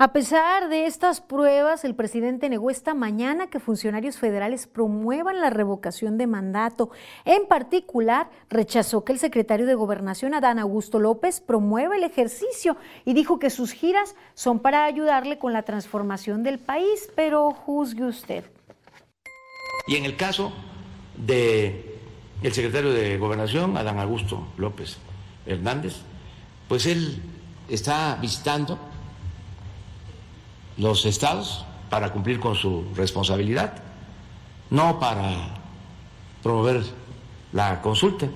a 0.00 0.12
pesar 0.12 0.68
de 0.68 0.86
estas 0.86 1.20
pruebas, 1.20 1.84
el 1.84 1.96
presidente 1.96 2.48
negó 2.48 2.70
esta 2.70 2.94
mañana 2.94 3.48
que 3.48 3.58
funcionarios 3.58 4.16
federales 4.16 4.68
promuevan 4.68 5.40
la 5.40 5.50
revocación 5.50 6.18
de 6.18 6.28
mandato. 6.28 6.90
En 7.24 7.46
particular, 7.48 8.30
rechazó 8.48 9.04
que 9.04 9.12
el 9.12 9.18
secretario 9.18 9.66
de 9.66 9.74
Gobernación, 9.74 10.34
Adán 10.34 10.60
Augusto 10.60 11.00
López, 11.00 11.40
promueva 11.40 11.96
el 11.96 12.04
ejercicio 12.04 12.76
y 13.04 13.12
dijo 13.12 13.40
que 13.40 13.50
sus 13.50 13.72
giras 13.72 14.14
son 14.34 14.60
para 14.60 14.84
ayudarle 14.84 15.38
con 15.38 15.52
la 15.52 15.62
transformación 15.62 16.44
del 16.44 16.60
país, 16.60 17.10
pero 17.16 17.50
juzgue 17.50 18.04
usted. 18.04 18.44
Y 19.88 19.96
en 19.96 20.04
el 20.04 20.16
caso 20.16 20.52
de 21.16 21.98
secretario 22.42 22.92
de 22.92 23.18
Gobernación, 23.18 23.76
Adán 23.76 23.98
Augusto 23.98 24.46
López 24.58 24.98
Hernández, 25.44 25.96
pues 26.68 26.86
él 26.86 27.20
está 27.68 28.16
visitando 28.20 28.78
los 30.78 31.04
estados 31.04 31.64
para 31.90 32.12
cumplir 32.12 32.40
con 32.40 32.54
su 32.54 32.86
responsabilidad, 32.94 33.82
no 34.70 34.98
para 35.00 35.54
promover 36.42 36.84
la 37.52 37.82
consulta, 37.82 38.28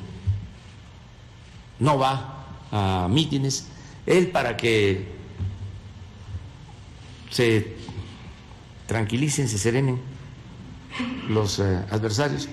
no 1.78 1.98
va 1.98 2.44
a 2.70 3.08
mítines, 3.08 3.68
él 4.06 4.28
para 4.28 4.56
que 4.56 5.12
se 7.30 7.76
tranquilicen, 8.86 9.48
se 9.48 9.58
serenen 9.58 10.00
los 11.28 11.58
eh, 11.58 11.84
adversarios. 11.90 12.48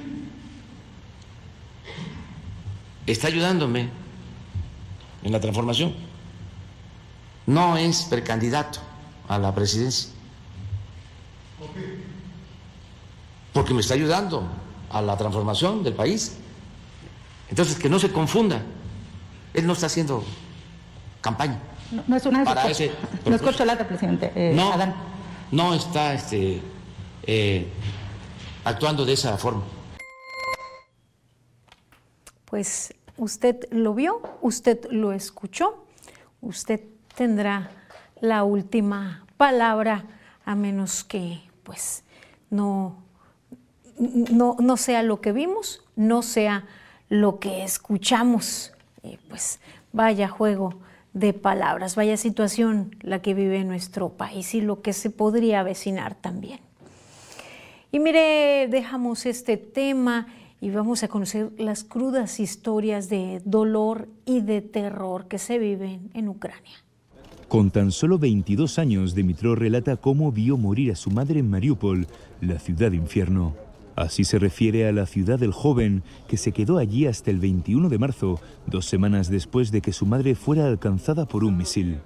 Está 3.05 3.27
ayudándome 3.27 3.89
en 5.23 5.31
la 5.31 5.39
transformación. 5.39 5.95
No 7.47 7.77
es 7.77 8.03
precandidato 8.03 8.79
a 9.30 9.38
la 9.38 9.55
presidencia. 9.55 10.09
Porque 13.53 13.73
me 13.73 13.80
está 13.80 13.93
ayudando 13.93 14.43
a 14.89 15.01
la 15.01 15.15
transformación 15.15 15.84
del 15.84 15.93
país. 15.93 16.38
Entonces, 17.49 17.77
que 17.77 17.89
no 17.89 17.99
se 17.99 18.11
confunda. 18.11 18.61
Él 19.53 19.65
no 19.65 19.73
está 19.73 19.86
haciendo 19.86 20.23
campaña. 21.21 21.59
No, 22.07 22.15
es 22.15 22.25
una 22.25 22.43
para 22.43 22.69
ese 22.69 22.91
no 23.25 23.36
es 23.36 23.41
corcholata, 23.41 23.88
presidente. 23.88 24.32
Eh, 24.36 24.53
no, 24.55 24.71
Adán. 24.73 24.95
no 25.51 25.73
está 25.73 26.13
este, 26.13 26.61
eh, 27.23 27.67
actuando 28.63 29.05
de 29.05 29.13
esa 29.13 29.38
forma. 29.38 29.63
Pues 32.45 32.93
usted 33.17 33.67
lo 33.71 33.93
vio, 33.93 34.21
usted 34.41 34.86
lo 34.91 35.11
escuchó, 35.11 35.84
usted 36.41 36.82
tendrá 37.15 37.71
la 38.22 38.43
última 38.43 39.26
palabra, 39.38 40.05
a 40.45 40.55
menos 40.55 41.03
que 41.03 41.41
pues 41.63 42.03
no, 42.49 42.97
no, 43.97 44.55
no 44.59 44.78
sea 44.78 45.03
lo 45.03 45.22
que 45.22 45.32
vimos, 45.32 45.84
no 45.95 46.22
sea 46.22 46.65
lo 47.09 47.39
que 47.39 47.63
escuchamos. 47.63 48.74
Y 49.03 49.17
pues 49.30 49.59
vaya 49.91 50.28
juego 50.28 50.80
de 51.13 51.34
palabras, 51.34 51.95
vaya 51.95 52.17
situación 52.17 52.95
la 53.01 53.22
que 53.22 53.34
vive 53.34 53.63
nuestro 53.63 54.09
país 54.09 54.53
y 54.53 54.61
lo 54.61 54.82
que 54.82 54.93
se 54.93 55.09
podría 55.09 55.61
avecinar 55.61 56.15
también. 56.15 56.59
Y 57.91 57.99
mire, 57.99 58.67
dejamos 58.70 59.26
este 59.26 59.57
tema 59.57 60.28
y 60.61 60.70
vamos 60.70 61.03
a 61.03 61.07
conocer 61.07 61.51
las 61.57 61.84
crudas 61.84 62.39
historias 62.39 63.09
de 63.09 63.41
dolor 63.45 64.07
y 64.26 64.41
de 64.41 64.61
terror 64.61 65.28
que 65.28 65.39
se 65.39 65.57
viven 65.57 66.11
en 66.13 66.30
Ucrania. 66.30 66.84
Con 67.50 67.72
tan 67.72 67.91
solo 67.91 68.20
22 68.20 68.78
años, 68.78 69.16
Dimitrov 69.16 69.56
relata 69.56 69.97
cómo 69.97 70.32
vio 70.32 70.56
morir 70.56 70.91
a 70.91 70.95
su 70.95 71.10
madre 71.10 71.39
en 71.39 71.50
Mariupol, 71.50 72.06
la 72.41 72.60
ciudad 72.60 72.91
infierno. 72.91 73.56
Así 73.95 74.24
se 74.24 74.38
refiere 74.38 74.88
a 74.88 74.91
la 74.91 75.08
ciudad 75.08 75.39
del 75.39 75.52
joven 75.52 76.04
que 76.28 76.38
se 76.38 76.52
quedó 76.52 76.78
allí 76.78 77.08
hasta 77.08 77.32
el 77.32 77.39
21 77.39 77.89
de 77.89 77.97
marzo, 77.97 78.39
dos 78.68 78.86
semanas 78.86 79.32
después 79.32 79.72
de 79.72 79.82
que 79.82 79.93
su 79.93 80.06
madre 80.06 80.36
fuera 80.36 80.68
alcanzada 80.68 81.26
por 81.26 81.43
un 81.43 81.58
misil. 81.58 81.97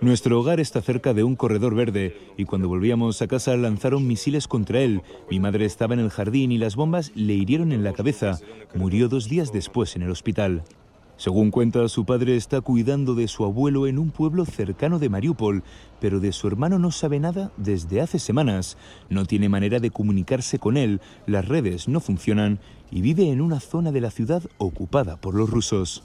Nuestro 0.00 0.40
hogar 0.40 0.58
está 0.58 0.82
cerca 0.82 1.14
de 1.14 1.22
un 1.22 1.36
corredor 1.36 1.76
verde 1.76 2.16
y 2.36 2.44
cuando 2.44 2.66
volvíamos 2.66 3.22
a 3.22 3.28
casa 3.28 3.56
lanzaron 3.56 4.04
misiles 4.04 4.48
contra 4.48 4.80
él. 4.80 5.00
Mi 5.30 5.38
madre 5.38 5.64
estaba 5.64 5.94
en 5.94 6.00
el 6.00 6.10
jardín 6.10 6.50
y 6.50 6.58
las 6.58 6.74
bombas 6.74 7.12
le 7.14 7.34
hirieron 7.34 7.70
en 7.70 7.84
la 7.84 7.92
cabeza. 7.92 8.40
Murió 8.74 9.08
dos 9.08 9.28
días 9.28 9.52
después 9.52 9.94
en 9.94 10.02
el 10.02 10.10
hospital. 10.10 10.64
Según 11.16 11.50
cuenta, 11.50 11.88
su 11.88 12.04
padre 12.04 12.36
está 12.36 12.60
cuidando 12.60 13.14
de 13.14 13.26
su 13.26 13.44
abuelo 13.44 13.86
en 13.86 13.98
un 13.98 14.10
pueblo 14.10 14.44
cercano 14.44 14.98
de 14.98 15.08
Mariupol, 15.08 15.62
pero 15.98 16.20
de 16.20 16.30
su 16.32 16.46
hermano 16.46 16.78
no 16.78 16.90
sabe 16.90 17.18
nada 17.20 17.52
desde 17.56 18.02
hace 18.02 18.18
semanas. 18.18 18.76
No 19.08 19.24
tiene 19.24 19.48
manera 19.48 19.80
de 19.80 19.90
comunicarse 19.90 20.58
con 20.58 20.76
él, 20.76 21.00
las 21.26 21.48
redes 21.48 21.88
no 21.88 22.00
funcionan 22.00 22.58
y 22.90 23.00
vive 23.00 23.30
en 23.30 23.40
una 23.40 23.60
zona 23.60 23.92
de 23.92 24.02
la 24.02 24.10
ciudad 24.10 24.42
ocupada 24.58 25.16
por 25.16 25.34
los 25.34 25.48
rusos. 25.48 26.02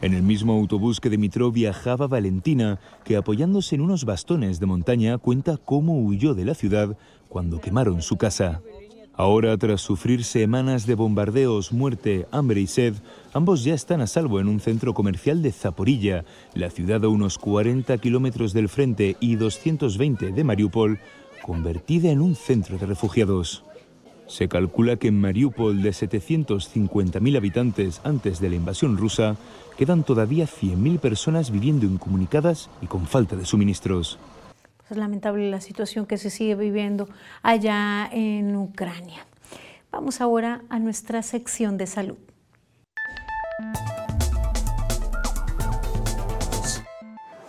En 0.00 0.14
el 0.14 0.22
mismo 0.22 0.52
autobús 0.52 1.00
que 1.00 1.10
Dimitrov 1.10 1.52
viajaba 1.52 2.06
Valentina, 2.06 2.78
que 3.04 3.16
apoyándose 3.16 3.74
en 3.74 3.80
unos 3.80 4.04
bastones 4.04 4.60
de 4.60 4.66
montaña 4.66 5.18
cuenta 5.18 5.56
cómo 5.56 5.98
huyó 5.98 6.34
de 6.34 6.44
la 6.44 6.54
ciudad 6.54 6.96
cuando 7.28 7.60
quemaron 7.60 8.02
su 8.02 8.16
casa. 8.16 8.60
Ahora, 9.16 9.56
tras 9.56 9.80
sufrir 9.80 10.24
semanas 10.24 10.86
de 10.86 10.96
bombardeos, 10.96 11.72
muerte, 11.72 12.26
hambre 12.32 12.60
y 12.60 12.66
sed, 12.66 12.94
ambos 13.32 13.62
ya 13.62 13.72
están 13.72 14.00
a 14.00 14.08
salvo 14.08 14.40
en 14.40 14.48
un 14.48 14.58
centro 14.58 14.92
comercial 14.92 15.40
de 15.40 15.52
Zaporilla, 15.52 16.24
la 16.52 16.68
ciudad 16.68 17.04
a 17.04 17.08
unos 17.08 17.38
40 17.38 17.96
kilómetros 17.98 18.52
del 18.52 18.68
frente 18.68 19.16
y 19.20 19.36
220 19.36 20.32
de 20.32 20.44
Mariupol, 20.44 20.98
convertida 21.42 22.10
en 22.10 22.20
un 22.20 22.34
centro 22.34 22.76
de 22.76 22.86
refugiados. 22.86 23.62
Se 24.26 24.48
calcula 24.48 24.96
que 24.96 25.08
en 25.08 25.20
Mariupol, 25.20 25.80
de 25.80 25.90
750.000 25.90 27.36
habitantes 27.36 28.00
antes 28.02 28.40
de 28.40 28.48
la 28.48 28.56
invasión 28.56 28.96
rusa, 28.96 29.36
quedan 29.78 30.02
todavía 30.02 30.46
100.000 30.46 30.98
personas 30.98 31.52
viviendo 31.52 31.86
incomunicadas 31.86 32.68
y 32.82 32.86
con 32.86 33.06
falta 33.06 33.36
de 33.36 33.44
suministros. 33.44 34.18
Lamentable 34.96 35.50
la 35.50 35.60
situación 35.60 36.06
que 36.06 36.18
se 36.18 36.30
sigue 36.30 36.54
viviendo 36.54 37.08
allá 37.42 38.08
en 38.12 38.56
Ucrania. 38.56 39.26
Vamos 39.90 40.20
ahora 40.20 40.62
a 40.70 40.78
nuestra 40.78 41.22
sección 41.22 41.76
de 41.76 41.86
salud. 41.86 42.18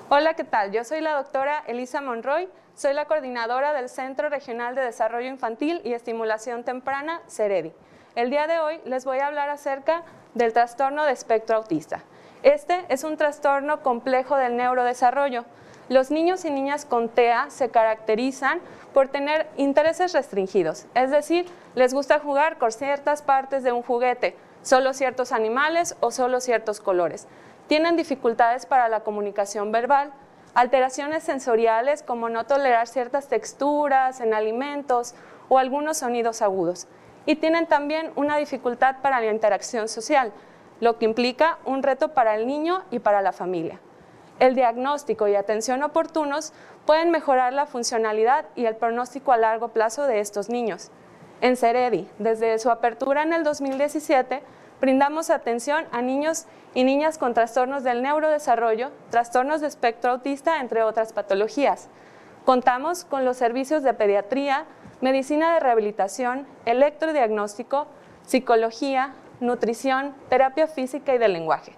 Hola, 0.10 0.36
¿qué 0.36 0.44
tal? 0.44 0.72
Yo 0.72 0.84
soy 0.84 1.02
la 1.02 1.14
doctora 1.16 1.64
Elisa 1.68 2.00
Monroy, 2.00 2.48
soy 2.76 2.94
la 2.94 3.06
coordinadora 3.06 3.74
del 3.74 3.90
Centro 3.90 4.30
Regional 4.30 4.76
de 4.76 4.82
Desarrollo 4.82 5.28
Infantil 5.28 5.82
y 5.84 5.94
Estimulación 5.94 6.64
Temprana, 6.64 7.22
CEREDI. 7.28 7.74
El 8.16 8.30
día 8.30 8.48
de 8.48 8.60
hoy 8.60 8.80
les 8.86 9.04
voy 9.04 9.20
a 9.20 9.28
hablar 9.28 9.50
acerca 9.50 10.04
del 10.34 10.54
trastorno 10.54 11.04
de 11.04 11.12
espectro 11.12 11.58
autista. 11.58 12.04
Este 12.44 12.86
es 12.90 13.04
un 13.04 13.18
trastorno 13.18 13.82
complejo 13.82 14.38
del 14.38 14.56
neurodesarrollo. 14.56 15.46
Los 15.88 16.10
niños 16.10 16.46
y 16.46 16.50
niñas 16.50 16.84
con 16.84 17.10
TEA 17.10 17.52
se 17.52 17.70
caracterizan 17.70 18.60
por 18.92 19.08
tener 19.08 19.48
intereses 19.56 20.14
restringidos, 20.14 20.88
es 20.96 21.12
decir, 21.12 21.46
les 21.76 21.94
gusta 21.94 22.18
jugar 22.20 22.58
con 22.58 22.72
ciertas 22.72 23.22
partes 23.22 23.62
de 23.62 23.72
un 23.72 23.84
juguete, 23.84 24.36
solo 24.64 24.94
ciertos 24.94 25.32
animales 25.32 25.96
o 26.00 26.10
solo 26.10 26.40
ciertos 26.40 26.80
colores. 26.80 27.28
Tienen 27.68 27.96
dificultades 27.98 28.66
para 28.66 28.90
la 28.90 29.02
comunicación 29.02 29.72
verbal, 29.72 30.12
alteraciones 30.56 31.24
sensoriales 31.24 32.02
como 32.02 32.30
no 32.30 32.46
tolerar 32.46 32.88
ciertas 32.88 33.28
texturas 33.28 34.22
en 34.22 34.34
alimentos 34.34 35.14
o 35.50 35.60
algunos 35.60 35.98
sonidos 35.98 36.42
agudos. 36.42 36.88
Y 37.28 37.36
tienen 37.36 37.68
también 37.68 38.12
una 38.16 38.38
dificultad 38.38 38.98
para 39.04 39.20
la 39.20 39.32
interacción 39.32 39.88
social, 39.88 40.32
lo 40.80 40.98
que 40.98 41.06
implica 41.06 41.60
un 41.64 41.84
reto 41.84 42.16
para 42.16 42.34
el 42.34 42.48
niño 42.48 42.84
y 42.90 42.98
para 42.98 43.22
la 43.22 43.34
familia. 43.34 43.80
El 44.40 44.54
diagnóstico 44.56 45.28
y 45.28 45.36
atención 45.36 45.82
oportunos 45.82 46.52
pueden 46.86 47.10
mejorar 47.10 47.54
la 47.54 47.66
funcionalidad 47.66 48.46
y 48.56 48.66
el 48.66 48.76
pronóstico 48.76 49.32
a 49.32 49.38
largo 49.38 49.70
plazo 49.70 50.08
de 50.08 50.20
estos 50.20 50.50
niños. 50.50 50.92
En 51.42 51.56
Ceredi, 51.56 52.10
desde 52.20 52.60
su 52.60 52.70
apertura 52.70 53.24
en 53.24 53.32
el 53.32 53.44
2017, 53.44 54.42
brindamos 54.82 55.30
atención 55.30 55.86
a 55.92 56.02
niños 56.02 56.46
y 56.74 56.84
niñas 56.84 57.18
con 57.18 57.34
trastornos 57.34 57.84
del 57.84 58.02
neurodesarrollo, 58.02 58.92
trastornos 59.10 59.62
de 59.62 59.68
espectro 59.68 60.12
autista, 60.12 60.60
entre 60.60 60.84
otras 60.84 61.14
patologías. 61.14 61.88
Contamos 62.44 63.06
con 63.06 63.26
los 63.26 63.38
servicios 63.38 63.84
de 63.84 63.94
pediatría, 63.94 64.66
medicina 65.02 65.54
de 65.54 65.62
rehabilitación, 65.62 66.46
electrodiagnóstico, 66.66 67.88
psicología, 68.24 69.14
nutrición, 69.40 70.14
terapia 70.30 70.68
física 70.68 71.16
y 71.16 71.18
de 71.18 71.28
lenguaje, 71.28 71.76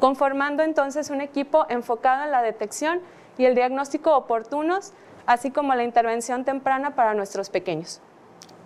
conformando 0.00 0.62
entonces 0.62 1.10
un 1.10 1.20
equipo 1.20 1.66
enfocado 1.68 2.24
en 2.24 2.32
la 2.32 2.42
detección 2.42 3.00
y 3.38 3.44
el 3.44 3.54
diagnóstico 3.54 4.16
oportunos, 4.16 4.92
así 5.26 5.50
como 5.50 5.74
la 5.74 5.84
intervención 5.84 6.44
temprana 6.44 6.96
para 6.96 7.14
nuestros 7.14 7.50
pequeños. 7.50 8.00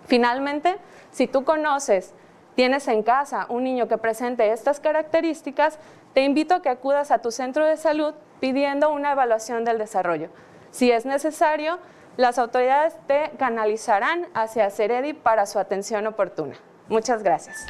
Finalmente, 0.05 0.77
si 1.11 1.27
tú 1.27 1.43
conoces, 1.43 2.13
tienes 2.55 2.87
en 2.87 3.03
casa 3.03 3.45
un 3.49 3.63
niño 3.63 3.87
que 3.87 3.97
presente 3.97 4.51
estas 4.51 4.79
características, 4.79 5.77
te 6.13 6.23
invito 6.23 6.55
a 6.55 6.61
que 6.61 6.69
acudas 6.69 7.11
a 7.11 7.19
tu 7.19 7.31
centro 7.31 7.65
de 7.65 7.77
salud 7.77 8.13
pidiendo 8.39 8.91
una 8.91 9.11
evaluación 9.11 9.65
del 9.65 9.77
desarrollo. 9.77 10.29
Si 10.71 10.91
es 10.91 11.05
necesario, 11.05 11.79
las 12.17 12.39
autoridades 12.39 12.95
te 13.07 13.31
canalizarán 13.37 14.27
hacia 14.33 14.69
Ceredi 14.69 15.13
para 15.13 15.45
su 15.45 15.59
atención 15.59 16.07
oportuna. 16.07 16.55
Muchas 16.87 17.23
gracias. 17.23 17.65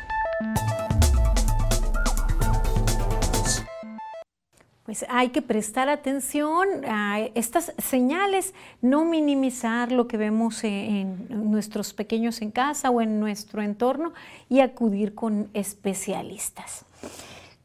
Pues 4.86 5.04
hay 5.10 5.30
que 5.30 5.42
prestar 5.42 5.90
atención 5.90 6.68
a 6.88 7.20
estas 7.34 7.74
señales, 7.80 8.54
no 8.84 9.04
minimizar 9.04 9.92
lo 9.92 10.08
que 10.08 10.16
vemos 10.16 10.64
en 10.64 11.26
nuestros 11.30 11.94
pequeños 11.94 12.40
en 12.44 12.52
casa 12.52 12.92
o 12.92 13.02
en 13.02 13.20
nuestro 13.20 13.64
entorno 13.64 14.14
y 14.48 14.60
acudir 14.60 15.16
con 15.16 15.50
especialistas. 15.56 16.86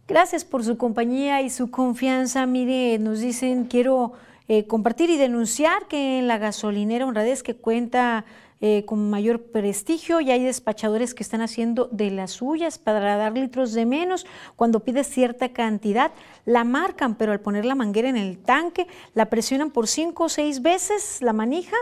Gracias 0.08 0.46
por 0.46 0.64
su 0.64 0.78
compañía 0.78 1.42
y 1.42 1.50
su 1.50 1.70
confianza. 1.70 2.46
Mire, 2.46 2.98
nos 2.98 3.20
dicen, 3.20 3.66
quiero 3.66 4.14
eh, 4.48 4.66
compartir 4.66 5.10
y 5.10 5.18
denunciar 5.18 5.88
que 5.88 6.18
en 6.18 6.26
la 6.26 6.38
gasolinera 6.38 7.06
Honradez 7.06 7.42
que 7.42 7.54
cuenta 7.54 8.24
eh, 8.62 8.84
con 8.84 9.08
mayor 9.08 9.40
prestigio 9.42 10.20
y 10.20 10.30
hay 10.30 10.44
despachadores 10.44 11.14
que 11.14 11.22
están 11.22 11.40
haciendo 11.40 11.88
de 11.92 12.10
las 12.10 12.32
suyas 12.32 12.78
para 12.78 13.16
dar 13.16 13.32
litros 13.32 13.72
de 13.72 13.86
menos. 13.86 14.26
Cuando 14.56 14.80
pides 14.80 15.06
cierta 15.06 15.54
cantidad, 15.54 16.12
la 16.44 16.64
marcan, 16.64 17.14
pero 17.14 17.32
al 17.32 17.40
poner 17.40 17.64
la 17.64 17.74
manguera 17.74 18.10
en 18.10 18.18
el 18.18 18.38
tanque, 18.38 18.86
la 19.14 19.30
presionan 19.30 19.70
por 19.70 19.86
cinco 19.86 20.24
o 20.24 20.28
seis 20.28 20.60
veces 20.60 21.22
la 21.22 21.32
manija 21.32 21.76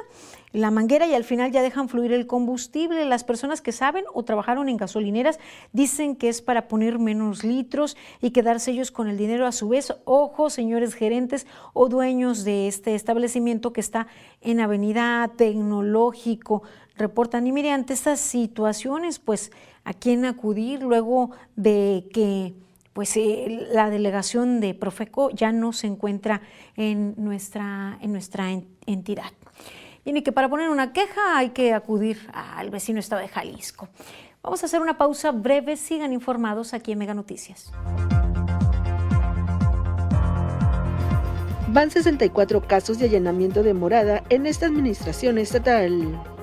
la 0.52 0.70
manguera 0.70 1.06
y 1.06 1.14
al 1.14 1.24
final 1.24 1.52
ya 1.52 1.62
dejan 1.62 1.88
fluir 1.88 2.12
el 2.12 2.26
combustible. 2.26 3.04
Las 3.04 3.24
personas 3.24 3.60
que 3.60 3.72
saben 3.72 4.04
o 4.12 4.22
trabajaron 4.24 4.68
en 4.68 4.76
gasolineras 4.76 5.38
dicen 5.72 6.16
que 6.16 6.28
es 6.28 6.42
para 6.42 6.68
poner 6.68 6.98
menos 6.98 7.44
litros 7.44 7.96
y 8.20 8.30
quedarse 8.30 8.70
ellos 8.70 8.90
con 8.90 9.08
el 9.08 9.18
dinero 9.18 9.46
a 9.46 9.52
su 9.52 9.68
vez. 9.68 9.94
Ojo, 10.04 10.50
señores 10.50 10.94
gerentes 10.94 11.46
o 11.74 11.88
dueños 11.88 12.44
de 12.44 12.68
este 12.68 12.94
establecimiento 12.94 13.72
que 13.72 13.80
está 13.80 14.06
en 14.40 14.60
Avenida 14.60 15.30
Tecnológico. 15.36 16.62
Reportan 16.96 17.46
y 17.46 17.52
mire, 17.52 17.70
ante 17.70 17.92
estas 17.92 18.20
situaciones, 18.20 19.18
pues 19.18 19.52
a 19.84 19.92
quién 19.92 20.24
acudir 20.24 20.82
luego 20.82 21.30
de 21.56 22.08
que 22.12 22.54
pues 22.92 23.16
eh, 23.16 23.68
la 23.70 23.90
delegación 23.90 24.60
de 24.60 24.74
Profeco 24.74 25.30
ya 25.30 25.52
no 25.52 25.72
se 25.72 25.86
encuentra 25.86 26.42
en 26.74 27.14
nuestra, 27.16 27.96
en 28.00 28.12
nuestra 28.12 28.50
entidad 28.86 29.37
y 30.16 30.22
que 30.22 30.32
para 30.32 30.48
poner 30.48 30.70
una 30.70 30.92
queja 30.92 31.36
hay 31.36 31.50
que 31.50 31.74
acudir 31.74 32.30
al 32.32 32.70
vecino 32.70 32.98
estado 32.98 33.22
de 33.22 33.28
Jalisco. 33.28 33.88
Vamos 34.42 34.62
a 34.62 34.66
hacer 34.66 34.80
una 34.80 34.96
pausa 34.96 35.32
breve, 35.32 35.76
sigan 35.76 36.12
informados 36.12 36.72
aquí 36.72 36.92
en 36.92 36.98
Mega 36.98 37.14
Noticias. 37.14 37.70
Van 41.68 41.90
64 41.90 42.62
casos 42.62 42.98
de 42.98 43.06
allanamiento 43.06 43.62
de 43.62 43.74
morada 43.74 44.24
en 44.30 44.46
esta 44.46 44.66
administración 44.66 45.36
estatal. 45.36 46.37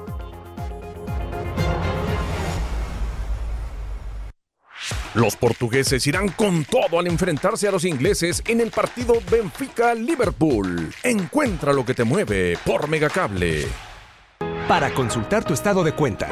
Los 5.15 5.35
portugueses 5.37 6.05
irán 6.07 6.27
con 6.27 6.65
todo 6.65 6.99
al 6.99 7.07
enfrentarse 7.07 7.69
a 7.69 7.71
los 7.71 7.85
ingleses 7.85 8.43
en 8.47 8.59
el 8.59 8.69
partido 8.69 9.13
Benfica-Liverpool. 9.31 10.93
Encuentra 11.03 11.71
lo 11.71 11.85
que 11.85 11.93
te 11.93 12.03
mueve 12.03 12.57
por 12.65 12.89
Megacable. 12.89 13.65
Para 14.67 14.93
consultar 14.93 15.45
tu 15.45 15.53
estado 15.53 15.85
de 15.85 15.93
cuenta, 15.93 16.27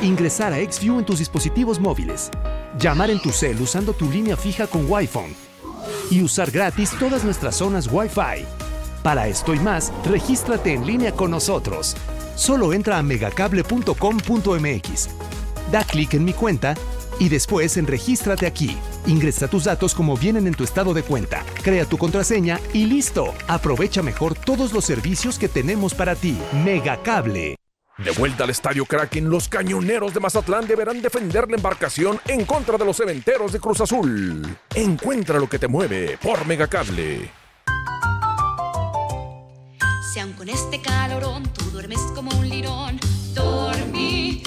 ingresar 0.00 0.52
a 0.52 0.58
XView 0.58 1.00
en 1.00 1.04
tus 1.04 1.18
dispositivos 1.18 1.80
móviles, 1.80 2.30
llamar 2.78 3.10
en 3.10 3.20
tu 3.20 3.30
cel 3.30 3.60
usando 3.60 3.94
tu 3.94 4.08
línea 4.08 4.36
fija 4.36 4.68
con 4.68 4.88
Wi-Fi 4.88 5.34
y 6.12 6.22
usar 6.22 6.52
gratis 6.52 6.92
todas 7.00 7.24
nuestras 7.24 7.56
zonas 7.56 7.88
Wi-Fi. 7.90 8.46
Para 9.02 9.26
esto 9.26 9.54
y 9.54 9.58
más, 9.58 9.92
regístrate 10.04 10.72
en 10.72 10.86
línea 10.86 11.10
con 11.10 11.32
nosotros. 11.32 11.96
Solo 12.36 12.74
entra 12.74 12.98
a 12.98 13.02
megacable.com.mx. 13.02 15.08
Da 15.72 15.84
clic 15.84 16.14
en 16.14 16.24
mi 16.24 16.32
cuenta 16.32 16.76
y 17.20 17.28
después 17.28 17.76
en 17.76 17.86
Regístrate 17.86 18.46
aquí. 18.46 18.76
Ingresa 19.06 19.46
tus 19.46 19.64
datos 19.64 19.94
como 19.94 20.16
vienen 20.16 20.48
en 20.48 20.54
tu 20.54 20.64
estado 20.64 20.92
de 20.92 21.04
cuenta, 21.04 21.44
crea 21.62 21.84
tu 21.84 21.98
contraseña 21.98 22.58
y 22.72 22.86
listo. 22.86 23.32
Aprovecha 23.46 24.02
mejor 24.02 24.34
todos 24.34 24.72
los 24.72 24.84
servicios 24.84 25.38
que 25.38 25.48
tenemos 25.48 25.94
para 25.94 26.16
ti. 26.16 26.36
Megacable. 26.64 27.54
De 27.98 28.12
vuelta 28.12 28.44
al 28.44 28.50
Estadio 28.50 28.86
Kraken, 28.86 29.28
los 29.28 29.48
cañoneros 29.48 30.14
de 30.14 30.20
Mazatlán 30.20 30.66
deberán 30.66 31.02
defender 31.02 31.48
la 31.50 31.56
embarcación 31.56 32.18
en 32.26 32.46
contra 32.46 32.78
de 32.78 32.84
los 32.86 32.96
cementeros 32.96 33.52
de 33.52 33.60
Cruz 33.60 33.82
Azul. 33.82 34.56
Encuentra 34.74 35.38
lo 35.38 35.48
que 35.48 35.58
te 35.58 35.68
mueve 35.68 36.16
por 36.16 36.46
Megacable. 36.46 37.30
Si 40.14 40.18
aun 40.18 40.32
con 40.32 40.48
este 40.48 40.80
calorón 40.80 41.42
tú 41.52 41.66
duermes 41.66 42.00
como 42.14 42.30
un 42.38 42.48
lirón, 42.48 42.98
dormí 43.34 44.42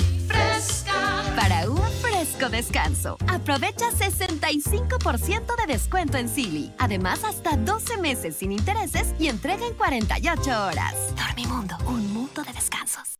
fresco 2.34 2.50
descanso, 2.50 3.18
aprovecha 3.28 3.90
65% 3.92 5.56
de 5.56 5.74
descuento 5.74 6.18
en 6.18 6.30
Silly. 6.30 6.72
Además, 6.78 7.24
hasta 7.24 7.58
12 7.58 7.98
meses 7.98 8.36
sin 8.36 8.52
intereses 8.52 9.14
y 9.20 9.28
entrega 9.28 9.66
en 9.66 9.74
48 9.74 10.42
horas. 10.66 10.96
Dormimundo, 11.16 11.76
un 11.88 12.14
mundo 12.14 12.44
de 12.44 12.54
descansos. 12.54 13.20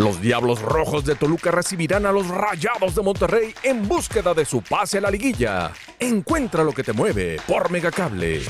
Los 0.00 0.18
Diablos 0.22 0.62
Rojos 0.62 1.04
de 1.04 1.14
Toluca 1.14 1.50
recibirán 1.50 2.06
a 2.06 2.10
los 2.10 2.26
Rayados 2.26 2.94
de 2.94 3.02
Monterrey 3.02 3.54
en 3.62 3.86
búsqueda 3.86 4.32
de 4.32 4.46
su 4.46 4.62
pase 4.62 4.96
a 4.96 5.02
la 5.02 5.10
liguilla. 5.10 5.72
Encuentra 5.98 6.64
lo 6.64 6.72
que 6.72 6.82
te 6.82 6.94
mueve 6.94 7.38
por 7.46 7.70
Megacable. 7.70 8.40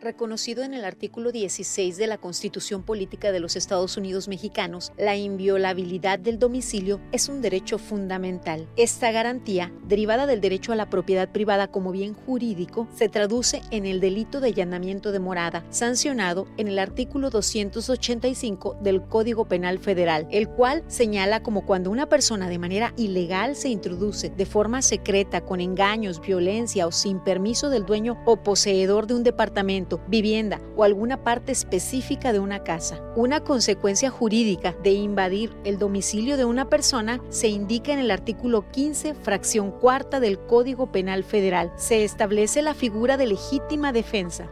Reconocido 0.00 0.62
en 0.62 0.74
el 0.74 0.84
artículo 0.84 1.32
16 1.32 1.96
de 1.96 2.06
la 2.06 2.18
Constitución 2.18 2.82
Política 2.82 3.32
de 3.32 3.40
los 3.40 3.56
Estados 3.56 3.96
Unidos 3.96 4.28
Mexicanos, 4.28 4.92
la 4.96 5.16
inviolabilidad 5.16 6.18
del 6.18 6.38
domicilio 6.38 7.00
es 7.12 7.28
un 7.28 7.42
derecho 7.42 7.78
fundamental. 7.78 8.66
Esta 8.76 9.12
garantía, 9.12 9.72
derivada 9.84 10.26
del 10.26 10.40
derecho 10.40 10.72
a 10.72 10.76
la 10.76 10.88
propiedad 10.88 11.28
privada 11.28 11.68
como 11.68 11.92
bien 11.92 12.14
jurídico, 12.14 12.88
se 12.94 13.08
traduce 13.08 13.62
en 13.70 13.86
el 13.86 14.00
delito 14.00 14.40
de 14.40 14.48
allanamiento 14.48 15.12
de 15.12 15.18
morada, 15.18 15.64
sancionado 15.70 16.46
en 16.56 16.68
el 16.68 16.78
artículo 16.78 17.30
285 17.30 18.78
del 18.82 19.02
Código 19.02 19.44
Penal 19.46 19.78
Federal, 19.78 20.26
el 20.30 20.48
cual 20.48 20.82
señala 20.88 21.42
como 21.42 21.66
cuando 21.66 21.90
una 21.90 22.06
persona 22.06 22.48
de 22.48 22.58
manera 22.58 22.94
ilegal 22.96 23.56
se 23.56 23.68
introduce 23.68 24.30
de 24.30 24.46
forma 24.46 24.82
secreta, 24.82 25.42
con 25.42 25.60
engaños, 25.60 26.20
violencia 26.20 26.86
o 26.86 26.92
sin 26.92 27.20
permiso 27.20 27.70
del 27.70 27.84
dueño 27.84 28.22
o 28.24 28.36
poseedor 28.36 29.06
de 29.06 29.14
un 29.14 29.24
departamento, 29.24 29.89
vivienda 30.08 30.60
o 30.76 30.84
alguna 30.84 31.24
parte 31.24 31.52
específica 31.52 32.32
de 32.32 32.38
una 32.38 32.62
casa. 32.62 33.02
Una 33.16 33.40
consecuencia 33.40 34.10
jurídica 34.10 34.74
de 34.82 34.92
invadir 34.92 35.52
el 35.64 35.78
domicilio 35.78 36.36
de 36.36 36.44
una 36.44 36.68
persona 36.68 37.20
se 37.28 37.48
indica 37.48 37.92
en 37.92 37.98
el 37.98 38.10
artículo 38.10 38.70
15, 38.70 39.14
fracción 39.14 39.70
cuarta 39.70 40.20
del 40.20 40.38
Código 40.38 40.92
Penal 40.92 41.24
Federal. 41.24 41.72
Se 41.76 42.04
establece 42.04 42.62
la 42.62 42.74
figura 42.74 43.16
de 43.16 43.26
legítima 43.26 43.92
defensa. 43.92 44.48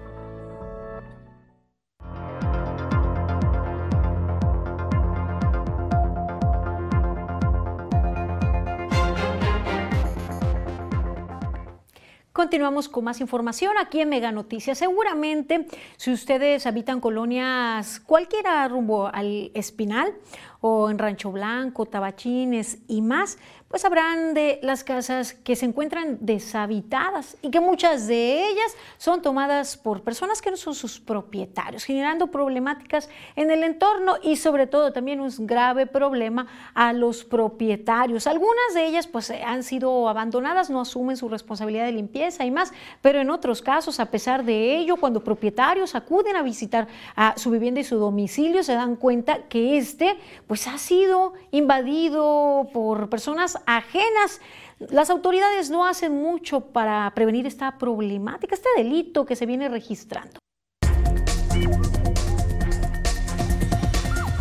Continuamos 12.38 12.88
con 12.88 13.02
más 13.02 13.20
información 13.20 13.76
aquí 13.78 14.00
en 14.00 14.10
Mega 14.10 14.30
Noticias. 14.30 14.78
Seguramente, 14.78 15.66
si 15.96 16.12
ustedes 16.12 16.66
habitan 16.66 17.00
colonias 17.00 17.98
cualquiera 17.98 18.68
rumbo 18.68 19.08
al 19.12 19.50
Espinal 19.54 20.14
o 20.60 20.88
en 20.88 21.00
Rancho 21.00 21.32
Blanco, 21.32 21.86
Tabachines 21.86 22.78
y 22.86 23.02
más, 23.02 23.38
pues 23.68 23.82
sabrán 23.82 24.32
de 24.32 24.58
las 24.62 24.82
casas 24.82 25.34
que 25.34 25.54
se 25.54 25.66
encuentran 25.66 26.16
deshabitadas 26.20 27.36
y 27.42 27.50
que 27.50 27.60
muchas 27.60 28.06
de 28.06 28.48
ellas 28.48 28.74
son 28.96 29.20
tomadas 29.20 29.76
por 29.76 30.02
personas 30.02 30.40
que 30.40 30.50
no 30.50 30.56
son 30.56 30.74
sus 30.74 30.98
propietarios, 30.98 31.84
generando 31.84 32.28
problemáticas 32.28 33.10
en 33.36 33.50
el 33.50 33.62
entorno 33.62 34.16
y 34.22 34.36
sobre 34.36 34.66
todo 34.66 34.92
también 34.92 35.20
un 35.20 35.30
grave 35.40 35.86
problema 35.86 36.46
a 36.72 36.94
los 36.94 37.24
propietarios. 37.24 38.26
Algunas 38.26 38.72
de 38.72 38.86
ellas 38.86 39.06
pues 39.06 39.30
han 39.30 39.62
sido 39.62 40.08
abandonadas, 40.08 40.70
no 40.70 40.80
asumen 40.80 41.18
su 41.18 41.28
responsabilidad 41.28 41.84
de 41.84 41.92
limpieza 41.92 42.46
y 42.46 42.50
más, 42.50 42.72
pero 43.02 43.20
en 43.20 43.28
otros 43.28 43.60
casos, 43.60 44.00
a 44.00 44.06
pesar 44.06 44.44
de 44.46 44.78
ello, 44.78 44.96
cuando 44.96 45.22
propietarios 45.22 45.94
acuden 45.94 46.36
a 46.36 46.42
visitar 46.42 46.88
a 47.14 47.34
su 47.36 47.50
vivienda 47.50 47.80
y 47.80 47.84
su 47.84 47.98
domicilio, 47.98 48.62
se 48.62 48.72
dan 48.72 48.96
cuenta 48.96 49.42
que 49.48 49.76
este 49.76 50.16
pues 50.46 50.66
ha 50.66 50.78
sido 50.78 51.34
invadido 51.50 52.68
por 52.72 53.10
personas 53.10 53.57
ajenas. 53.66 54.40
Las 54.78 55.10
autoridades 55.10 55.70
no 55.70 55.86
hacen 55.86 56.14
mucho 56.14 56.60
para 56.72 57.12
prevenir 57.14 57.46
esta 57.46 57.78
problemática, 57.78 58.54
este 58.54 58.68
delito 58.76 59.24
que 59.24 59.36
se 59.36 59.46
viene 59.46 59.68
registrando. 59.68 60.38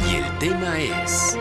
Y 0.10 0.16
el 0.16 0.38
tema 0.40 0.80
es... 0.80 1.38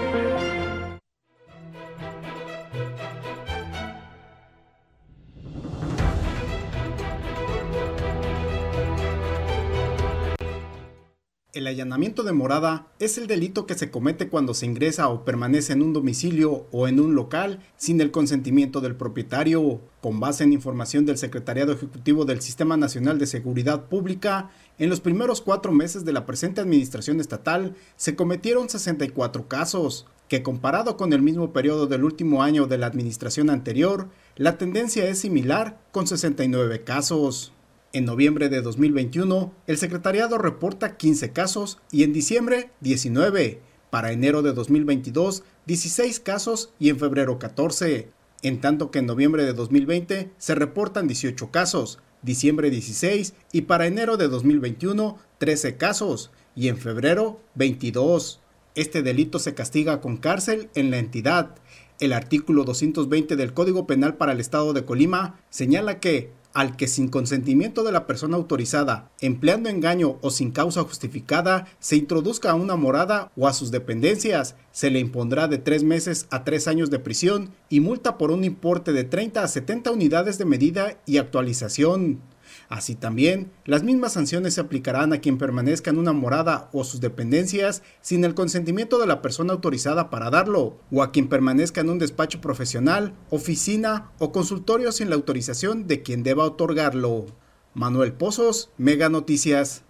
El 11.56 11.68
allanamiento 11.68 12.22
de 12.22 12.34
morada 12.34 12.86
es 12.98 13.16
el 13.16 13.26
delito 13.26 13.64
que 13.64 13.76
se 13.76 13.90
comete 13.90 14.28
cuando 14.28 14.52
se 14.52 14.66
ingresa 14.66 15.08
o 15.08 15.24
permanece 15.24 15.72
en 15.72 15.80
un 15.80 15.94
domicilio 15.94 16.66
o 16.70 16.86
en 16.86 17.00
un 17.00 17.14
local 17.14 17.60
sin 17.78 17.98
el 18.02 18.10
consentimiento 18.10 18.82
del 18.82 18.94
propietario. 18.94 19.80
Con 20.02 20.20
base 20.20 20.44
en 20.44 20.52
información 20.52 21.06
del 21.06 21.16
Secretariado 21.16 21.72
Ejecutivo 21.72 22.26
del 22.26 22.42
Sistema 22.42 22.76
Nacional 22.76 23.18
de 23.18 23.26
Seguridad 23.26 23.86
Pública, 23.86 24.50
en 24.78 24.90
los 24.90 25.00
primeros 25.00 25.40
cuatro 25.40 25.72
meses 25.72 26.04
de 26.04 26.12
la 26.12 26.26
presente 26.26 26.60
administración 26.60 27.20
estatal 27.20 27.74
se 27.96 28.16
cometieron 28.16 28.68
64 28.68 29.48
casos, 29.48 30.04
que 30.28 30.42
comparado 30.42 30.98
con 30.98 31.14
el 31.14 31.22
mismo 31.22 31.54
periodo 31.54 31.86
del 31.86 32.04
último 32.04 32.42
año 32.42 32.66
de 32.66 32.76
la 32.76 32.86
administración 32.86 33.48
anterior, 33.48 34.10
la 34.36 34.58
tendencia 34.58 35.08
es 35.08 35.20
similar 35.20 35.80
con 35.90 36.06
69 36.06 36.84
casos. 36.84 37.54
En 37.96 38.04
noviembre 38.04 38.50
de 38.50 38.60
2021, 38.60 39.54
el 39.66 39.78
secretariado 39.78 40.36
reporta 40.36 40.98
15 40.98 41.32
casos 41.32 41.78
y 41.90 42.02
en 42.02 42.12
diciembre 42.12 42.68
19. 42.82 43.62
Para 43.88 44.12
enero 44.12 44.42
de 44.42 44.52
2022, 44.52 45.44
16 45.64 46.20
casos 46.20 46.74
y 46.78 46.90
en 46.90 46.98
febrero 46.98 47.38
14. 47.38 48.10
En 48.42 48.60
tanto 48.60 48.90
que 48.90 48.98
en 48.98 49.06
noviembre 49.06 49.46
de 49.46 49.54
2020 49.54 50.30
se 50.36 50.54
reportan 50.54 51.06
18 51.08 51.50
casos, 51.50 51.98
diciembre 52.20 52.68
16 52.68 53.32
y 53.50 53.62
para 53.62 53.86
enero 53.86 54.18
de 54.18 54.28
2021 54.28 55.16
13 55.38 55.78
casos 55.78 56.30
y 56.54 56.68
en 56.68 56.76
febrero 56.76 57.40
22. 57.54 58.42
Este 58.74 59.02
delito 59.02 59.38
se 59.38 59.54
castiga 59.54 60.02
con 60.02 60.18
cárcel 60.18 60.68
en 60.74 60.90
la 60.90 60.98
entidad. 60.98 61.54
El 61.98 62.12
artículo 62.12 62.64
220 62.64 63.36
del 63.36 63.54
Código 63.54 63.86
Penal 63.86 64.18
para 64.18 64.32
el 64.32 64.40
Estado 64.40 64.74
de 64.74 64.84
Colima 64.84 65.40
señala 65.48 65.98
que 65.98 66.30
al 66.56 66.74
que 66.74 66.88
sin 66.88 67.08
consentimiento 67.08 67.84
de 67.84 67.92
la 67.92 68.06
persona 68.06 68.36
autorizada, 68.36 69.10
empleando 69.20 69.68
engaño 69.68 70.16
o 70.22 70.30
sin 70.30 70.52
causa 70.52 70.82
justificada, 70.84 71.66
se 71.80 71.96
introduzca 71.96 72.50
a 72.50 72.54
una 72.54 72.76
morada 72.76 73.30
o 73.36 73.46
a 73.46 73.52
sus 73.52 73.70
dependencias, 73.70 74.56
se 74.72 74.88
le 74.88 74.98
impondrá 74.98 75.48
de 75.48 75.58
tres 75.58 75.82
meses 75.82 76.26
a 76.30 76.44
tres 76.44 76.66
años 76.66 76.88
de 76.88 76.98
prisión 76.98 77.50
y 77.68 77.80
multa 77.80 78.16
por 78.16 78.30
un 78.30 78.42
importe 78.42 78.94
de 78.94 79.04
30 79.04 79.42
a 79.42 79.48
70 79.48 79.90
unidades 79.90 80.38
de 80.38 80.46
medida 80.46 80.96
y 81.04 81.18
actualización. 81.18 82.22
Así 82.68 82.96
también, 82.96 83.52
las 83.64 83.84
mismas 83.84 84.12
sanciones 84.12 84.54
se 84.54 84.60
aplicarán 84.60 85.12
a 85.12 85.20
quien 85.20 85.38
permanezca 85.38 85.90
en 85.90 85.98
una 85.98 86.12
morada 86.12 86.68
o 86.72 86.82
sus 86.82 87.00
dependencias 87.00 87.82
sin 88.00 88.24
el 88.24 88.34
consentimiento 88.34 88.98
de 88.98 89.06
la 89.06 89.22
persona 89.22 89.52
autorizada 89.52 90.10
para 90.10 90.30
darlo, 90.30 90.78
o 90.90 91.02
a 91.02 91.12
quien 91.12 91.28
permanezca 91.28 91.80
en 91.80 91.90
un 91.90 91.98
despacho 91.98 92.40
profesional, 92.40 93.14
oficina 93.30 94.10
o 94.18 94.32
consultorio 94.32 94.90
sin 94.90 95.10
la 95.10 95.16
autorización 95.16 95.86
de 95.86 96.02
quien 96.02 96.24
deba 96.24 96.44
otorgarlo. 96.44 97.26
Manuel 97.74 98.12
Pozos, 98.14 98.70
Mega 98.78 99.08
Noticias. 99.08 99.85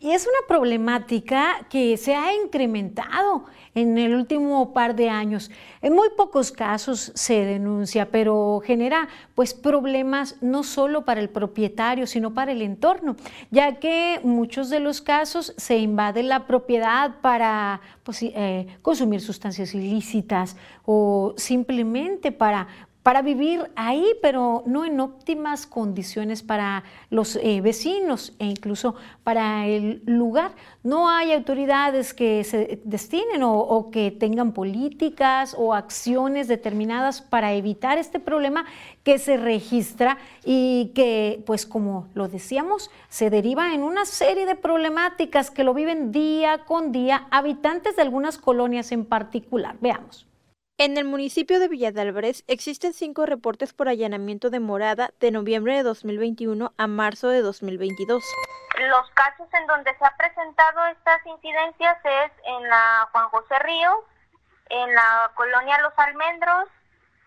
Y 0.00 0.12
es 0.12 0.28
una 0.28 0.46
problemática 0.46 1.66
que 1.68 1.96
se 1.96 2.14
ha 2.14 2.32
incrementado 2.32 3.46
en 3.74 3.98
el 3.98 4.14
último 4.14 4.72
par 4.72 4.94
de 4.94 5.10
años. 5.10 5.50
En 5.82 5.92
muy 5.92 6.08
pocos 6.16 6.52
casos 6.52 7.10
se 7.16 7.44
denuncia, 7.44 8.08
pero 8.08 8.62
genera 8.64 9.08
pues 9.34 9.54
problemas 9.54 10.36
no 10.40 10.62
solo 10.62 11.04
para 11.04 11.20
el 11.20 11.30
propietario, 11.30 12.06
sino 12.06 12.32
para 12.32 12.52
el 12.52 12.62
entorno, 12.62 13.16
ya 13.50 13.80
que 13.80 14.20
muchos 14.22 14.70
de 14.70 14.78
los 14.78 15.00
casos 15.00 15.52
se 15.56 15.78
invade 15.78 16.22
la 16.22 16.46
propiedad 16.46 17.20
para 17.20 17.80
pues, 18.04 18.22
eh, 18.22 18.68
consumir 18.82 19.20
sustancias 19.20 19.74
ilícitas 19.74 20.56
o 20.84 21.34
simplemente 21.36 22.30
para 22.30 22.68
para 23.08 23.22
vivir 23.22 23.70
ahí, 23.74 24.04
pero 24.20 24.62
no 24.66 24.84
en 24.84 25.00
óptimas 25.00 25.66
condiciones 25.66 26.42
para 26.42 26.84
los 27.08 27.36
eh, 27.36 27.62
vecinos 27.62 28.34
e 28.38 28.44
incluso 28.44 28.96
para 29.24 29.66
el 29.66 30.02
lugar. 30.04 30.50
No 30.82 31.08
hay 31.08 31.32
autoridades 31.32 32.12
que 32.12 32.44
se 32.44 32.82
destinen 32.84 33.42
o, 33.44 33.60
o, 33.60 33.90
que 33.90 34.10
tengan 34.10 34.52
políticas 34.52 35.56
o 35.58 35.72
acciones 35.72 36.48
determinadas 36.48 37.22
para 37.22 37.54
evitar 37.54 37.96
este 37.96 38.20
problema 38.20 38.66
que 39.04 39.18
se 39.18 39.38
registra 39.38 40.18
y 40.44 40.92
que, 40.94 41.42
pues 41.46 41.64
como 41.64 42.08
lo 42.12 42.28
decíamos, 42.28 42.90
se 43.08 43.30
deriva 43.30 43.72
en 43.72 43.84
una 43.84 44.04
serie 44.04 44.44
de 44.44 44.54
problemáticas 44.54 45.50
que 45.50 45.64
lo 45.64 45.72
viven 45.72 46.12
día 46.12 46.66
con 46.66 46.92
día 46.92 47.26
habitantes 47.30 47.96
de 47.96 48.02
algunas 48.02 48.36
colonias 48.36 48.92
en 48.92 49.06
particular. 49.06 49.78
Veamos. 49.80 50.27
En 50.80 50.96
el 50.96 51.04
municipio 51.04 51.58
de 51.58 51.66
Villa 51.66 51.90
de 51.90 52.02
Álvarez 52.02 52.44
existen 52.46 52.92
cinco 52.92 53.26
reportes 53.26 53.72
por 53.72 53.88
allanamiento 53.88 54.48
de 54.48 54.60
morada 54.60 55.10
de 55.18 55.32
noviembre 55.32 55.74
de 55.74 55.82
2021 55.82 56.72
a 56.78 56.86
marzo 56.86 57.30
de 57.30 57.42
2022. 57.42 58.22
Los 58.78 59.10
casos 59.10 59.48
en 59.54 59.66
donde 59.66 59.92
se 59.98 60.04
ha 60.04 60.16
presentado 60.16 60.86
estas 60.86 61.26
incidencias 61.26 61.98
es 62.04 62.30
en 62.44 62.68
la 62.68 63.08
Juan 63.10 63.28
José 63.30 63.58
Ríos, 63.58 64.04
en 64.68 64.94
la 64.94 65.32
colonia 65.34 65.80
Los 65.80 65.94
Almendros, 65.96 66.68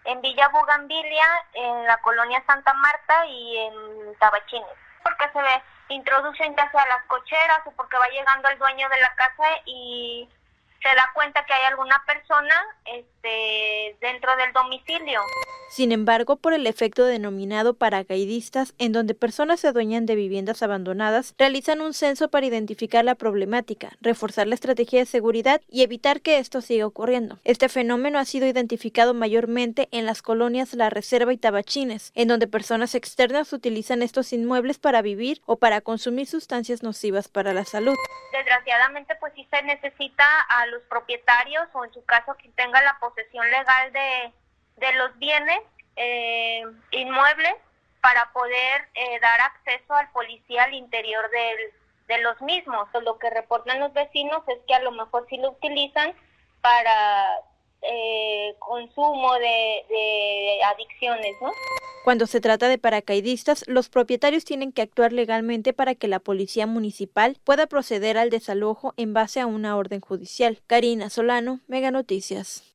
en 0.06 0.22
Villa 0.22 0.48
Bugambilia, 0.48 1.28
en 1.52 1.88
la 1.88 1.98
colonia 1.98 2.42
Santa 2.48 2.74
Marta 2.74 3.26
y 3.26 3.58
en 3.58 4.18
Tabachines. 4.18 4.78
Porque 5.04 5.30
se 5.34 5.42
ve, 5.42 5.62
introducen 5.90 6.56
ya 6.56 6.72
sea 6.72 6.86
las 6.86 7.04
cocheras 7.08 7.60
o 7.66 7.72
porque 7.72 7.98
va 7.98 8.08
llegando 8.08 8.48
el 8.48 8.58
dueño 8.58 8.88
de 8.88 9.02
la 9.02 9.14
casa 9.16 9.44
y 9.66 10.30
se 10.82 10.96
da 10.96 11.12
cuenta 11.14 11.46
que 11.46 11.54
hay 11.54 11.66
alguna 11.66 12.02
persona 12.06 12.56
dentro 13.22 14.32
del 14.38 14.54
domicilio. 14.54 15.22
Sin 15.70 15.94
embargo, 15.94 16.36
por 16.36 16.54
el 16.54 16.68
efecto 16.68 17.06
denominado 17.06 17.76
paracaidistas, 17.76 18.74
en 18.78 18.92
donde 18.92 19.16
personas 19.16 19.62
se 19.62 19.70
adueñan 19.70 20.06
de 20.06 20.16
viviendas 20.16 20.64
abandonadas, 20.64 21.34
realizan 21.38 21.80
un 21.80 21.94
censo 21.94 22.30
para 22.30 22.46
identificar 22.46 23.06
la 23.06 23.16
problemática, 23.16 23.92
reforzar 24.02 24.48
la 24.48 24.56
estrategia 24.56 25.00
de 25.00 25.06
seguridad 25.06 25.62
y 25.70 25.84
evitar 25.84 26.20
que 26.20 26.40
esto 26.40 26.60
siga 26.60 26.86
ocurriendo. 26.86 27.40
Este 27.46 27.70
fenómeno 27.70 28.20
ha 28.20 28.26
sido 28.26 28.48
identificado 28.48 29.14
mayormente 29.14 29.88
en 29.92 30.06
las 30.06 30.22
colonias 30.22 30.74
La 30.74 30.90
Reserva 30.90 31.32
y 31.32 31.38
Tabachines, 31.38 32.12
en 32.16 32.28
donde 32.28 32.48
personas 32.48 32.94
externas 32.94 33.54
utilizan 33.54 34.02
estos 34.02 34.34
inmuebles 34.34 34.78
para 34.78 35.02
vivir 35.02 35.42
o 35.46 35.56
para 35.56 35.80
consumir 35.80 36.28
sustancias 36.28 36.84
nocivas 36.84 37.30
para 37.30 37.54
la 37.54 37.64
salud. 37.64 37.96
Desgraciadamente, 38.34 39.16
pues 39.22 39.32
sí 39.36 39.48
se 39.50 39.62
necesita 39.64 40.26
a 40.50 40.66
los 40.66 40.82
propietarios 40.84 41.68
o 41.74 41.86
en 41.86 41.94
su 41.94 42.04
caso 42.04 42.36
quien 42.40 42.52
tenga 42.54 42.82
la 42.82 42.98
posesión 43.14 43.50
legal 43.50 43.94
de 43.94 44.34
de 44.82 44.94
los 44.94 45.18
bienes 45.20 45.60
eh, 45.96 46.64
inmuebles 46.92 47.56
para 48.02 48.32
poder 48.34 48.90
eh, 48.96 49.20
dar 49.22 49.40
acceso 49.42 49.94
al 49.94 50.12
policía 50.12 50.64
al 50.64 50.74
interior 50.74 51.24
de 51.30 52.18
los 52.20 52.42
mismos. 52.42 52.90
Lo 53.04 53.18
que 53.20 53.30
reportan 53.30 53.80
los 53.80 53.94
vecinos 53.94 54.42
es 54.48 54.58
que 54.68 54.74
a 54.74 54.82
lo 54.82 54.92
mejor 54.92 55.26
sí 55.30 55.38
lo 55.38 55.52
utilizan 55.52 56.14
para 56.62 57.30
eh, 57.84 58.56
consumo 58.60 59.34
de, 59.36 60.60
adicciones, 60.66 61.36
¿no? 61.42 61.52
Cuando 62.04 62.26
se 62.26 62.42
trata 62.42 62.68
de 62.68 62.80
paracaidistas, 62.80 63.64
los 63.68 63.88
propietarios 63.88 64.44
tienen 64.44 64.72
que 64.72 64.82
actuar 64.82 65.14
legalmente 65.14 65.72
para 65.72 65.94
que 65.94 66.08
la 66.08 66.20
policía 66.20 66.66
municipal 66.66 67.38
pueda 67.44 67.68
proceder 67.68 68.18
al 68.18 68.32
desalojo 68.32 68.96
en 68.98 69.14
base 69.14 69.40
a 69.40 69.46
una 69.46 69.78
orden 69.78 70.02
judicial. 70.02 70.60
Karina 70.66 71.12
Solano, 71.12 71.60
Mega 71.68 71.92
Noticias. 71.92 72.71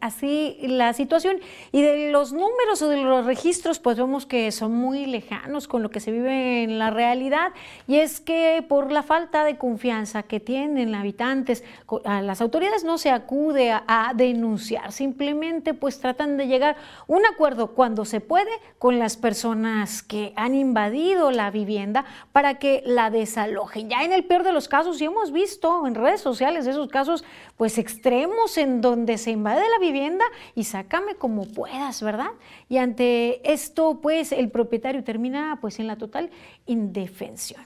Así 0.00 0.58
la 0.62 0.92
situación. 0.92 1.38
Y 1.72 1.82
de 1.82 2.10
los 2.12 2.32
números 2.32 2.80
o 2.82 2.88
de 2.88 2.98
los 2.98 3.26
registros, 3.26 3.80
pues 3.80 3.96
vemos 3.96 4.24
que 4.24 4.52
son 4.52 4.72
muy 4.72 5.06
lejanos 5.06 5.66
con 5.66 5.82
lo 5.82 5.90
que 5.90 5.98
se 5.98 6.12
vive 6.12 6.62
en 6.62 6.78
la 6.78 6.90
realidad. 6.90 7.52
Y 7.88 7.96
es 7.96 8.20
que 8.20 8.64
por 8.66 8.92
la 8.92 9.02
falta 9.02 9.44
de 9.44 9.58
confianza 9.58 10.22
que 10.22 10.38
tienen 10.38 10.94
habitantes, 10.94 11.64
a 12.04 12.22
las 12.22 12.40
autoridades 12.40 12.84
no 12.84 12.96
se 12.96 13.10
acude 13.10 13.72
a, 13.72 14.12
denunciar, 14.14 14.92
simplemente 14.92 15.74
pues 15.74 16.00
tratan 16.00 16.36
de 16.36 16.46
llegar 16.46 16.76
un 17.08 17.26
acuerdo 17.26 17.68
cuando 17.74 18.04
se 18.04 18.20
puede 18.20 18.50
con 18.78 18.98
las 18.98 19.16
personas 19.16 20.02
que 20.02 20.32
han 20.36 20.54
invadido 20.54 21.32
la 21.32 21.50
vivienda 21.50 22.04
para 22.32 22.58
que 22.58 22.82
la 22.86 23.10
desalojen. 23.10 23.90
Ya 23.90 24.04
en 24.04 24.12
el 24.12 24.24
peor 24.24 24.44
de 24.44 24.52
los 24.52 24.68
casos, 24.68 25.00
y 25.00 25.06
hemos 25.06 25.32
visto 25.32 25.86
en 25.86 25.94
redes 25.96 26.20
sociales 26.20 26.66
esos 26.66 26.88
casos 26.88 27.24
pues 27.56 27.78
extremos 27.78 28.58
en 28.58 28.80
donde 28.80 29.18
se 29.18 29.32
invade 29.32 29.55
de 29.58 29.68
la 29.68 29.78
vivienda 29.78 30.24
y 30.54 30.64
sácame 30.64 31.14
como 31.16 31.46
puedas, 31.46 32.02
¿verdad? 32.02 32.30
Y 32.68 32.78
ante 32.78 33.52
esto, 33.52 34.00
pues 34.00 34.32
el 34.32 34.50
propietario 34.50 35.04
termina 35.04 35.58
pues 35.60 35.78
en 35.78 35.86
la 35.86 35.96
total 35.96 36.30
indefensión. 36.66 37.62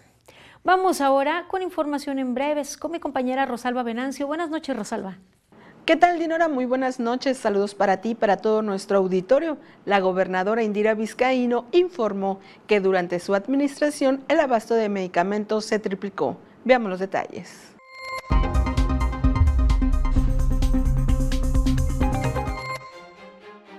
Vamos 0.63 1.01
ahora 1.01 1.47
con 1.49 1.63
información 1.63 2.19
en 2.19 2.35
breves 2.35 2.77
con 2.77 2.93
mi 2.93 3.01
compañera 3.01 3.47
Rosalba 3.47 3.83
Venancio. 3.83 4.27
Buenas 4.27 4.51
noches, 4.51 4.77
Rosalba. 4.77 5.19
¿Qué 5.87 5.97
tal, 5.97 6.19
Dinora? 6.19 6.49
Muy 6.49 6.67
buenas 6.67 7.01
noches. 7.01 7.39
Saludos 7.39 7.75
para 7.75 8.01
ti 8.01 8.11
y 8.11 8.15
para 8.15 8.37
todo 8.37 8.63
nuestro 8.63 8.99
auditorio. 8.99 9.57
La 9.87 9.99
gobernadora 9.99 10.63
Indira 10.63 10.95
Vizcaíno 10.95 11.65
informó 11.73 12.39
que 12.67 12.81
durante 12.81 13.19
su 13.19 13.35
administración 13.35 14.23
el 14.29 14.39
abasto 14.39 14.75
de 14.75 14.89
medicamentos 14.89 15.65
se 15.65 15.79
triplicó. 15.79 16.37
Veamos 16.65 16.91
los 16.91 17.01
detalles. 17.01 17.75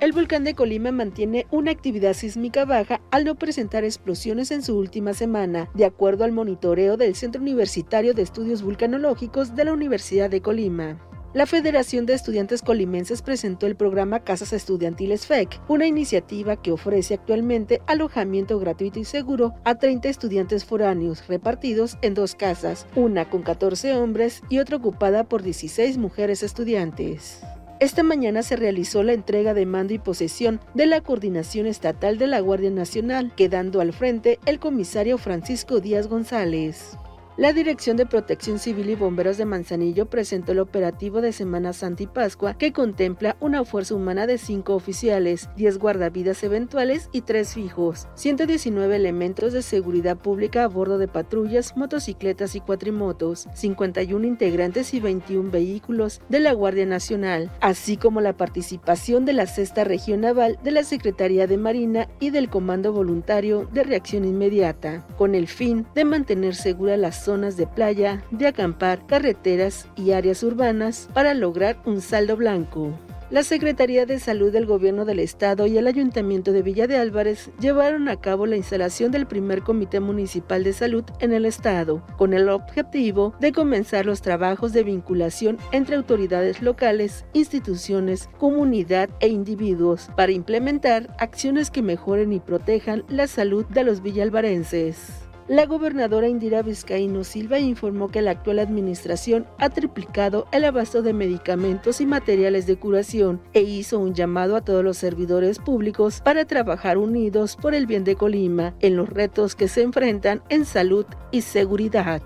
El 0.02 0.14
volcán 0.14 0.44
de 0.44 0.56
Colima 0.56 0.92
mantiene 0.92 1.46
una 1.52 1.70
actividad 1.70 2.16
sísmica 2.16 2.66
baja 2.66 3.02
al 3.12 3.24
no 3.24 3.36
presentar 3.36 3.84
explosiones 3.84 4.50
en 4.50 4.64
su 4.64 4.76
última 4.76 5.14
semana, 5.14 5.70
de 5.76 5.86
acuerdo 5.86 6.24
al 6.24 6.32
monitoreo 6.32 6.98
del 6.98 7.14
Centro 7.14 7.40
Universitario 7.40 8.16
de 8.16 8.24
Estudios 8.24 8.64
Vulcanológicos 8.64 9.56
de 9.56 9.64
la 9.64 9.74
Universidad 9.74 10.32
de 10.32 10.42
Colima. 10.42 11.00
La 11.36 11.46
Federación 11.46 12.08
de 12.08 12.16
Estudiantes 12.16 12.64
Colimenses 12.64 13.22
presentó 13.22 13.68
el 13.68 13.76
programa 13.76 14.22
Casas 14.22 14.54
Estudiantiles 14.54 15.28
FEC, 15.28 15.62
una 15.68 15.86
iniciativa 15.86 16.60
que 16.60 16.72
ofrece 16.72 17.14
actualmente 17.14 17.80
alojamiento 17.86 18.58
gratuito 18.58 18.98
y 18.98 19.06
seguro 19.06 19.54
a 19.66 19.76
30 19.76 20.10
estudiantes 20.10 20.66
foráneos 20.66 21.28
repartidos 21.28 22.00
en 22.02 22.16
dos 22.16 22.34
casas, 22.34 22.88
una 22.96 23.30
con 23.30 23.44
14 23.44 23.94
hombres 23.94 24.42
y 24.50 24.58
otra 24.58 24.78
ocupada 24.78 25.26
por 25.26 25.44
16 25.44 26.00
mujeres 26.00 26.42
estudiantes. 26.42 27.44
Esta 27.82 28.04
mañana 28.04 28.44
se 28.44 28.56
realizó 28.58 29.02
la 29.02 29.14
entrega 29.14 29.56
de 29.56 29.66
mando 29.66 29.96
y 29.96 29.98
posesión 29.98 30.60
de 30.76 30.86
la 30.86 31.02
Coordinación 31.02 31.66
Estatal 31.66 32.20
de 32.20 32.28
la 32.28 32.40
Guardia 32.40 32.70
Nacional, 32.70 33.34
quedando 33.36 33.82
al 33.82 33.92
frente 33.92 34.38
el 34.46 34.60
comisario 34.60 35.18
Francisco 35.18 35.80
Díaz 35.80 36.08
González. 36.08 36.96
La 37.42 37.54
Dirección 37.54 37.98
de 37.98 38.06
Protección 38.06 38.60
Civil 38.60 38.92
y 38.92 38.94
Bomberos 38.94 39.36
de 39.38 39.46
Manzanillo 39.46 40.06
presentó 40.06 40.52
el 40.52 40.60
operativo 40.60 41.22
de 41.22 41.34
Semana 41.34 41.74
Santa 41.74 42.04
y 42.04 42.06
Pascua 42.06 42.54
que 42.54 42.72
contempla 42.72 43.36
una 43.40 43.66
fuerza 43.66 43.96
humana 43.96 44.28
de 44.28 44.38
5 44.38 44.76
oficiales, 44.76 45.50
10 45.56 45.80
guardavidas 45.80 46.44
eventuales 46.44 47.10
y 47.12 47.22
3 47.22 47.52
fijos, 47.52 48.08
119 48.14 48.96
elementos 48.96 49.54
de 49.54 49.64
seguridad 49.64 50.18
pública 50.18 50.64
a 50.64 50.68
bordo 50.68 51.00
de 51.00 51.08
patrullas, 51.08 51.76
motocicletas 51.76 52.54
y 52.54 52.60
cuatrimotos, 52.60 53.48
51 53.56 54.24
integrantes 54.28 54.94
y 54.94 55.00
21 55.00 55.50
vehículos 55.50 56.22
de 56.30 56.42
la 56.42 56.54
Guardia 56.54 56.86
Nacional, 56.86 57.50
así 57.60 57.98
como 57.98 58.22
la 58.22 58.38
participación 58.38 59.26
de 59.26 59.34
la 59.34 59.48
Sexta 59.48 59.84
Región 59.84 60.22
Naval 60.22 60.60
de 60.64 60.70
la 60.70 60.84
Secretaría 60.84 61.48
de 61.48 61.58
Marina 61.58 62.08
y 62.20 62.30
del 62.30 62.52
Comando 62.52 62.94
Voluntario 62.94 63.68
de 63.74 63.82
Reacción 63.82 64.26
Inmediata, 64.26 65.08
con 65.18 65.34
el 65.34 65.48
fin 65.48 65.88
de 65.96 66.06
mantener 66.06 66.54
segura 66.54 66.98
las 66.98 67.31
zonas 67.32 67.56
de 67.56 67.66
playa, 67.66 68.22
de 68.32 68.46
acampar, 68.46 69.08
carreteras 69.08 69.88
y 69.96 70.12
áreas 70.12 70.44
urbanas 70.44 71.08
para 71.14 71.34
lograr 71.34 71.78
un 71.86 72.02
saldo 72.02 72.36
blanco. 72.36 72.92
La 73.30 73.44
Secretaría 73.44 74.06
de 74.06 74.20
Salud 74.20 74.52
del 74.52 74.66
Gobierno 74.66 75.06
del 75.06 75.20
Estado 75.20 75.66
y 75.66 75.78
el 75.78 75.88
Ayuntamiento 75.88 76.52
de 76.52 76.62
Villa 76.62 76.88
de 76.88 76.98
Álvarez 76.98 77.52
llevaron 77.62 78.10
a 78.10 78.18
cabo 78.18 78.46
la 78.46 78.58
instalación 78.58 79.12
del 79.12 79.28
primer 79.28 79.62
Comité 79.62 80.02
Municipal 80.02 80.66
de 80.66 80.74
Salud 80.74 81.06
en 81.22 81.32
el 81.32 81.46
Estado, 81.46 82.06
con 82.18 82.34
el 82.34 82.50
objetivo 82.50 83.34
de 83.40 83.54
comenzar 83.54 84.06
los 84.06 84.22
trabajos 84.22 84.74
de 84.74 84.84
vinculación 84.84 85.58
entre 85.72 85.96
autoridades 85.96 86.62
locales, 86.62 87.24
instituciones, 87.32 88.30
comunidad 88.38 89.10
e 89.22 89.30
individuos 89.30 90.10
para 90.18 90.34
implementar 90.34 91.16
acciones 91.18 91.72
que 91.72 91.82
mejoren 91.82 92.34
y 92.34 92.42
protejan 92.42 93.06
la 93.08 93.28
salud 93.28 93.66
de 93.68 93.86
los 93.86 94.02
villalvarenses. 94.02 95.21
La 95.52 95.66
gobernadora 95.66 96.30
Indira 96.30 96.62
Vizcaíno 96.62 97.26
Silva 97.26 97.60
informó 97.60 98.08
que 98.08 98.22
la 98.22 98.32
actual 98.32 98.60
administración 98.60 99.46
ha 99.58 99.70
triplicado 99.70 100.48
el 100.54 100.64
abasto 100.64 101.02
de 101.02 101.12
medicamentos 101.12 102.00
y 102.00 102.06
materiales 102.06 102.68
de 102.68 102.78
curación 102.78 103.42
e 103.52 103.60
hizo 103.60 104.00
un 104.00 104.14
llamado 104.14 104.56
a 104.56 104.62
todos 104.62 104.82
los 104.82 104.96
servidores 104.96 105.60
públicos 105.60 106.22
para 106.24 106.46
trabajar 106.46 106.98
unidos 106.98 107.58
por 107.58 107.76
el 107.76 107.86
bien 107.86 108.06
de 108.06 108.16
Colima 108.16 108.76
en 108.80 108.96
los 108.96 109.10
retos 109.10 109.56
que 109.56 109.68
se 109.68 109.82
enfrentan 109.82 110.42
en 110.48 110.64
salud 110.64 111.06
y 111.32 111.42
seguridad. 111.42 112.22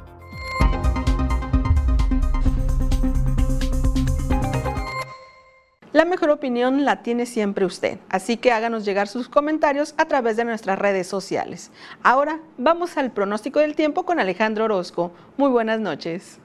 La 5.95 6.03
mejor 6.03 6.29
opinión 6.29 6.83
la 6.83 7.03
tiene 7.03 7.25
siempre 7.25 7.63
usted, 7.63 7.99
así 8.09 8.35
que 8.35 8.51
háganos 8.51 8.83
llegar 8.83 9.07
sus 9.07 9.29
comentarios 9.29 9.95
a 9.97 10.03
través 10.03 10.35
de 10.35 10.43
nuestras 10.43 10.77
redes 10.77 11.07
sociales. 11.07 11.71
Ahora 12.03 12.41
vamos 12.57 12.97
al 12.97 13.11
pronóstico 13.11 13.61
del 13.61 13.77
tiempo 13.77 14.03
con 14.03 14.19
Alejandro 14.19 14.65
Orozco. 14.65 15.13
Muy 15.37 15.49
buenas 15.49 15.79
noches. 15.79 16.41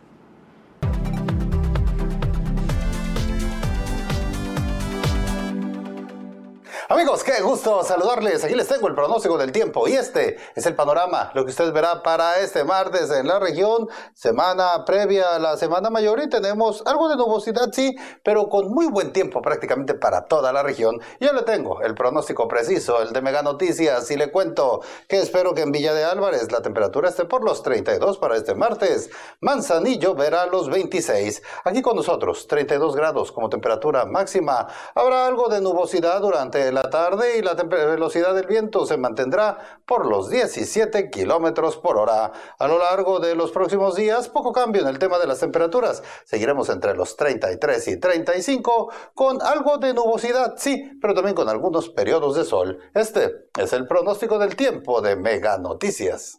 Amigos, 6.93 7.23
qué 7.23 7.41
gusto 7.41 7.85
saludarles. 7.85 8.43
Aquí 8.43 8.57
les 8.57 8.67
tengo 8.67 8.89
el 8.89 8.97
pronóstico 8.97 9.39
del 9.39 9.53
tiempo 9.53 9.87
y 9.87 9.93
este 9.93 10.39
es 10.57 10.67
el 10.67 10.75
panorama, 10.75 11.31
lo 11.35 11.45
que 11.45 11.53
usted 11.53 11.73
verá 11.73 12.03
para 12.03 12.41
este 12.41 12.65
martes 12.65 13.13
en 13.13 13.29
la 13.29 13.39
región, 13.39 13.89
semana 14.13 14.85
previa 14.85 15.37
a 15.37 15.39
la 15.39 15.57
Semana 15.57 15.89
Mayor 15.89 16.21
y 16.21 16.29
tenemos 16.29 16.83
algo 16.87 17.09
de 17.09 17.15
nubosidad, 17.15 17.71
sí, 17.71 17.95
pero 18.25 18.49
con 18.49 18.73
muy 18.73 18.89
buen 18.89 19.13
tiempo 19.13 19.41
prácticamente 19.41 19.95
para 19.95 20.27
toda 20.27 20.53
la 20.53 20.65
región. 20.65 20.99
Yo 21.21 21.33
le 21.33 21.43
tengo 21.43 21.81
el 21.81 21.95
pronóstico 21.95 22.49
preciso, 22.49 23.01
el 23.01 23.13
de 23.13 23.23
Mega 23.23 23.43
Noticias 23.43 24.11
y 24.11 24.17
le 24.17 24.33
cuento 24.33 24.81
que 25.07 25.21
espero 25.21 25.55
que 25.55 25.63
en 25.63 25.71
Villa 25.71 25.95
de 25.95 26.03
Álvarez 26.03 26.51
la 26.51 26.61
temperatura 26.61 27.11
esté 27.11 27.25
por 27.25 27.45
los 27.45 27.63
32 27.63 28.19
para 28.19 28.35
este 28.35 28.57
martes. 28.57 29.11
Manzanillo 29.41 30.17
verá 30.17 30.47
los 30.47 30.69
26. 30.69 31.41
Aquí 31.63 31.83
con 31.83 31.95
nosotros, 31.95 32.49
32 32.49 32.97
grados 32.97 33.31
como 33.31 33.49
temperatura 33.49 34.07
máxima. 34.07 34.67
Habrá 34.97 35.29
algo 35.29 35.49
de 35.49 35.61
nubosidad 35.61 36.21
durante 36.21 36.73
la 36.73 36.80
tarde 36.83 37.39
y 37.39 37.43
la 37.43 37.55
velocidad 37.55 38.35
del 38.35 38.47
viento 38.47 38.87
se 38.87 38.97
mantendrá 38.97 39.81
por 39.87 40.07
los 40.07 40.31
17 40.31 41.11
kilómetros 41.11 41.77
por 41.77 41.99
hora. 41.99 42.33
A 42.59 42.69
lo 42.69 42.79
largo 42.79 43.21
de 43.21 43.35
los 43.35 43.51
próximos 43.51 43.97
días, 43.97 44.29
poco 44.29 44.53
cambio 44.53 44.83
en 44.83 44.89
el 44.89 44.99
tema 44.99 45.19
de 45.19 45.27
las 45.27 45.41
temperaturas. 45.41 46.03
Seguiremos 46.25 46.69
entre 46.69 46.95
los 46.95 47.17
33 47.17 47.89
y 47.89 47.97
35 47.99 48.93
con 49.15 49.43
algo 49.43 49.79
de 49.79 49.95
nubosidad, 49.95 50.55
sí, 50.57 50.99
pero 51.01 51.15
también 51.15 51.35
con 51.35 51.49
algunos 51.49 51.89
periodos 51.89 52.37
de 52.37 52.45
sol. 52.45 52.79
Este 52.95 53.49
es 53.59 53.73
el 53.73 53.87
pronóstico 53.87 54.39
del 54.39 54.57
tiempo 54.57 55.01
de 55.01 55.17
Mega 55.17 55.59
Noticias. 55.59 56.39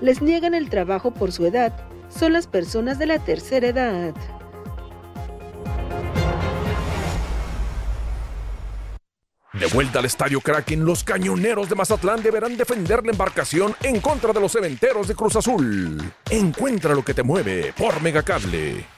Les 0.00 0.22
niegan 0.22 0.54
el 0.54 0.70
trabajo 0.70 1.12
por 1.12 1.32
su 1.32 1.46
edad 1.46 1.72
son 2.08 2.32
las 2.32 2.46
personas 2.46 2.98
de 2.98 3.06
la 3.06 3.18
tercera 3.18 3.68
edad. 3.68 4.14
De 9.52 9.66
vuelta 9.66 9.98
al 9.98 10.04
Estadio 10.04 10.40
Kraken, 10.40 10.84
los 10.84 11.02
cañoneros 11.02 11.68
de 11.68 11.74
Mazatlán 11.74 12.22
deberán 12.22 12.56
defender 12.56 13.04
la 13.04 13.10
embarcación 13.10 13.74
en 13.82 14.00
contra 14.00 14.32
de 14.32 14.40
los 14.40 14.52
cementeros 14.52 15.08
de 15.08 15.16
Cruz 15.16 15.34
Azul. 15.34 16.00
Encuentra 16.30 16.94
lo 16.94 17.02
que 17.02 17.14
te 17.14 17.24
mueve 17.24 17.72
por 17.76 18.00
Megacable. 18.00 18.97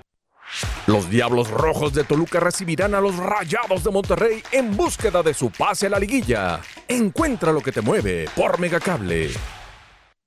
Los 0.87 1.09
Diablos 1.09 1.49
Rojos 1.49 1.93
de 1.93 2.03
Toluca 2.03 2.39
recibirán 2.39 2.95
a 2.95 3.01
los 3.01 3.17
Rayados 3.17 3.83
de 3.83 3.91
Monterrey 3.91 4.43
en 4.51 4.75
búsqueda 4.75 5.23
de 5.23 5.33
su 5.33 5.49
pase 5.51 5.87
a 5.87 5.89
la 5.89 5.99
liguilla. 5.99 6.59
Encuentra 6.87 7.51
lo 7.51 7.61
que 7.61 7.71
te 7.71 7.81
mueve 7.81 8.25
por 8.35 8.59
Megacable. 8.59 9.31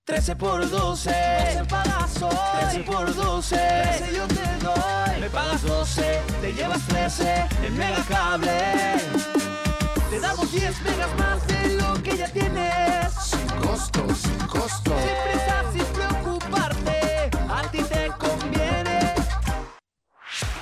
13 0.07 0.37
por 0.37 0.69
12, 0.69 1.11
12 1.11 1.65
pagas 1.69 2.23
hoy. 2.23 2.37
13 2.71 2.81
por 2.81 3.15
12, 3.15 3.57
13 3.57 4.17
yo 4.17 4.29
te 4.29 4.65
doy. 4.65 5.21
Me 5.21 5.31
pagas 5.31 5.63
12, 5.63 6.21
te 6.43 6.53
llevas 6.53 6.87
13 6.89 7.47
en 7.67 7.79
Megacable. 7.79 8.51
Te 10.11 10.21
damos 10.21 10.53
10 10.53 10.83
megas 10.83 11.19
más 11.19 11.47
de 11.47 11.75
lo 11.75 12.03
que 12.03 12.17
ya 12.19 12.29
tienes. 12.29 13.15
Sin 13.15 13.47
costo, 13.67 14.07
sin 14.15 14.39
costo. 14.47 14.95
Sin 14.95 15.33
prisa, 15.33 15.65
sin 15.73 15.85
preocuparte. 15.85 16.34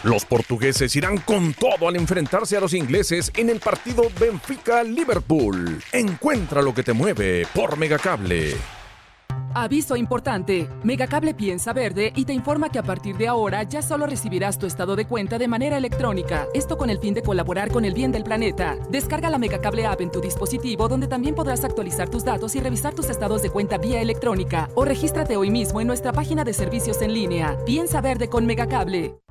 Los 0.03 0.25
portugueses 0.25 0.97
irán 0.97 1.19
con 1.19 1.55
todo 1.55 1.87
al 1.87 1.95
enfrentarse 1.95 2.57
a 2.57 2.61
los 2.61 2.75
ingleses 2.75 3.31
en 3.37 3.51
el 3.51 3.61
partido 3.61 4.05
Benfica-Liverpool. 4.19 5.81
Encuentra 5.93 6.61
lo 6.61 6.75
que 6.75 6.83
te 6.83 6.93
mueve 6.93 7.47
por 7.55 7.77
Megacable. 7.77 8.57
Aviso 9.55 9.97
importante. 9.97 10.69
Megacable 10.83 11.35
piensa 11.35 11.73
verde 11.73 12.13
y 12.17 12.25
te 12.25 12.33
informa 12.33 12.71
que 12.71 12.79
a 12.79 12.83
partir 12.83 13.17
de 13.17 13.29
ahora 13.29 13.63
ya 13.63 13.83
solo 13.83 14.07
recibirás 14.07 14.59
tu 14.59 14.67
estado 14.67 14.97
de 14.97 15.07
cuenta 15.07 15.39
de 15.39 15.47
manera 15.47 15.77
electrónica. 15.77 16.49
Esto 16.53 16.77
con 16.77 16.91
el 16.91 16.99
fin 16.99 17.15
de 17.15 17.23
colaborar 17.23 17.71
con 17.71 17.85
el 17.85 17.95
bien 17.95 18.13
del 18.13 18.25
planeta. 18.25 18.79
Descarga 18.91 19.31
la 19.31 19.39
Megacable 19.39 19.87
app 19.87 20.01
en 20.01 20.11
tu 20.11 20.21
dispositivo 20.21 20.89
donde 20.89 21.07
también 21.07 21.35
podrás 21.35 21.65
actualizar 21.65 22.09
tus 22.09 22.25
datos 22.25 22.57
y 22.57 22.61
revisar 22.61 22.95
tus 22.95 23.09
estados 23.09 23.43
de 23.43 23.51
cuenta 23.51 23.79
vía 23.79 24.01
electrónica. 24.01 24.69
O 24.75 24.85
regístrate 24.85 25.37
hoy 25.37 25.51
mismo 25.51 25.81
en 25.81 25.87
nuestra 25.87 26.13
página 26.13 26.45
de 26.45 26.55
servicios 26.55 27.03
en 27.03 27.13
línea. 27.13 27.57
Piensa 27.67 28.01
verde 28.01 28.29
con 28.29 28.47
Megacable. 28.47 29.22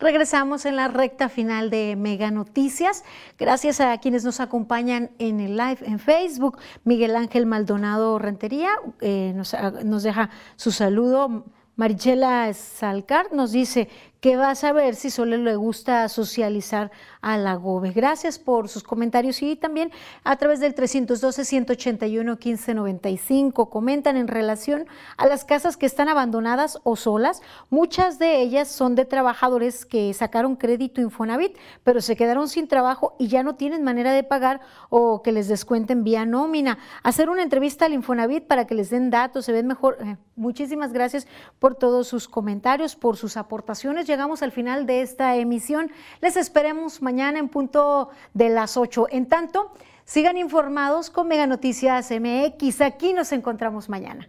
Regresamos 0.00 0.64
en 0.64 0.76
la 0.76 0.88
recta 0.88 1.28
final 1.28 1.68
de 1.68 1.94
Mega 1.94 2.30
Noticias. 2.30 3.04
Gracias 3.38 3.82
a 3.82 3.98
quienes 3.98 4.24
nos 4.24 4.40
acompañan 4.40 5.10
en 5.18 5.40
el 5.40 5.58
live 5.58 5.78
en 5.82 5.98
Facebook. 5.98 6.56
Miguel 6.84 7.14
Ángel 7.16 7.44
Maldonado 7.44 8.18
Rentería 8.18 8.70
eh, 9.02 9.34
nos, 9.36 9.54
nos 9.84 10.02
deja 10.02 10.30
su 10.56 10.72
saludo. 10.72 11.44
Marichela 11.76 12.52
Salcar 12.54 13.32
nos 13.32 13.52
dice, 13.52 13.88
que 14.20 14.36
va 14.36 14.50
a 14.50 14.54
saber 14.54 14.94
si 14.94 15.10
solo 15.10 15.36
le 15.38 15.56
gusta 15.56 16.08
socializar 16.08 16.92
a 17.22 17.38
la 17.38 17.54
GOBE. 17.54 17.92
Gracias 17.92 18.38
por 18.38 18.68
sus 18.68 18.82
comentarios 18.82 19.40
y 19.42 19.56
también 19.56 19.90
a 20.24 20.36
través 20.36 20.60
del 20.60 20.74
312-181-1595 20.74 23.70
comentan 23.70 24.18
en 24.18 24.28
relación 24.28 24.86
a 25.16 25.26
las 25.26 25.44
casas 25.44 25.78
que 25.78 25.86
están 25.86 26.08
abandonadas 26.08 26.78
o 26.84 26.96
solas. 26.96 27.40
Muchas 27.70 28.18
de 28.18 28.42
ellas 28.42 28.68
son 28.68 28.94
de 28.94 29.06
trabajadores 29.06 29.86
que 29.86 30.12
sacaron 30.12 30.56
crédito 30.56 31.00
Infonavit, 31.00 31.56
pero 31.82 32.02
se 32.02 32.16
quedaron 32.16 32.48
sin 32.48 32.68
trabajo 32.68 33.16
y 33.18 33.28
ya 33.28 33.42
no 33.42 33.54
tienen 33.54 33.82
manera 33.82 34.12
de 34.12 34.22
pagar 34.22 34.60
o 34.90 35.22
que 35.22 35.32
les 35.32 35.48
descuenten 35.48 36.04
vía 36.04 36.26
nómina. 36.26 36.76
Hacer 37.02 37.30
una 37.30 37.42
entrevista 37.42 37.86
al 37.86 37.94
Infonavit 37.94 38.46
para 38.46 38.66
que 38.66 38.74
les 38.74 38.90
den 38.90 39.08
datos, 39.08 39.46
se 39.46 39.52
ven 39.52 39.66
mejor. 39.66 39.96
Eh, 40.00 40.18
muchísimas 40.36 40.92
gracias 40.92 41.26
por 41.58 41.74
todos 41.74 42.06
sus 42.06 42.28
comentarios, 42.28 42.96
por 42.96 43.16
sus 43.16 43.38
aportaciones 43.38 44.09
llegamos 44.10 44.42
al 44.42 44.50
final 44.50 44.86
de 44.86 45.02
esta 45.02 45.36
emisión. 45.36 45.90
Les 46.20 46.36
esperemos 46.36 47.00
mañana 47.00 47.38
en 47.38 47.48
punto 47.48 48.10
de 48.34 48.48
las 48.48 48.76
8. 48.76 49.06
En 49.10 49.26
tanto, 49.26 49.72
sigan 50.04 50.36
informados 50.36 51.10
con 51.10 51.28
Mega 51.28 51.46
Noticias 51.46 52.10
MX. 52.10 52.80
Aquí 52.80 53.12
nos 53.12 53.30
encontramos 53.30 53.88
mañana. 53.88 54.28